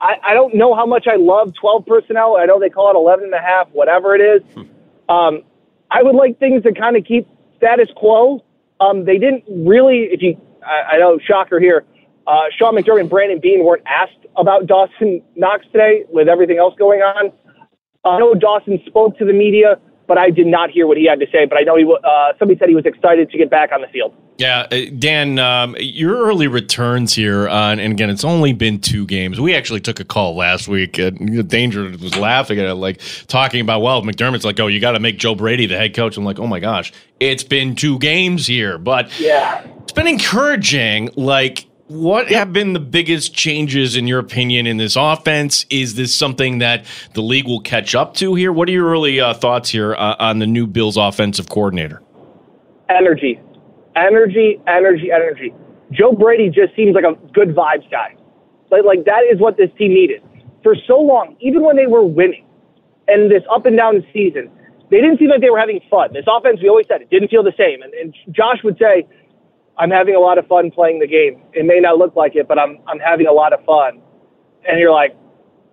I, 0.00 0.16
I 0.22 0.34
don't 0.34 0.54
know 0.54 0.74
how 0.74 0.86
much 0.86 1.06
I 1.06 1.16
love 1.16 1.52
12 1.60 1.86
personnel. 1.86 2.36
I 2.38 2.46
know 2.46 2.58
they 2.58 2.70
call 2.70 2.90
it 2.90 2.96
11 2.96 3.26
and 3.26 3.34
a 3.34 3.40
half, 3.40 3.68
whatever 3.72 4.14
it 4.14 4.20
is. 4.20 4.42
Um, 5.08 5.42
I 5.90 6.02
would 6.02 6.14
like 6.14 6.38
things 6.38 6.62
to 6.62 6.72
kind 6.72 6.96
of 6.96 7.04
keep 7.04 7.28
status 7.60 7.88
quo. 7.94 8.42
Um, 8.80 9.04
they 9.04 9.18
didn't 9.18 9.44
really, 9.48 10.08
if 10.10 10.22
you, 10.22 10.40
I, 10.64 10.96
I 10.96 10.98
know, 10.98 11.18
shocker 11.18 11.60
here, 11.60 11.84
uh, 12.26 12.44
Sean 12.58 12.74
McDermott 12.74 13.00
and 13.00 13.10
Brandon 13.10 13.38
Beane 13.38 13.64
weren't 13.64 13.82
asked 13.86 14.24
about 14.36 14.66
Dawson 14.66 15.22
Knox 15.36 15.66
today 15.70 16.04
with 16.08 16.28
everything 16.28 16.58
else 16.58 16.74
going 16.78 17.00
on. 17.00 17.32
I 18.04 18.18
know 18.18 18.34
Dawson 18.34 18.80
spoke 18.86 19.18
to 19.18 19.26
the 19.26 19.32
media, 19.32 19.78
but 20.10 20.18
I 20.18 20.30
did 20.30 20.48
not 20.48 20.70
hear 20.70 20.88
what 20.88 20.96
he 20.96 21.06
had 21.06 21.20
to 21.20 21.26
say. 21.30 21.46
But 21.46 21.56
I 21.56 21.62
know 21.62 21.76
he, 21.76 21.84
uh, 21.84 22.32
somebody 22.36 22.58
said 22.58 22.68
he 22.68 22.74
was 22.74 22.84
excited 22.84 23.30
to 23.30 23.38
get 23.38 23.48
back 23.48 23.70
on 23.70 23.80
the 23.80 23.86
field. 23.86 24.12
Yeah, 24.38 24.66
uh, 24.72 24.90
Dan, 24.98 25.38
um, 25.38 25.76
your 25.78 26.16
early 26.26 26.48
returns 26.48 27.14
here, 27.14 27.48
uh, 27.48 27.70
and 27.70 27.80
again, 27.80 28.10
it's 28.10 28.24
only 28.24 28.52
been 28.52 28.80
two 28.80 29.06
games. 29.06 29.40
We 29.40 29.54
actually 29.54 29.78
took 29.78 30.00
a 30.00 30.04
call 30.04 30.34
last 30.34 30.66
week. 30.66 30.98
And 30.98 31.48
Danger 31.48 31.84
was 31.84 32.16
laughing 32.16 32.58
at 32.58 32.66
it, 32.66 32.74
like 32.74 33.00
talking 33.28 33.60
about, 33.60 33.82
well, 33.82 34.02
McDermott's 34.02 34.44
like, 34.44 34.58
oh, 34.58 34.66
you 34.66 34.80
got 34.80 34.92
to 34.92 35.00
make 35.00 35.16
Joe 35.16 35.36
Brady 35.36 35.66
the 35.66 35.76
head 35.76 35.94
coach. 35.94 36.16
I'm 36.16 36.24
like, 36.24 36.40
oh 36.40 36.48
my 36.48 36.58
gosh, 36.58 36.92
it's 37.20 37.44
been 37.44 37.76
two 37.76 37.96
games 38.00 38.48
here, 38.48 38.78
but 38.78 39.16
yeah, 39.20 39.64
it's 39.84 39.92
been 39.92 40.08
encouraging. 40.08 41.10
Like, 41.14 41.66
what 41.90 42.28
have 42.28 42.52
been 42.52 42.72
the 42.72 42.80
biggest 42.80 43.34
changes, 43.34 43.96
in 43.96 44.06
your 44.06 44.18
opinion, 44.18 44.66
in 44.66 44.76
this 44.76 44.96
offense? 44.96 45.66
Is 45.70 45.94
this 45.96 46.14
something 46.14 46.58
that 46.58 46.84
the 47.14 47.22
league 47.22 47.46
will 47.46 47.60
catch 47.60 47.94
up 47.94 48.14
to 48.14 48.34
here? 48.34 48.52
What 48.52 48.68
are 48.68 48.72
your 48.72 48.88
early 48.88 49.20
uh, 49.20 49.34
thoughts 49.34 49.68
here 49.68 49.94
uh, 49.94 50.16
on 50.18 50.38
the 50.38 50.46
new 50.46 50.66
Bills 50.66 50.96
offensive 50.96 51.48
coordinator? 51.48 52.00
Energy 52.88 53.40
energy, 53.96 54.60
energy, 54.66 55.10
energy. 55.12 55.52
Joe 55.92 56.12
Brady 56.12 56.48
just 56.48 56.74
seems 56.76 56.94
like 56.94 57.04
a 57.04 57.14
good 57.32 57.54
vibes 57.54 57.88
guy. 57.90 58.14
Like, 58.70 58.84
like 58.84 59.04
that 59.04 59.22
is 59.30 59.40
what 59.40 59.56
this 59.56 59.70
team 59.76 59.94
needed. 59.94 60.22
For 60.62 60.76
so 60.86 61.00
long, 61.00 61.36
even 61.40 61.62
when 61.62 61.76
they 61.76 61.86
were 61.86 62.04
winning 62.04 62.46
and 63.08 63.30
this 63.30 63.42
up 63.50 63.66
and 63.66 63.76
down 63.76 64.04
season, 64.12 64.50
they 64.90 65.00
didn't 65.00 65.18
seem 65.18 65.30
like 65.30 65.40
they 65.40 65.50
were 65.50 65.58
having 65.58 65.80
fun. 65.90 66.12
This 66.12 66.26
offense, 66.28 66.60
we 66.62 66.68
always 66.68 66.86
said, 66.88 67.02
it 67.02 67.10
didn't 67.10 67.28
feel 67.28 67.42
the 67.42 67.54
same. 67.56 67.82
And, 67.82 67.94
and 67.94 68.14
Josh 68.30 68.58
would 68.62 68.78
say, 68.78 69.06
I'm 69.80 69.90
having 69.90 70.14
a 70.14 70.20
lot 70.20 70.36
of 70.36 70.46
fun 70.46 70.70
playing 70.70 70.98
the 70.98 71.06
game. 71.06 71.42
It 71.54 71.64
may 71.64 71.80
not 71.80 71.96
look 71.96 72.14
like 72.14 72.36
it, 72.36 72.46
but 72.46 72.58
I'm, 72.58 72.78
I'm 72.86 72.98
having 72.98 73.26
a 73.26 73.32
lot 73.32 73.54
of 73.54 73.64
fun. 73.64 74.02
And 74.68 74.78
you're 74.78 74.92
like, 74.92 75.16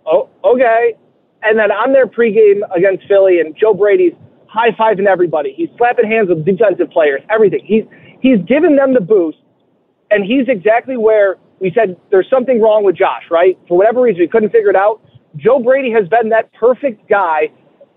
oh, 0.05 0.29
okay. 0.45 0.95
And 1.43 1.59
then 1.59 1.73
I'm 1.73 1.91
there 1.91 2.07
pregame 2.07 2.61
against 2.73 3.05
Philly, 3.07 3.41
and 3.41 3.53
Joe 3.59 3.73
Brady's 3.73 4.13
high 4.47 4.71
fiving 4.71 5.07
everybody. 5.07 5.53
He's 5.55 5.67
slapping 5.77 6.09
hands 6.09 6.29
with 6.29 6.45
defensive 6.45 6.89
players, 6.89 7.21
everything. 7.29 7.59
He's 7.65 7.83
he's 8.21 8.39
given 8.47 8.77
them 8.77 8.93
the 8.93 9.01
boost, 9.01 9.37
and 10.09 10.23
he's 10.23 10.47
exactly 10.47 10.95
where 10.95 11.35
we 11.59 11.71
said 11.75 11.97
there's 12.09 12.29
something 12.29 12.61
wrong 12.61 12.85
with 12.85 12.95
Josh, 12.95 13.23
right? 13.29 13.59
For 13.67 13.77
whatever 13.77 14.01
reason, 14.01 14.21
we 14.21 14.27
couldn't 14.27 14.51
figure 14.51 14.69
it 14.69 14.75
out. 14.75 15.01
Joe 15.35 15.59
Brady 15.59 15.91
has 15.91 16.07
been 16.07 16.29
that 16.29 16.51
perfect 16.53 17.07
guy 17.09 17.51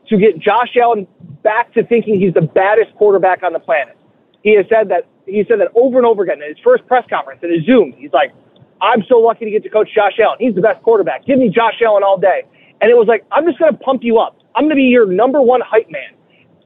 to 0.08 0.18
get 0.18 0.38
Josh 0.40 0.76
Allen 0.76 1.06
back 1.44 1.72
to 1.74 1.84
thinking 1.86 2.18
he's 2.20 2.34
the 2.34 2.42
baddest 2.42 2.94
quarterback 2.96 3.42
on 3.44 3.52
the 3.52 3.60
planet. 3.60 3.96
He 4.42 4.56
has 4.56 4.66
said 4.68 4.88
that 4.88 5.06
he 5.30 5.44
said 5.48 5.60
that 5.60 5.68
over 5.74 5.98
and 5.98 6.06
over 6.06 6.22
again 6.22 6.42
in 6.42 6.48
his 6.48 6.58
first 6.64 6.86
press 6.86 7.04
conference 7.08 7.40
in 7.42 7.52
his 7.52 7.64
Zoom. 7.64 7.92
He's 7.96 8.12
like, 8.12 8.32
"I'm 8.80 9.04
so 9.08 9.18
lucky 9.18 9.44
to 9.44 9.50
get 9.50 9.62
to 9.64 9.70
coach 9.70 9.88
Josh 9.94 10.18
Allen. 10.20 10.38
He's 10.40 10.54
the 10.54 10.60
best 10.60 10.82
quarterback. 10.82 11.24
Give 11.26 11.38
me 11.38 11.48
Josh 11.48 11.80
Allen 11.84 12.02
all 12.02 12.18
day." 12.18 12.42
And 12.80 12.90
it 12.90 12.96
was 12.96 13.08
like, 13.08 13.24
"I'm 13.32 13.46
just 13.46 13.58
going 13.58 13.72
to 13.72 13.78
pump 13.78 14.02
you 14.02 14.18
up. 14.18 14.36
I'm 14.54 14.64
going 14.64 14.76
to 14.76 14.76
be 14.76 14.90
your 14.90 15.06
number 15.06 15.40
one 15.40 15.60
hype 15.60 15.90
man." 15.90 16.14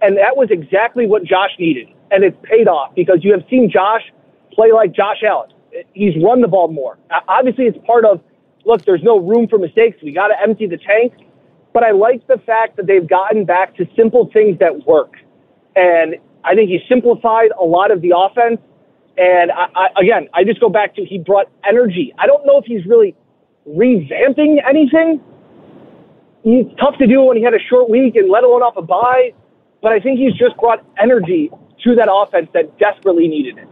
And 0.03 0.17
that 0.19 0.37
was 0.37 0.49
exactly 0.51 1.07
what 1.07 1.25
Josh 1.25 1.53
needed 1.59 1.89
and 2.15 2.25
it's 2.25 2.37
paid 2.43 2.69
off 2.69 2.95
because 2.95 3.19
you 3.23 3.33
have 3.33 3.43
seen 3.51 3.71
Josh 3.71 4.03
play 4.53 4.73
like 4.73 4.93
Josh 4.93 5.23
Allen. 5.27 5.51
He's 5.93 6.15
run 6.23 6.41
the 6.41 6.49
ball 6.49 6.69
more. 6.69 6.99
Obviously, 7.29 7.65
it's 7.65 7.79
part 7.87 8.05
of 8.05 8.21
look. 8.65 8.85
There's 8.85 9.03
no 9.03 9.19
room 9.19 9.49
for 9.49 9.59
mistakes. 9.59 9.99
We 10.03 10.13
got 10.13 10.29
to 10.29 10.41
empty 10.41 10.67
the 10.67 10.79
tank. 10.79 11.15
But 11.73 11.83
I 11.83 11.91
like 11.91 12.25
the 12.29 12.39
fact 12.47 12.77
that 12.77 12.87
they've 12.87 13.07
gotten 13.07 13.45
back 13.45 13.75
to 13.77 13.87
simple 13.97 14.31
things 14.33 14.61
that 14.61 14.87
work, 14.87 15.15
and 15.75 16.15
I 16.45 16.55
think 16.55 16.69
he 16.71 16.79
simplified 16.89 17.51
a 17.61 17.65
lot 17.65 17.91
of 17.91 18.01
the 18.03 18.13
offense. 18.17 18.61
And 19.17 19.51
I, 19.53 19.67
I, 19.75 19.89
again, 20.01 20.29
I 20.35 20.45
just 20.45 20.61
go 20.61 20.69
back 20.69 20.95
to 20.97 21.05
he 21.05 21.19
brought 21.19 21.49
energy. 21.69 22.13
I 22.19 22.27
don't 22.27 22.45
know 22.47 22.59
if 22.59 22.65
he's 22.65 22.85
really 22.87 23.15
revamping 23.69 24.57
anything. 24.69 25.21
It's 26.45 26.79
tough 26.79 26.99
to 26.99 27.07
do 27.07 27.23
when 27.23 27.37
he 27.37 27.43
had 27.43 27.55
a 27.55 27.59
short 27.71 27.89
week 27.89 28.17
and 28.17 28.29
let 28.31 28.45
alone 28.45 28.63
off 28.63 28.77
a 28.77 28.83
bye. 28.83 29.33
But 29.81 29.93
I 29.93 30.01
think 30.01 30.19
he's 30.19 30.35
just 30.35 30.57
brought 30.57 30.85
energy 31.01 31.51
to 31.85 31.95
that 31.95 32.09
offense 32.11 32.49
that 32.55 32.79
desperately 32.79 33.29
needed 33.29 33.59
it. 33.59 33.69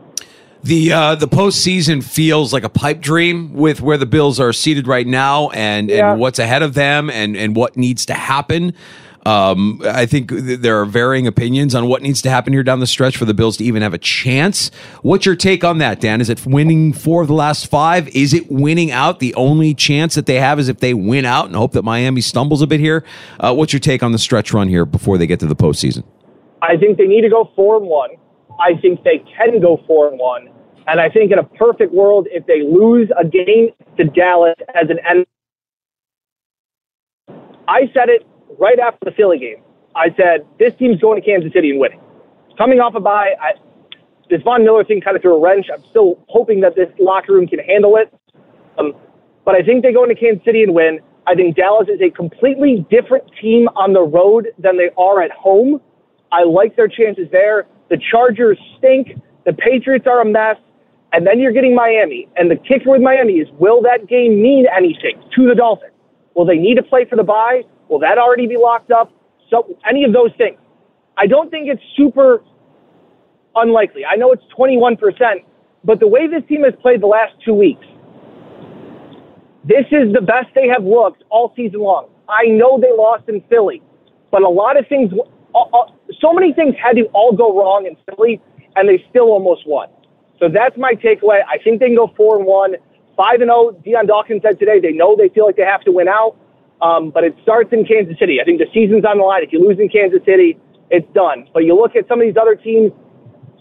The 0.62 0.92
uh, 0.92 1.14
the 1.16 1.26
postseason 1.26 2.04
feels 2.04 2.52
like 2.52 2.62
a 2.62 2.68
pipe 2.68 3.00
dream 3.00 3.52
with 3.52 3.80
where 3.80 3.98
the 3.98 4.06
Bills 4.06 4.38
are 4.38 4.52
seated 4.52 4.86
right 4.86 5.06
now 5.06 5.50
and, 5.50 5.90
Yeah. 5.90 6.12
and 6.12 6.20
what's 6.20 6.38
ahead 6.38 6.62
of 6.62 6.74
them 6.74 7.10
and, 7.10 7.36
and 7.36 7.56
what 7.56 7.76
needs 7.76 8.06
to 8.06 8.14
happen. 8.14 8.74
Um, 9.24 9.80
I 9.84 10.06
think 10.06 10.30
th- 10.30 10.60
there 10.60 10.80
are 10.80 10.84
varying 10.84 11.26
opinions 11.26 11.74
on 11.74 11.86
what 11.86 12.02
needs 12.02 12.20
to 12.22 12.30
happen 12.30 12.52
here 12.52 12.64
down 12.64 12.80
the 12.80 12.86
stretch 12.86 13.16
for 13.16 13.24
the 13.24 13.34
Bills 13.34 13.56
to 13.58 13.64
even 13.64 13.82
have 13.82 13.94
a 13.94 13.98
chance. 13.98 14.70
What's 15.02 15.24
your 15.24 15.36
take 15.36 15.62
on 15.62 15.78
that, 15.78 16.00
Dan? 16.00 16.20
Is 16.20 16.28
it 16.28 16.44
winning 16.44 16.92
four 16.92 17.22
of 17.22 17.28
the 17.28 17.34
last 17.34 17.68
five? 17.68 18.08
Is 18.08 18.34
it 18.34 18.50
winning 18.50 18.90
out? 18.90 19.20
The 19.20 19.34
only 19.34 19.74
chance 19.74 20.16
that 20.16 20.26
they 20.26 20.40
have 20.40 20.58
is 20.58 20.68
if 20.68 20.80
they 20.80 20.92
win 20.92 21.24
out 21.24 21.46
and 21.46 21.54
hope 21.54 21.72
that 21.72 21.84
Miami 21.84 22.20
stumbles 22.20 22.62
a 22.62 22.66
bit 22.66 22.80
here. 22.80 23.04
Uh, 23.38 23.54
what's 23.54 23.72
your 23.72 23.80
take 23.80 24.02
on 24.02 24.10
the 24.10 24.18
stretch 24.18 24.52
run 24.52 24.68
here 24.68 24.84
before 24.84 25.18
they 25.18 25.26
get 25.26 25.38
to 25.40 25.46
the 25.46 25.56
postseason? 25.56 26.02
I 26.60 26.76
think 26.76 26.98
they 26.98 27.06
need 27.06 27.22
to 27.22 27.30
go 27.30 27.50
four 27.54 27.76
and 27.76 27.86
one. 27.86 28.10
I 28.58 28.74
think 28.80 29.04
they 29.04 29.18
can 29.36 29.60
go 29.60 29.80
four 29.86 30.08
and 30.08 30.18
one. 30.18 30.48
And 30.88 31.00
I 31.00 31.08
think 31.08 31.30
in 31.30 31.38
a 31.38 31.44
perfect 31.44 31.92
world, 31.92 32.26
if 32.30 32.44
they 32.46 32.62
lose 32.62 33.08
a 33.16 33.24
game 33.24 33.70
to 33.98 34.04
Dallas 34.04 34.56
as 34.74 34.90
an 34.90 34.98
end, 35.08 35.26
I 37.68 37.82
said 37.94 38.08
it 38.08 38.26
right 38.58 38.78
after 38.78 39.04
the 39.04 39.12
Philly 39.12 39.38
game. 39.38 39.62
I 39.94 40.08
said 40.16 40.46
this 40.58 40.74
team's 40.78 41.00
going 41.00 41.20
to 41.20 41.26
Kansas 41.26 41.52
City 41.52 41.70
and 41.70 41.80
winning. 41.80 42.00
Coming 42.56 42.80
off 42.80 42.94
a 42.94 43.00
bye, 43.00 43.34
I, 43.40 43.52
this 44.30 44.42
Von 44.42 44.64
Miller 44.64 44.84
thing 44.84 45.00
kind 45.00 45.16
of 45.16 45.22
threw 45.22 45.36
a 45.36 45.40
wrench. 45.40 45.66
I'm 45.72 45.84
still 45.90 46.24
hoping 46.28 46.60
that 46.60 46.74
this 46.74 46.88
locker 46.98 47.34
room 47.34 47.46
can 47.46 47.58
handle 47.58 47.96
it. 47.96 48.12
Um, 48.78 48.94
but 49.44 49.54
I 49.54 49.62
think 49.62 49.82
they 49.82 49.92
go 49.92 50.02
into 50.02 50.14
Kansas 50.14 50.44
City 50.44 50.62
and 50.62 50.74
win. 50.74 51.00
I 51.26 51.34
think 51.34 51.56
Dallas 51.56 51.88
is 51.88 52.00
a 52.00 52.10
completely 52.10 52.86
different 52.90 53.24
team 53.40 53.68
on 53.76 53.92
the 53.92 54.02
road 54.02 54.48
than 54.58 54.76
they 54.76 54.90
are 54.96 55.22
at 55.22 55.30
home. 55.30 55.80
I 56.32 56.44
like 56.44 56.76
their 56.76 56.88
chances 56.88 57.28
there. 57.30 57.66
The 57.90 57.98
Chargers 58.10 58.58
stink. 58.78 59.20
The 59.44 59.52
Patriots 59.52 60.06
are 60.06 60.20
a 60.20 60.24
mess. 60.24 60.56
And 61.12 61.26
then 61.26 61.38
you're 61.38 61.52
getting 61.52 61.74
Miami. 61.74 62.26
And 62.36 62.50
the 62.50 62.56
kicker 62.56 62.90
with 62.90 63.02
Miami 63.02 63.34
is 63.34 63.48
will 63.58 63.82
that 63.82 64.08
game 64.08 64.40
mean 64.40 64.66
anything 64.74 65.22
to 65.36 65.46
the 65.46 65.54
Dolphins? 65.54 65.92
Will 66.34 66.46
they 66.46 66.56
need 66.56 66.76
to 66.76 66.82
play 66.82 67.04
for 67.04 67.16
the 67.16 67.22
bye? 67.22 67.62
Will 67.88 67.98
that 68.00 68.18
already 68.18 68.46
be 68.46 68.56
locked 68.56 68.90
up? 68.90 69.12
So 69.50 69.76
any 69.88 70.04
of 70.04 70.12
those 70.12 70.30
things. 70.38 70.58
I 71.18 71.26
don't 71.26 71.50
think 71.50 71.68
it's 71.68 71.82
super 71.96 72.42
unlikely. 73.54 74.02
I 74.04 74.16
know 74.16 74.32
it's 74.32 74.42
21%, 74.58 74.96
but 75.84 76.00
the 76.00 76.08
way 76.08 76.26
this 76.26 76.42
team 76.48 76.64
has 76.64 76.74
played 76.80 77.02
the 77.02 77.06
last 77.06 77.34
two 77.44 77.54
weeks, 77.54 77.84
this 79.64 79.86
is 79.92 80.12
the 80.12 80.20
best 80.20 80.48
they 80.54 80.68
have 80.68 80.84
looked 80.84 81.22
all 81.30 81.52
season 81.54 81.80
long. 81.80 82.08
I 82.28 82.46
know 82.46 82.80
they 82.80 82.90
lost 82.96 83.28
in 83.28 83.42
Philly, 83.48 83.82
but 84.30 84.42
a 84.42 84.48
lot 84.48 84.78
of 84.78 84.86
things, 84.88 85.12
so 86.20 86.32
many 86.32 86.52
things 86.52 86.74
had 86.82 86.96
to 86.96 87.04
all 87.12 87.32
go 87.32 87.56
wrong 87.56 87.86
in 87.86 87.96
Philly, 88.08 88.40
and 88.74 88.88
they 88.88 89.04
still 89.10 89.28
almost 89.30 89.66
won. 89.66 89.88
So 90.40 90.48
that's 90.48 90.76
my 90.76 90.94
takeaway. 90.94 91.40
I 91.48 91.58
think 91.62 91.78
they 91.78 91.86
can 91.86 91.96
go 91.96 92.12
four 92.16 92.36
and 92.38 92.46
one, 92.46 92.74
five 93.16 93.40
and 93.40 93.48
zero. 93.50 93.72
Dion 93.84 94.06
Dawkins 94.06 94.42
said 94.42 94.58
today 94.58 94.80
they 94.80 94.92
know 94.92 95.14
they 95.14 95.28
feel 95.28 95.46
like 95.46 95.56
they 95.56 95.64
have 95.64 95.82
to 95.82 95.92
win 95.92 96.08
out, 96.08 96.36
um, 96.82 97.10
but 97.10 97.22
it 97.22 97.34
starts 97.42 97.72
in 97.72 97.84
Kansas 97.86 98.18
City. 98.18 98.38
I 98.40 98.44
think 98.44 98.58
the 98.58 98.66
season's 98.74 99.04
on 99.04 99.18
the 99.18 99.24
line. 99.24 99.42
If 99.44 99.52
you 99.52 99.66
lose 99.66 99.78
in 99.78 99.88
Kansas 99.88 100.20
City, 100.26 100.58
it's 100.90 101.06
done. 101.14 101.48
But 101.54 101.60
you 101.64 101.74
look 101.74 101.94
at 101.94 102.08
some 102.08 102.20
of 102.20 102.26
these 102.26 102.36
other 102.36 102.56
teams, 102.56 102.92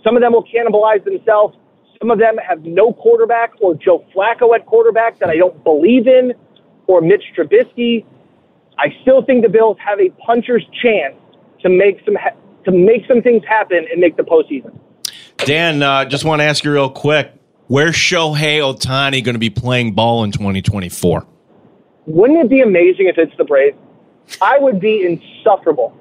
some 0.03 0.17
of 0.17 0.21
them 0.21 0.33
will 0.33 0.43
cannibalize 0.43 1.05
themselves. 1.05 1.55
Some 1.99 2.09
of 2.09 2.17
them 2.17 2.37
have 2.37 2.63
no 2.63 2.93
quarterback 2.93 3.53
or 3.61 3.75
Joe 3.75 4.03
Flacco 4.13 4.55
at 4.55 4.65
quarterback 4.65 5.19
that 5.19 5.29
I 5.29 5.37
don't 5.37 5.63
believe 5.63 6.07
in, 6.07 6.33
or 6.87 6.99
Mitch 6.99 7.23
Trubisky. 7.37 8.03
I 8.79 8.87
still 9.03 9.23
think 9.23 9.43
the 9.43 9.49
Bills 9.49 9.77
have 9.85 9.99
a 9.99 10.09
puncher's 10.25 10.65
chance 10.81 11.15
to 11.61 11.69
make 11.69 12.03
some 12.03 12.15
ha- 12.15 12.35
to 12.65 12.71
make 12.71 13.05
some 13.07 13.21
things 13.21 13.43
happen 13.47 13.85
and 13.91 14.01
make 14.01 14.17
the 14.17 14.23
postseason. 14.23 14.77
Dan, 15.37 15.83
uh, 15.83 16.05
just 16.05 16.25
want 16.25 16.39
to 16.39 16.45
ask 16.45 16.63
you 16.63 16.71
real 16.73 16.89
quick: 16.89 17.31
Where's 17.67 17.95
Shohei 17.95 18.59
Ohtani 18.59 19.23
going 19.23 19.35
to 19.35 19.39
be 19.39 19.51
playing 19.51 19.93
ball 19.93 20.23
in 20.23 20.31
2024? 20.31 21.27
Wouldn't 22.05 22.39
it 22.39 22.49
be 22.49 22.61
amazing 22.61 23.07
if 23.07 23.17
it's 23.17 23.35
the 23.37 23.43
Braves? 23.43 23.77
I 24.41 24.57
would 24.59 24.79
be 24.79 25.03
insufferable. 25.05 25.95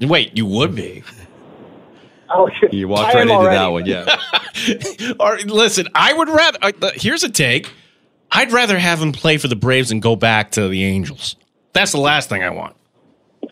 Wait, 0.00 0.36
you 0.36 0.46
would 0.46 0.74
be. 0.74 1.02
Oh, 2.34 2.48
You 2.70 2.88
walked 2.88 3.14
I 3.14 3.18
right 3.18 3.22
into 3.24 3.34
already. 3.34 3.56
that 3.56 3.66
one, 3.66 3.84
yeah. 3.84 5.14
Or 5.20 5.36
listen, 5.40 5.86
I 5.94 6.14
would 6.14 6.30
rather. 6.30 6.58
Uh, 6.62 6.72
uh, 6.80 6.90
here's 6.94 7.22
a 7.24 7.28
take: 7.28 7.70
I'd 8.30 8.52
rather 8.52 8.78
have 8.78 9.02
him 9.02 9.12
play 9.12 9.36
for 9.36 9.48
the 9.48 9.56
Braves 9.56 9.90
and 9.92 10.00
go 10.00 10.16
back 10.16 10.52
to 10.52 10.66
the 10.66 10.82
Angels. 10.82 11.36
That's 11.74 11.92
the 11.92 11.98
last 11.98 12.30
thing 12.30 12.42
I 12.42 12.48
want. 12.48 12.74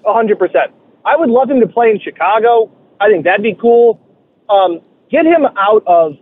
100%. 0.07 0.73
I 1.05 1.15
would 1.15 1.29
love 1.29 1.51
him 1.51 1.61
to 1.61 1.67
play 1.67 1.91
in 1.91 2.01
Chicago. 2.01 2.71
I 3.01 3.11
think 3.11 3.25
that'd 3.25 3.43
be 3.43 3.55
cool. 3.61 4.01
Um, 4.49 4.81
get 5.11 5.27
him 5.27 5.45
out 5.59 5.83
of 5.87 6.15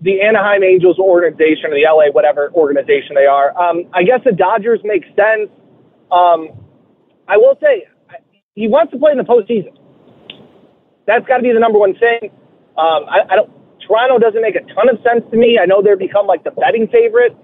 the 0.00 0.22
Anaheim 0.22 0.62
Angels 0.62 0.98
organization 0.98 1.70
or 1.70 1.74
the 1.74 1.86
LA 1.86 2.12
whatever 2.12 2.50
organization 2.54 3.14
they 3.14 3.26
are. 3.26 3.56
Um, 3.58 3.90
I 3.92 4.02
guess 4.04 4.20
the 4.24 4.32
Dodgers 4.32 4.80
make 4.84 5.04
sense. 5.16 5.50
Um, 6.12 6.54
I 7.26 7.36
will 7.36 7.58
say 7.60 7.86
he 8.54 8.68
wants 8.68 8.92
to 8.92 8.98
play 8.98 9.12
in 9.12 9.18
the 9.18 9.24
postseason. 9.24 9.74
That's 11.06 11.26
got 11.26 11.38
to 11.38 11.42
be 11.42 11.52
the 11.52 11.60
number 11.60 11.78
one 11.78 11.94
thing. 11.94 12.30
Um, 12.76 13.08
I, 13.08 13.20
I 13.30 13.36
don't. 13.36 13.50
Toronto 13.86 14.18
doesn't 14.18 14.42
make 14.42 14.54
a 14.54 14.60
ton 14.74 14.88
of 14.88 15.00
sense 15.02 15.24
to 15.30 15.36
me. 15.36 15.58
I 15.60 15.64
know 15.64 15.82
they're 15.82 15.96
become 15.96 16.26
like 16.26 16.44
the 16.44 16.50
betting 16.50 16.88
favorite, 16.92 17.34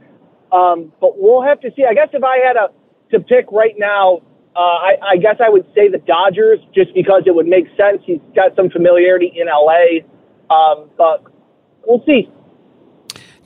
um, 0.52 0.92
but 1.00 1.16
we'll 1.16 1.42
have 1.42 1.61
to 1.61 1.70
see. 1.74 1.84
I 1.88 1.94
guess 1.94 2.09
if 2.12 2.22
I 2.22 2.38
had 2.44 2.57
a 2.57 2.68
to 3.11 3.20
pick 3.20 3.50
right 3.50 3.74
now, 3.78 4.20
uh, 4.57 4.61
I, 4.61 4.92
I 5.12 5.16
guess 5.16 5.36
I 5.44 5.48
would 5.48 5.66
say 5.74 5.88
the 5.88 5.98
Dodgers, 5.98 6.61
just 6.74 6.94
because 6.94 7.22
it 7.26 7.34
would 7.34 7.46
make 7.46 7.66
sense. 7.76 8.02
He's 8.05 8.20
got 8.34 8.55
some 8.57 8.70
familiarity 8.70 9.32
in 9.34 9.48
LA, 9.48 10.05
um, 10.55 10.90
but 10.96 11.24
we'll 11.86 12.05
see. 12.07 12.30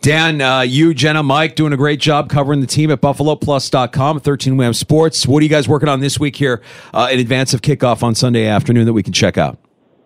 Dan, 0.00 0.40
uh, 0.40 0.60
you, 0.60 0.94
Jenna, 0.94 1.22
Mike, 1.22 1.56
doing 1.56 1.72
a 1.72 1.76
great 1.76 1.98
job 2.00 2.30
covering 2.30 2.60
the 2.60 2.66
team 2.66 2.90
at 2.90 3.00
BuffaloPlus.com, 3.00 4.20
13 4.20 4.56
Wham 4.56 4.72
Sports. 4.72 5.26
What 5.26 5.40
are 5.40 5.42
you 5.42 5.48
guys 5.48 5.68
working 5.68 5.88
on 5.88 6.00
this 6.00 6.20
week 6.20 6.36
here 6.36 6.62
uh, 6.94 7.08
in 7.10 7.18
advance 7.18 7.52
of 7.52 7.62
kickoff 7.62 8.02
on 8.02 8.14
Sunday 8.14 8.46
afternoon 8.46 8.86
that 8.86 8.92
we 8.92 9.02
can 9.02 9.12
check 9.12 9.36
out? 9.36 9.58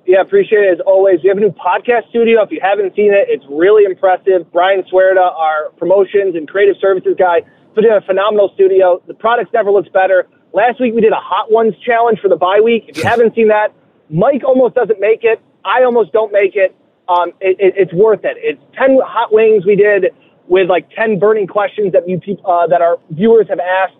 Yeah, 0.07 0.20
appreciate 0.22 0.61
it 0.61 0.72
as 0.72 0.80
always. 0.86 1.20
We 1.22 1.28
have 1.28 1.36
a 1.36 1.40
new 1.40 1.53
podcast 1.53 2.09
studio. 2.09 2.43
If 2.43 2.51
you 2.51 2.61
haven't 2.62 2.97
seen 2.97 3.12
it, 3.12 3.28
it's 3.28 3.45
really 3.49 3.84
impressive. 3.84 4.51
Brian 4.51 4.82
Swerda, 4.90 5.20
our 5.36 5.70
promotions 5.76 6.36
and 6.36 6.49
creative 6.49 6.76
services 6.80 7.14
guy, 7.18 7.43
put 7.74 7.84
in 7.84 7.93
a 7.93 8.01
phenomenal 8.01 8.51
studio. 8.55 9.03
The 9.07 9.14
product 9.14 9.53
never 9.53 9.70
looks 9.70 9.88
better. 9.90 10.26
Last 10.53 10.80
week 10.80 10.95
we 10.95 11.01
did 11.01 11.12
a 11.12 11.20
Hot 11.20 11.53
Ones 11.53 11.74
challenge 11.84 12.18
for 12.20 12.28
the 12.28 12.36
bye 12.36 12.61
week. 12.61 12.86
If 12.88 12.97
you 12.97 13.05
haven't 13.09 13.34
seen 13.34 13.49
that, 13.49 13.74
Mike 14.11 14.43
almost 14.45 14.74
doesn't 14.74 15.01
make 15.01 15.20
it. 15.22 15.40
I 15.64 15.84
almost 15.84 16.12
don't 16.12 16.32
make 16.32 16.57
it. 16.57 16.74
Um, 17.09 17.30
it, 17.40 17.57
it 17.59 17.74
it's 17.76 17.92
worth 17.92 18.24
it. 18.24 18.36
It's 18.38 18.61
ten 18.78 18.98
hot 19.05 19.32
wings 19.32 19.66
we 19.66 19.76
did 19.76 20.14
with 20.48 20.68
like 20.68 20.88
ten 20.90 21.18
burning 21.18 21.46
questions 21.46 21.92
that 21.92 22.09
you 22.09 22.20
uh, 22.44 22.66
that 22.68 22.80
our 22.80 22.98
viewers 23.11 23.48
have 23.48 23.61
asked. 23.61 23.96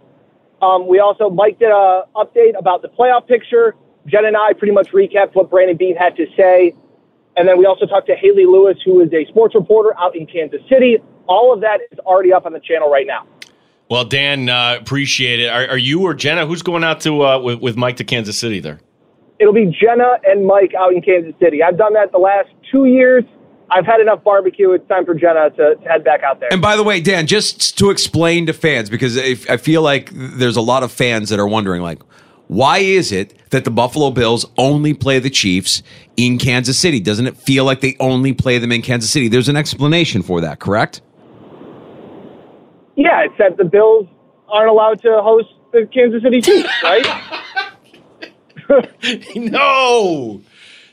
Um, 0.61 0.87
we 0.87 1.01
also 1.01 1.29
Mike 1.29 1.59
did 1.59 1.71
a 1.71 2.05
update 2.15 2.59
about 2.59 2.83
the 2.83 2.89
playoff 2.89 3.27
picture. 3.27 3.75
Jen 4.07 4.25
and 4.25 4.37
I 4.37 4.53
pretty 4.53 4.73
much 4.73 4.91
recapped 4.93 5.35
what 5.35 5.51
Brandon 5.51 5.77
Beane 5.77 5.97
had 5.97 6.17
to 6.17 6.27
say. 6.37 6.75
And 7.37 7.49
then 7.49 7.59
we 7.59 7.67
also 7.67 7.87
talked 7.87 8.07
to 8.09 8.15
Haley 8.15 8.47
Lewis, 8.47 8.77
who 8.85 9.01
is 9.01 9.13
a 9.13 9.25
sports 9.27 9.55
reporter 9.55 9.97
out 9.99 10.15
in 10.15 10.27
Kansas 10.27 10.61
City. 10.69 10.99
All 11.27 11.53
of 11.53 11.61
that 11.61 11.79
is 11.91 11.99
already 12.01 12.33
up 12.33 12.47
on 12.47 12.53
the 12.53 12.61
channel 12.61 12.91
right 12.91 13.07
now. 13.07 13.27
Well, 13.89 14.05
Dan, 14.05 14.49
uh, 14.49 14.77
appreciate 14.81 15.41
it. 15.41 15.49
Are, 15.49 15.69
are, 15.69 15.79
you 15.79 16.03
or 16.03 16.15
Jenna? 16.15 16.47
Who's 16.47 16.63
going 16.63 16.85
out 16.85 17.01
to 17.03 17.25
uh, 17.25 17.39
with, 17.39 17.61
with 17.61 17.77
Mike 17.77 17.97
to 17.97 18.05
Kansas 18.05 18.39
City 18.39 18.61
there? 18.61 18.81
It'll 19.39 19.53
be 19.53 19.67
Jenna 19.67 20.19
and 20.25 20.47
Mike 20.47 20.73
out 20.79 20.93
in 20.93 21.03
Kansas 21.03 21.35
City. 21.41 21.63
I've 21.63 21.79
done 21.79 21.95
that 21.95 22.13
the 22.13 22.19
last 22.19 22.49
two 22.73 22.87
years. 22.87 23.25
I've 23.71 23.87
had 23.87 24.01
enough 24.01 24.25
barbecue. 24.25 24.73
It's 24.73 24.87
time 24.89 25.07
for 25.07 25.15
Jenna 25.15 25.51
to, 25.51 25.77
to, 25.77 25.89
head 25.89 26.05
back 26.05 26.23
out 26.23 26.41
there. 26.41 26.53
And 26.53 26.61
by 26.61 26.77
the 26.77 26.83
way, 26.83 27.01
Dan, 27.01 27.27
just 27.27 27.79
to 27.79 27.91
explain 27.91 28.47
to 28.47 28.53
fans, 28.53 28.91
because 28.91 29.17
I 29.17 29.57
feel 29.57 29.83
like 29.83 30.11
there's 30.13 30.57
a 30.57 30.61
lot 30.61 30.83
of 30.83 30.93
fans 30.93 31.31
that 31.31 31.39
are 31.39 31.47
wondering, 31.47 31.81
like, 31.81 32.03
why 32.49 32.79
is 32.79 33.13
it 33.13 33.35
that 33.51 33.65
the 33.65 33.71
Buffalo 33.71 34.11
Bills 34.11 34.45
only 34.59 34.93
play 34.93 35.19
the 35.19 35.31
Chiefs 35.31 35.83
in 36.19 36.39
Kansas 36.39 36.79
City? 36.79 37.01
Doesn't 37.01 37.27
it 37.27 37.37
feel 37.37 37.65
like 37.65 37.81
they 37.81 37.97
only 37.99 38.35
play 38.35 38.59
them 38.59 38.73
in 38.73 38.83
Kansas 38.83 39.11
City? 39.11 39.29
There's 39.29 39.49
an 39.49 39.57
explanation 39.57 40.23
for 40.23 40.43
that, 40.43 40.59
correct? 40.59 41.01
Yeah, 42.95 43.25
it's 43.25 43.39
that 43.39 43.57
the 43.57 43.65
Bills 43.65 44.07
aren't 44.49 44.69
allowed 44.69 45.01
to 45.01 45.23
host 45.23 45.49
the 45.73 45.89
Kansas 45.93 46.23
City 46.23 46.43
Chiefs, 46.43 46.69
right? 46.83 47.07
no, 49.35 50.43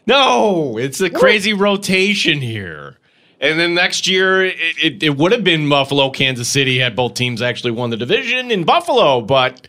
no, 0.10 0.78
it's 0.78 1.00
a 1.02 1.10
crazy 1.10 1.54
rotation 1.54 2.42
here. 2.42 2.98
And 3.42 3.58
then 3.58 3.74
next 3.74 4.08
year, 4.08 4.44
it, 4.44 4.56
it, 4.58 5.04
it 5.04 5.18
would 5.18 5.32
have 5.32 5.44
been 5.44 5.70
Buffalo, 5.70 6.10
Kansas 6.10 6.50
City 6.50 6.78
had 6.78 6.96
both 6.96 7.14
teams 7.14 7.42
actually 7.42 7.72
won 7.72 7.90
the 7.90 7.98
division 7.98 8.52
in 8.52 8.66
Buffalo, 8.66 9.22
but 9.22 9.68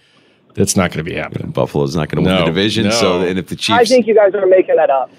that's 0.55 0.77
not 0.77 0.91
going 0.91 1.05
to 1.05 1.09
be 1.09 1.15
happening. 1.15 1.51
Buffalo's 1.53 1.95
not 1.95 2.09
going 2.09 2.25
to 2.25 2.29
no, 2.29 2.37
win 2.37 2.45
the 2.47 2.51
division. 2.51 2.85
No. 2.85 2.91
So, 2.91 3.21
and 3.21 3.39
if 3.39 3.47
the 3.47 3.57
Chiefs, 3.57 3.79
I 3.79 3.85
think 3.85 4.07
you 4.07 4.15
guys 4.15 4.35
are 4.35 4.47
making 4.47 4.77
that 4.77 4.91
up. 4.91 5.11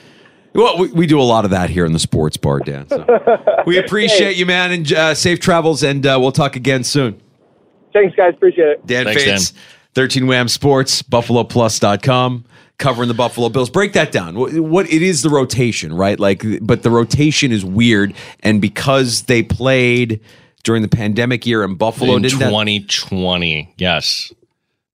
Well, 0.53 0.77
we, 0.77 0.91
we 0.91 1.07
do 1.07 1.19
a 1.19 1.23
lot 1.23 1.45
of 1.45 1.51
that 1.51 1.69
here 1.69 1.85
in 1.85 1.93
the 1.93 1.99
sports 1.99 2.35
bar, 2.35 2.59
Dan. 2.59 2.89
So. 2.89 3.05
we 3.65 3.77
appreciate 3.77 4.35
you, 4.35 4.45
man, 4.45 4.71
and 4.71 4.91
uh, 4.91 5.15
safe 5.15 5.39
travels, 5.39 5.81
and 5.81 6.05
uh, 6.05 6.17
we'll 6.19 6.33
talk 6.33 6.57
again 6.57 6.83
soon. 6.83 7.21
Thanks, 7.93 8.15
guys. 8.15 8.33
Appreciate 8.33 8.67
it. 8.67 8.85
Dan 8.85 9.05
Thanks, 9.05 9.23
Fetes, 9.23 9.51
Dan. 9.51 9.61
13 9.93 10.27
Wham 10.27 10.47
Sports, 10.49 11.01
BuffaloPlus.com, 11.03 12.45
covering 12.81 13.07
the 13.07 13.13
Buffalo 13.13 13.47
Bills. 13.47 13.69
Break 13.69 13.93
that 13.93 14.11
down. 14.11 14.37
What, 14.37 14.53
what 14.59 14.91
it 14.91 15.01
is 15.01 15.21
the 15.21 15.29
rotation, 15.29 15.93
right? 15.93 16.19
Like, 16.19 16.43
but 16.61 16.83
the 16.83 16.89
rotation 16.91 17.53
is 17.53 17.63
weird, 17.63 18.13
and 18.41 18.61
because 18.61 19.23
they 19.23 19.43
played 19.43 20.19
during 20.63 20.81
the 20.81 20.89
pandemic 20.89 21.45
year 21.45 21.63
in 21.63 21.75
Buffalo, 21.75 22.17
in 22.17 22.23
didn't 22.23 22.39
2020, 22.39 23.63
that- 23.63 23.81
yes 23.81 24.33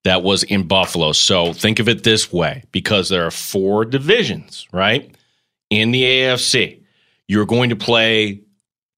that 0.08 0.24
was 0.24 0.44
in 0.44 0.64
Buffalo. 0.66 1.12
So 1.12 1.52
think 1.52 1.80
of 1.80 1.90
it 1.90 2.06
this 2.06 2.32
way 2.32 2.64
because 2.72 3.10
there 3.10 3.26
are 3.28 3.32
four 3.32 3.84
divisions, 3.84 4.66
right? 4.72 5.14
In 5.70 5.92
the 5.92 6.04
AFC, 6.04 6.82
you're 7.28 7.46
going 7.46 7.70
to 7.72 7.76
play 7.76 8.40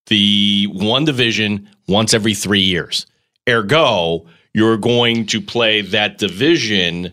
the 0.05 0.67
one 0.71 1.05
division 1.05 1.67
once 1.87 2.13
every 2.13 2.35
three 2.35 2.61
years. 2.61 3.07
Ergo, 3.47 4.27
you're 4.53 4.77
going 4.77 5.25
to 5.27 5.41
play 5.41 5.81
that 5.81 6.19
division 6.19 7.11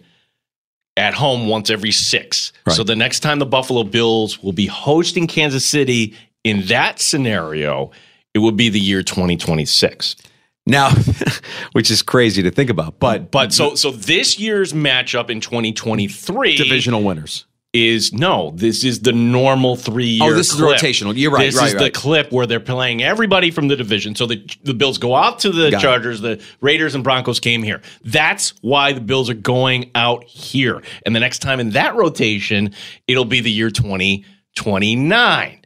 at 0.97 1.15
home 1.15 1.49
once 1.49 1.71
every 1.71 1.93
six. 1.93 2.53
Right. 2.67 2.75
So 2.75 2.83
the 2.83 2.97
next 2.97 3.21
time 3.21 3.39
the 3.39 3.47
Buffalo 3.47 3.85
Bills 3.85 4.43
will 4.43 4.53
be 4.53 4.67
hosting 4.67 5.27
Kansas 5.27 5.67
City 5.67 6.15
in 6.45 6.63
that 6.67 7.01
scenario, 7.01 7.91
it 8.33 8.39
would 8.39 8.57
be 8.57 8.69
the 8.69 8.81
year 8.81 9.03
2026. 9.03 10.17
Now, 10.65 10.91
which 11.73 11.91
is 11.91 12.03
crazy 12.03 12.43
to 12.43 12.51
think 12.51 12.71
about, 12.71 12.99
but 12.99 13.31
but 13.31 13.53
so 13.53 13.75
so 13.75 13.91
this 13.91 14.39
year's 14.39 14.73
matchup 14.73 15.31
in 15.31 15.41
2023 15.41 16.57
divisional 16.57 17.03
winners 17.03 17.47
is 17.77 18.13
no. 18.13 18.53
This 18.55 18.85
is 18.85 19.01
the 19.01 19.13
normal 19.13 19.77
three 19.77 20.07
year. 20.07 20.31
Oh, 20.31 20.35
this 20.35 20.53
clip. 20.53 20.77
is 20.77 20.81
the 20.81 20.89
rotational. 20.89 21.17
You're 21.17 21.31
right. 21.31 21.47
This 21.47 21.57
right, 21.57 21.69
is 21.69 21.75
right. 21.75 21.85
the 21.85 21.91
clip 21.91 22.33
where 22.33 22.47
they're 22.47 22.59
playing 22.59 23.03
everybody 23.03 23.51
from 23.51 23.69
the 23.69 23.77
division. 23.77 24.15
So 24.15 24.27
the 24.27 24.45
the 24.65 24.75
Bills 24.75 24.99
go 24.99 25.15
out 25.15 25.39
to 25.41 25.51
the 25.51 25.71
Got 25.71 25.83
Chargers. 25.83 26.21
It. 26.21 26.41
The 26.41 26.45
Raiders 26.61 26.95
and 26.95 27.05
Broncos 27.05 27.41
came 27.41 27.63
here. 27.63 27.83
That's 28.05 28.51
why 28.63 28.93
the 28.93 29.01
Bills 29.01 29.31
are 29.31 29.35
going 29.35 29.91
out 29.95 30.25
here. 30.25 30.83
And 31.05 31.15
the 31.15 31.21
next 31.21 31.41
time 31.41 31.61
in 31.61 31.71
that 31.71 31.95
rotation, 31.95 32.75
it'll 33.07 33.25
be 33.25 33.41
the 33.41 33.51
year 33.51 33.71
2029. 33.71 35.61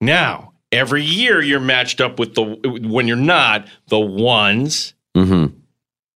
Now 0.00 0.50
every 0.72 1.02
year 1.02 1.40
you're 1.42 1.60
matched 1.60 2.00
up 2.00 2.18
with 2.18 2.34
the 2.34 2.42
when 2.82 3.06
you're 3.06 3.16
not 3.16 3.66
the 3.88 3.98
ones 3.98 4.94
mm-hmm. 5.16 5.54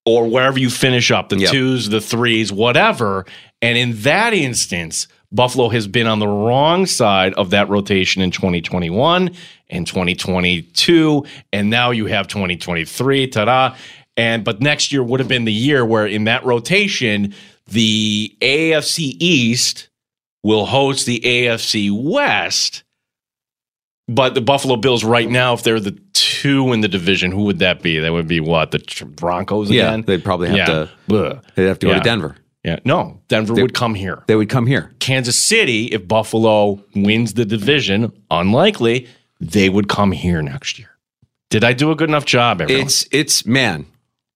or 0.05 0.29
wherever 0.29 0.59
you 0.59 0.71
finish 0.71 1.11
up 1.11 1.29
the 1.29 1.39
yep. 1.39 1.51
twos 1.51 1.89
the 1.89 2.01
threes 2.01 2.53
whatever 2.53 3.27
and 3.61 3.77
in 3.77 4.01
that 4.03 4.33
instance 4.33 5.09
buffalo 5.35 5.69
has 5.69 5.87
been 5.87 6.07
on 6.07 6.19
the 6.19 6.29
wrong 6.29 6.87
side 6.87 7.35
of 7.35 7.51
that 7.51 7.69
rotation 7.69 8.23
in 8.23 8.31
2021 8.31 9.31
and 9.71 9.87
2022 9.87 11.25
and 11.53 11.71
now 11.71 11.91
you 11.91 12.07
have 12.07 12.29
2023 12.29 13.27
ta-da 13.29 13.75
and 14.17 14.45
but 14.45 14.61
next 14.61 14.93
year 14.93 15.03
would 15.03 15.21
have 15.21 15.29
been 15.29 15.45
the 15.45 15.53
year 15.53 15.85
where 15.85 16.07
in 16.07 16.25
that 16.25 16.45
rotation 16.45 17.35
the 17.67 18.35
AFC 18.41 19.17
East 19.19 19.89
will 20.43 20.67
host 20.67 21.07
the 21.07 21.21
AFC 21.21 21.91
West 21.91 22.85
but 24.07 24.35
the 24.35 24.41
Buffalo 24.41 24.77
Bills 24.77 25.03
right 25.03 25.31
now, 25.31 25.55
if 25.55 25.63
they're 25.63 25.81
the 25.81 25.99
two 26.13 26.73
in 26.73 26.83
the 26.83 26.89
division, 26.89 27.33
who 27.33 27.45
would 27.45 27.61
that 27.61 27.83
be? 27.83 27.99
That 27.99 28.13
would 28.13 28.29
be 28.29 28.41
what 28.41 28.71
the 28.71 29.05
Broncos 29.17 29.71
again. 29.71 30.01
Yeah, 30.01 30.05
they'd 30.05 30.25
probably 30.25 30.49
have 30.49 30.57
yeah. 30.57 30.67
to. 30.67 30.91
Blah. 31.09 31.41
They'd 31.55 31.67
have 31.67 31.79
to 31.79 31.87
yeah. 31.87 31.93
go 31.95 31.99
to 31.99 32.05
Denver. 32.05 32.37
Yeah, 32.65 32.79
no, 32.85 33.21
Denver 33.29 33.55
they, 33.55 33.63
would 33.63 33.75
come 33.75 33.95
here. 33.95 34.25
They 34.27 34.37
would 34.37 34.49
come 34.49 34.67
here. 34.67 34.91
Kansas 34.99 35.39
City, 35.39 35.87
if 35.87 36.09
Buffalo 36.09 36.83
wins 36.95 37.35
the 37.35 37.45
division, 37.45 38.11
unlikely, 38.31 39.07
they 39.39 39.69
would 39.69 39.89
come 39.89 40.13
here 40.13 40.41
next 40.41 40.79
year. 40.79 40.89
Did 41.51 41.63
I 41.63 41.75
do 41.75 41.91
a 41.91 41.95
good 41.95 42.09
enough 42.09 42.25
job? 42.25 42.63
Everyone? 42.63 42.87
It's 42.87 43.07
it's 43.13 43.45
man. 43.45 43.87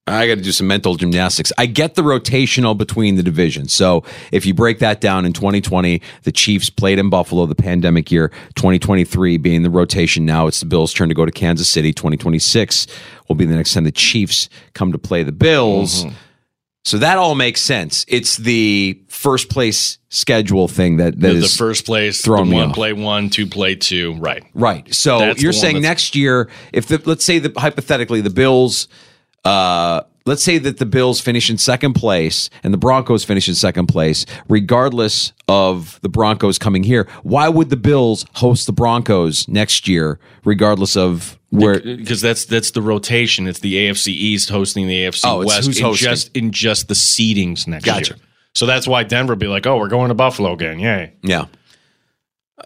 I 0.06 0.26
got 0.26 0.36
to 0.36 0.40
do 0.40 0.52
some 0.52 0.66
mental 0.66 0.94
gymnastics. 0.94 1.52
I 1.58 1.66
get 1.66 1.94
the 1.94 2.02
rotational 2.02 2.76
between 2.76 3.16
the 3.16 3.22
divisions. 3.22 3.72
So 3.74 4.04
if 4.32 4.46
you 4.46 4.54
break 4.54 4.78
that 4.78 5.02
down 5.02 5.26
in 5.26 5.34
2020, 5.34 6.00
the 6.22 6.32
Chiefs 6.32 6.70
played 6.70 6.98
in 6.98 7.10
Buffalo 7.10 7.44
the 7.44 7.54
pandemic 7.54 8.10
year, 8.10 8.30
2023 8.54 9.36
being 9.36 9.62
the 9.62 9.70
rotation. 9.70 10.24
Now 10.24 10.46
it's 10.46 10.60
the 10.60 10.66
Bills' 10.66 10.94
turn 10.94 11.10
to 11.10 11.14
go 11.14 11.26
to 11.26 11.32
Kansas 11.32 11.68
City. 11.68 11.92
2026 11.92 12.86
will 13.28 13.36
be 13.36 13.44
the 13.44 13.54
next 13.54 13.74
time 13.74 13.84
the 13.84 13.92
Chiefs 13.92 14.48
come 14.72 14.92
to 14.92 14.98
play 14.98 15.22
the 15.22 15.32
Bills. 15.32 16.04
Mm-hmm. 16.04 16.14
So 16.88 16.96
that 16.96 17.18
all 17.18 17.34
makes 17.34 17.60
sense. 17.60 18.06
It's 18.08 18.38
the 18.38 18.98
first 19.08 19.50
place 19.50 19.98
schedule 20.08 20.68
thing 20.68 20.96
that 20.96 21.20
that 21.20 21.28
the, 21.28 21.34
is 21.34 21.52
the 21.52 21.58
first 21.58 21.84
place. 21.84 22.22
Thrown 22.22 22.50
one 22.50 22.72
play 22.72 22.94
one, 22.94 23.28
two 23.28 23.46
play 23.46 23.74
two. 23.74 24.14
Right, 24.14 24.42
right. 24.54 24.94
So 24.94 25.18
That's 25.18 25.42
you're 25.42 25.52
saying 25.52 25.82
next 25.82 26.16
year, 26.16 26.48
if 26.72 26.86
the, 26.86 27.02
let's 27.04 27.26
say 27.26 27.40
the 27.40 27.52
hypothetically 27.60 28.22
the 28.22 28.30
Bills 28.30 28.88
uh, 29.44 30.04
let's 30.28 30.42
say 30.42 30.58
that 30.58 30.78
the 30.78 30.86
Bills 30.86 31.20
finish 31.20 31.50
in 31.50 31.58
second 31.58 31.94
place 31.94 32.48
and 32.62 32.72
the 32.72 32.78
Broncos 32.78 33.24
finish 33.24 33.48
in 33.48 33.54
second 33.56 33.86
place, 33.88 34.24
regardless 34.48 35.32
of 35.48 35.98
the 36.02 36.08
Broncos 36.08 36.58
coming 36.58 36.84
here, 36.84 37.08
why 37.22 37.48
would 37.48 37.70
the 37.70 37.76
Bills 37.76 38.24
host 38.34 38.66
the 38.66 38.72
Broncos 38.72 39.48
next 39.48 39.88
year, 39.88 40.20
regardless 40.44 40.96
of 40.96 41.38
where? 41.50 41.80
because 41.80 42.20
that's 42.20 42.44
that's 42.44 42.70
the 42.72 42.82
rotation. 42.82 43.46
It's 43.48 43.60
the 43.60 43.74
AFC 43.74 44.08
East 44.08 44.50
hosting 44.50 44.86
the 44.86 45.04
AFC 45.06 45.22
Oh, 45.24 45.44
West 45.44 45.66
who's 45.66 45.78
in 45.78 45.84
hosting. 45.84 46.08
just 46.08 46.36
in 46.36 46.52
just 46.52 46.88
the 46.88 46.94
seedings 46.94 47.66
next 47.66 47.84
Gotcha. 47.86 48.14
year. 48.14 48.22
So 48.54 48.66
that's 48.66 48.86
why 48.86 49.04
Denver 49.04 49.34
be 49.36 49.46
like, 49.46 49.66
"Oh, 49.66 49.78
we're 49.78 49.88
going 49.88 50.08
to 50.08 50.14
Buffalo 50.14 50.52
again." 50.52 50.78
Yay. 50.78 51.12
Yeah. 51.22 51.46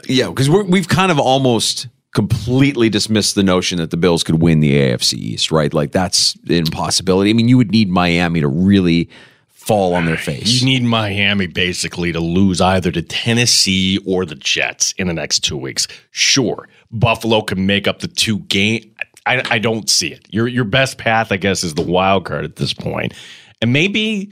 Yeah, 0.08 0.28
because 0.28 0.48
we've 0.48 0.88
kind 0.88 1.12
of 1.12 1.18
almost 1.18 1.86
completely 2.12 2.88
dismissed 2.88 3.34
the 3.34 3.42
notion 3.42 3.78
that 3.78 3.90
the 3.90 3.96
Bills 3.96 4.22
could 4.22 4.42
win 4.42 4.60
the 4.60 4.74
AFC 4.74 5.14
East, 5.14 5.50
right? 5.50 5.72
Like 5.72 5.92
that's 5.92 6.34
an 6.48 6.52
impossibility. 6.52 7.30
I 7.30 7.32
mean, 7.32 7.48
you 7.48 7.56
would 7.56 7.70
need 7.70 7.88
Miami 7.88 8.40
to 8.40 8.48
really 8.48 9.08
fall 9.48 9.94
on 9.94 10.06
their 10.06 10.16
face. 10.16 10.60
You 10.60 10.66
need 10.66 10.82
Miami 10.82 11.46
basically 11.46 12.12
to 12.12 12.20
lose 12.20 12.60
either 12.60 12.90
to 12.92 13.00
Tennessee 13.00 13.98
or 14.06 14.26
the 14.26 14.34
Jets 14.34 14.92
in 14.98 15.06
the 15.06 15.14
next 15.14 15.40
two 15.40 15.56
weeks. 15.56 15.88
Sure, 16.10 16.68
Buffalo 16.90 17.42
can 17.42 17.64
make 17.64 17.86
up 17.86 18.00
the 18.00 18.08
two 18.08 18.40
game. 18.40 18.94
I, 19.24 19.42
I 19.50 19.58
don't 19.58 19.88
see 19.88 20.08
it. 20.08 20.26
Your 20.30 20.48
your 20.48 20.64
best 20.64 20.98
path, 20.98 21.32
I 21.32 21.36
guess, 21.36 21.64
is 21.64 21.74
the 21.74 21.82
wild 21.82 22.24
card 22.24 22.44
at 22.44 22.56
this 22.56 22.74
point, 22.74 23.14
and 23.62 23.72
maybe 23.72 24.30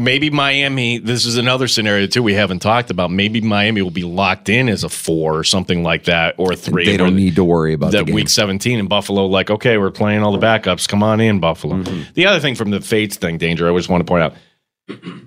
maybe 0.00 0.30
Miami. 0.30 0.98
This 0.98 1.26
is 1.26 1.36
another 1.36 1.68
scenario 1.68 2.06
too 2.06 2.22
we 2.22 2.34
haven't 2.34 2.60
talked 2.60 2.90
about. 2.90 3.10
Maybe 3.10 3.40
Miami 3.40 3.82
will 3.82 3.90
be 3.90 4.02
locked 4.02 4.48
in 4.48 4.68
as 4.68 4.82
a 4.82 4.88
four 4.88 5.36
or 5.36 5.44
something 5.44 5.82
like 5.82 6.04
that, 6.04 6.34
or 6.38 6.52
a 6.52 6.56
three. 6.56 6.86
They 6.86 6.96
don't 6.96 7.14
need 7.14 7.36
to 7.36 7.44
worry 7.44 7.74
about 7.74 7.92
that 7.92 8.08
week 8.10 8.28
17 8.28 8.78
in 8.78 8.88
Buffalo, 8.88 9.26
like, 9.26 9.50
okay, 9.50 9.78
we're 9.78 9.90
playing 9.90 10.22
all 10.22 10.32
the 10.32 10.44
backups. 10.44 10.88
Come 10.88 11.02
on 11.02 11.20
in, 11.20 11.40
Buffalo. 11.40 11.76
Mm-hmm. 11.76 12.12
The 12.14 12.26
other 12.26 12.40
thing 12.40 12.54
from 12.54 12.70
the 12.70 12.80
Fetes 12.80 13.16
thing, 13.16 13.38
Danger, 13.38 13.70
I 13.70 13.76
just 13.76 13.88
want 13.88 14.00
to 14.00 14.10
point 14.10 14.22
out 14.22 14.34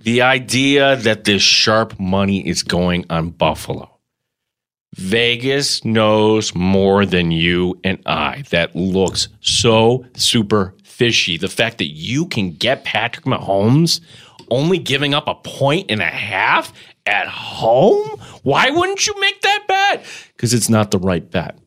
the 0.01 0.21
idea 0.21 0.95
that 0.97 1.23
this 1.23 1.41
sharp 1.41 1.97
money 1.99 2.45
is 2.45 2.63
going 2.63 3.05
on 3.09 3.29
Buffalo. 3.29 3.89
Vegas 4.95 5.83
knows 5.83 6.53
more 6.53 7.05
than 7.05 7.31
you 7.31 7.79
and 7.83 7.99
I. 8.05 8.43
That 8.51 8.75
looks 8.75 9.27
so 9.41 10.05
super 10.15 10.75
fishy. 10.83 11.37
The 11.37 11.49
fact 11.49 11.79
that 11.79 11.91
you 11.91 12.27
can 12.27 12.53
get 12.53 12.83
Patrick 12.83 13.25
Mahomes 13.25 14.01
only 14.53 14.77
giving 14.77 15.13
up 15.13 15.27
a 15.27 15.35
point 15.35 15.87
and 15.89 16.01
a 16.01 16.05
half 16.05 16.71
at 17.05 17.27
home? 17.27 18.19
Why 18.43 18.69
wouldn't 18.69 19.05
you 19.07 19.19
make 19.19 19.41
that 19.41 19.65
bet? 19.67 20.05
Because 20.35 20.53
it's 20.53 20.69
not 20.69 20.91
the 20.91 20.99
right 20.99 21.29
bet. 21.29 21.57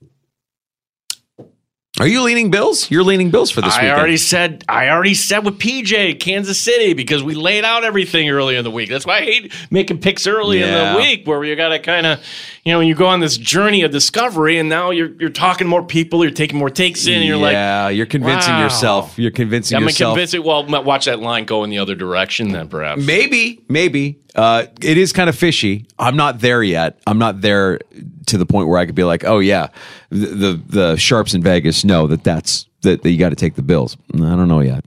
Are 1.99 2.07
you 2.07 2.23
leaning 2.23 2.51
Bills? 2.51 2.91
You're 2.91 3.05
leaning 3.05 3.31
Bills 3.31 3.51
for 3.51 3.63
this 3.63 3.73
I 3.75 3.83
weekend. 3.83 3.99
already 3.99 4.17
said 4.19 4.65
I 4.69 4.91
already 4.91 5.15
said 5.15 5.47
with 5.47 5.59
PJ 5.59 6.21
Kansas 6.21 6.61
City 6.61 6.93
because 6.93 7.23
we 7.23 7.35
laid 7.35 7.65
out 7.65 7.85
everything 7.85 8.29
early 8.29 8.57
in 8.57 8.65
the 8.65 8.71
week. 8.71 8.91
That's 8.91 9.07
why 9.07 9.19
I 9.19 9.21
hate 9.23 9.53
making 9.71 10.01
picks 10.01 10.27
early 10.27 10.61
Yeah. 10.61 10.89
in 10.89 10.93
the 10.95 11.01
week 11.01 11.27
where 11.27 11.43
you 11.43 11.57
got 11.57 11.71
to 11.71 11.79
kind 11.79 12.05
of, 12.07 12.23
you 12.65 12.73
know, 12.73 12.79
when 12.79 12.87
you 12.87 12.95
go 12.95 13.07
on 13.07 13.21
this 13.21 13.39
journey 13.39 13.81
of 13.83 13.93
discovery 13.93 14.59
and 14.59 14.69
now 14.69 14.91
you're 14.91 15.13
you're 15.19 15.31
talking 15.31 15.65
to 15.65 15.69
more 15.71 15.83
people, 15.85 16.23
you're 16.23 16.35
taking 16.35 16.59
more 16.59 16.69
takes 16.69 17.07
in, 17.07 17.15
and 17.15 17.25
you're 17.25 17.39
like, 17.39 17.55
yeah, 17.55 17.89
you're 17.89 18.05
convincing 18.05 18.53
wow. 18.53 18.63
yourself. 18.65 19.19
You're 19.19 19.31
convincing 19.31 19.77
I'm 19.79 19.85
yourself. 19.85 20.17
convinced. 20.19 20.39
Well, 20.39 20.67
watch 20.83 21.07
that 21.07 21.21
line 21.21 21.47
go 21.47 21.65
in 21.65 21.71
the 21.71 21.79
other 21.79 21.95
direction 21.95 22.53
then, 22.53 22.69
perhaps. 22.69 23.03
Maybe, 23.07 23.65
maybe. 23.69 24.19
Uh, 24.37 24.67
it 24.83 24.99
is 24.99 25.13
kind 25.13 25.29
of 25.31 25.37
fishy. 25.37 25.87
I'm 25.99 26.17
not 26.17 26.41
there 26.41 26.63
yet. 26.63 27.01
I'm 27.07 27.19
not 27.19 27.41
there 27.41 27.79
to 28.27 28.39
the 28.39 28.47
point 28.47 28.69
where 28.69 28.79
I 28.79 28.85
could 28.85 28.95
be 28.95 29.05
like, 29.05 29.25
oh 29.25 29.39
yeah, 29.39 29.69
the 30.11 30.27
the, 30.27 30.63
the 30.67 30.97
sharps 30.97 31.35
in 31.35 31.43
Vegas 31.43 31.85
know 31.85 32.07
that 32.07 32.23
that's 32.23 32.67
that, 32.83 33.03
that 33.03 33.11
you 33.11 33.19
got 33.19 33.31
to 33.31 33.37
take 33.37 33.55
the 33.55 33.63
Bills. 33.63 33.97
I 34.15 34.19
don't 34.19 34.49
know 34.49 34.61
yet. 34.61 34.85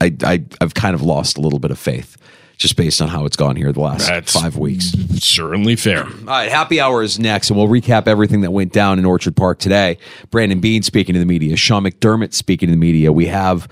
I, 0.00 0.14
I 0.22 0.44
I've 0.60 0.74
kind 0.74 0.94
of 0.94 1.02
lost 1.02 1.36
a 1.36 1.40
little 1.40 1.58
bit 1.58 1.72
of 1.72 1.78
faith 1.78 2.16
just 2.56 2.76
based 2.76 3.02
on 3.02 3.08
how 3.08 3.24
it's 3.26 3.36
gone 3.36 3.54
here 3.56 3.70
the 3.72 3.80
last 3.80 4.06
That's 4.06 4.32
five 4.32 4.56
weeks. 4.56 4.92
Certainly 5.18 5.76
fair. 5.76 6.04
All 6.04 6.24
right, 6.26 6.50
happy 6.50 6.80
hour 6.80 7.02
is 7.02 7.18
next, 7.18 7.50
and 7.50 7.58
we'll 7.58 7.68
recap 7.68 8.06
everything 8.06 8.40
that 8.42 8.50
went 8.50 8.72
down 8.72 8.98
in 8.98 9.04
Orchard 9.04 9.36
Park 9.36 9.58
today. 9.58 9.98
Brandon 10.30 10.60
Beane 10.60 10.82
speaking 10.82 11.12
to 11.12 11.18
the 11.18 11.26
media, 11.26 11.56
Sean 11.56 11.84
McDermott 11.84 12.32
speaking 12.32 12.68
to 12.68 12.72
the 12.72 12.78
media. 12.78 13.12
We 13.12 13.26
have 13.26 13.68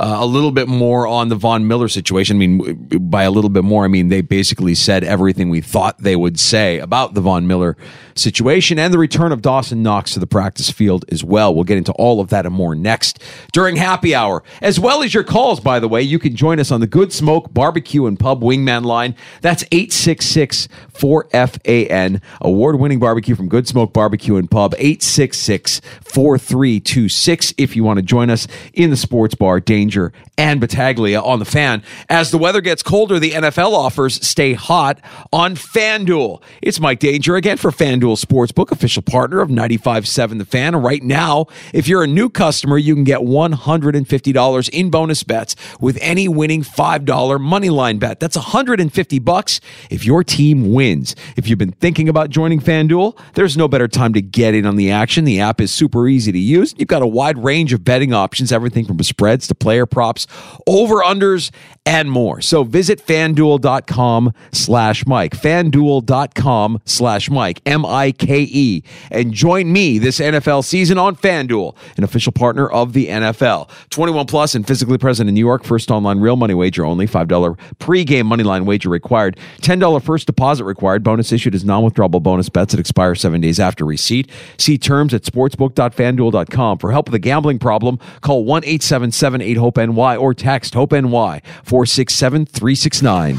uh, 0.00 0.16
a 0.18 0.26
little 0.26 0.50
bit 0.50 0.66
more 0.66 1.06
on 1.06 1.28
the 1.28 1.36
Von 1.36 1.68
Miller 1.68 1.86
situation. 1.86 2.38
I 2.38 2.38
mean, 2.38 2.88
by 3.10 3.24
a 3.24 3.30
little 3.30 3.50
bit 3.50 3.64
more, 3.64 3.84
I 3.84 3.88
mean 3.88 4.08
they 4.08 4.22
basically 4.22 4.74
said 4.74 5.04
everything 5.04 5.50
we 5.50 5.60
thought 5.60 5.98
they 5.98 6.16
would 6.16 6.40
say 6.40 6.78
about 6.78 7.12
the 7.12 7.20
Von 7.20 7.46
Miller 7.46 7.76
situation 8.14 8.78
and 8.78 8.94
the 8.94 8.98
return 8.98 9.30
of 9.30 9.42
Dawson 9.42 9.82
Knox 9.82 10.14
to 10.14 10.18
the 10.18 10.26
practice 10.26 10.70
field 10.70 11.04
as 11.12 11.22
well. 11.22 11.54
We'll 11.54 11.64
get 11.64 11.76
into 11.76 11.92
all 11.92 12.20
of 12.20 12.30
that 12.30 12.46
and 12.46 12.54
more 12.54 12.74
next 12.74 13.22
during 13.52 13.76
happy 13.76 14.14
hour, 14.14 14.42
as 14.62 14.80
well 14.80 15.02
as 15.02 15.12
your 15.12 15.22
calls. 15.22 15.60
By 15.60 15.78
the 15.78 15.88
way, 15.88 16.00
you 16.00 16.18
can 16.18 16.34
join 16.34 16.58
us 16.58 16.70
on 16.70 16.80
the 16.80 16.86
Good 16.86 17.12
Smoke 17.12 17.52
Barbecue 17.52 18.06
and 18.06 18.18
Pub 18.18 18.42
Wingman 18.42 18.84
line. 18.84 19.14
That's 19.42 19.64
866 19.70 20.66
4FAN, 20.94 22.22
award 22.40 22.78
winning 22.78 23.00
barbecue 23.00 23.34
from 23.34 23.48
Good 23.48 23.68
Smoke 23.68 23.92
Barbecue 23.92 24.36
and 24.36 24.50
Pub, 24.50 24.74
866 24.78 25.80
4326. 26.02 27.54
If 27.58 27.76
you 27.76 27.84
want 27.84 27.98
to 27.98 28.02
join 28.02 28.30
us 28.30 28.48
in 28.72 28.88
the 28.88 28.96
sports 28.96 29.34
bar, 29.34 29.60
Danger 29.60 29.89
and 30.38 30.60
Battaglia 30.60 31.20
on 31.20 31.38
the 31.38 31.44
fan. 31.44 31.82
As 32.08 32.30
the 32.30 32.38
weather 32.38 32.60
gets 32.60 32.82
colder, 32.82 33.18
the 33.18 33.32
NFL 33.32 33.72
offers 33.72 34.24
stay 34.26 34.52
hot 34.52 35.00
on 35.32 35.56
FanDuel. 35.56 36.42
It's 36.62 36.78
Mike 36.78 37.00
Danger 37.00 37.36
again 37.36 37.56
for 37.56 37.70
FanDuel 37.70 38.24
Sportsbook, 38.24 38.70
official 38.70 39.02
partner 39.02 39.40
of 39.40 39.48
95.7 39.48 40.38
The 40.38 40.44
Fan. 40.44 40.76
Right 40.76 41.02
now, 41.02 41.46
if 41.74 41.88
you're 41.88 42.04
a 42.04 42.06
new 42.06 42.30
customer, 42.30 42.78
you 42.78 42.94
can 42.94 43.04
get 43.04 43.20
$150 43.20 44.68
in 44.70 44.90
bonus 44.90 45.24
bets 45.24 45.56
with 45.80 45.98
any 46.00 46.28
winning 46.28 46.62
$5 46.62 47.40
money 47.40 47.70
line 47.70 47.98
bet. 47.98 48.20
That's 48.20 48.36
150 48.36 49.18
bucks 49.18 49.60
if 49.90 50.04
your 50.04 50.22
team 50.22 50.72
wins. 50.72 51.16
If 51.36 51.48
you've 51.48 51.58
been 51.58 51.72
thinking 51.72 52.08
about 52.08 52.30
joining 52.30 52.60
FanDuel, 52.60 53.18
there's 53.34 53.56
no 53.56 53.66
better 53.66 53.88
time 53.88 54.12
to 54.12 54.22
get 54.22 54.54
in 54.54 54.66
on 54.66 54.76
the 54.76 54.90
action. 54.90 55.24
The 55.24 55.40
app 55.40 55.60
is 55.60 55.72
super 55.72 56.06
easy 56.06 56.30
to 56.30 56.38
use. 56.38 56.74
You've 56.78 56.88
got 56.88 57.02
a 57.02 57.06
wide 57.06 57.42
range 57.42 57.72
of 57.72 57.84
betting 57.84 58.12
options, 58.12 58.52
everything 58.52 58.84
from 58.84 59.00
spreads 59.02 59.46
to 59.48 59.54
player 59.54 59.79
props, 59.86 60.26
over 60.66 60.96
unders, 60.96 61.50
and 61.86 62.10
more. 62.10 62.40
So 62.40 62.62
visit 62.62 63.04
fanduel.com 63.04 64.32
slash 64.52 65.06
Mike, 65.06 65.34
fanduel.com 65.36 66.80
slash 66.84 67.30
Mike, 67.30 67.62
M 67.64 67.86
I 67.86 68.12
K 68.12 68.42
E, 68.42 68.82
and 69.10 69.32
join 69.32 69.72
me 69.72 69.98
this 69.98 70.20
NFL 70.20 70.64
season 70.64 70.98
on 70.98 71.16
FanDuel, 71.16 71.76
an 71.96 72.04
official 72.04 72.32
partner 72.32 72.68
of 72.68 72.92
the 72.92 73.08
NFL. 73.08 73.70
21 73.90 74.26
plus 74.26 74.54
and 74.54 74.66
physically 74.66 74.98
present 74.98 75.28
in 75.28 75.34
New 75.34 75.40
York. 75.40 75.64
First 75.64 75.90
online 75.90 76.20
real 76.20 76.36
money 76.36 76.54
wager 76.54 76.84
only. 76.84 77.06
$5 77.06 77.58
pregame 77.78 78.26
money 78.26 78.44
line 78.44 78.66
wager 78.66 78.88
required. 78.88 79.38
$10 79.62 80.02
first 80.02 80.26
deposit 80.26 80.64
required. 80.64 81.02
Bonus 81.02 81.32
issued 81.32 81.54
as 81.54 81.64
non 81.64 81.82
withdrawable 81.82 82.22
bonus 82.22 82.48
bets 82.48 82.72
that 82.72 82.80
expire 82.80 83.14
seven 83.14 83.40
days 83.40 83.58
after 83.58 83.84
receipt. 83.84 84.30
See 84.58 84.76
terms 84.76 85.14
at 85.14 85.22
sportsbook.fanduel.com. 85.22 86.78
For 86.78 86.92
help 86.92 87.08
with 87.08 87.14
a 87.14 87.18
gambling 87.18 87.58
problem, 87.58 87.98
call 88.20 88.44
1 88.44 88.64
877 88.64 89.40
8 89.40 89.56
HOPE 89.56 89.76
NY 89.78 90.16
or 90.16 90.34
text 90.34 90.74
HOPE 90.74 90.92
NY 90.92 91.40
467 91.70 92.46
369. 92.46 93.38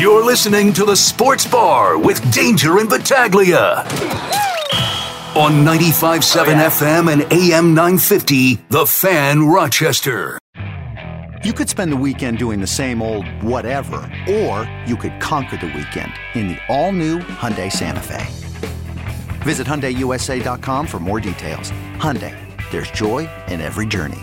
You're 0.00 0.24
listening 0.24 0.72
to 0.72 0.86
the 0.86 0.96
Sports 0.96 1.46
Bar 1.46 1.98
with 1.98 2.18
Danger 2.32 2.78
and 2.78 2.88
Battaglia 2.88 3.80
on 5.36 5.62
95.7 5.62 6.54
FM 6.54 7.12
and 7.12 7.30
AM 7.30 7.74
950, 7.74 8.54
The 8.70 8.86
Fan 8.86 9.46
Rochester. 9.46 10.38
You 11.44 11.52
could 11.52 11.68
spend 11.68 11.92
the 11.92 11.98
weekend 11.98 12.38
doing 12.38 12.62
the 12.62 12.66
same 12.66 13.02
old 13.02 13.28
whatever, 13.42 14.10
or 14.26 14.66
you 14.86 14.96
could 14.96 15.20
conquer 15.20 15.58
the 15.58 15.66
weekend 15.66 16.14
in 16.32 16.48
the 16.48 16.58
all-new 16.70 17.18
Hyundai 17.18 17.70
Santa 17.70 18.00
Fe. 18.00 18.24
Visit 19.44 19.66
HyundaiUSA.com 19.66 20.86
for 20.86 20.98
more 20.98 21.20
details. 21.20 21.72
Hyundai, 21.98 22.34
there's 22.70 22.90
joy 22.90 23.28
in 23.48 23.60
every 23.60 23.84
journey. 23.84 24.22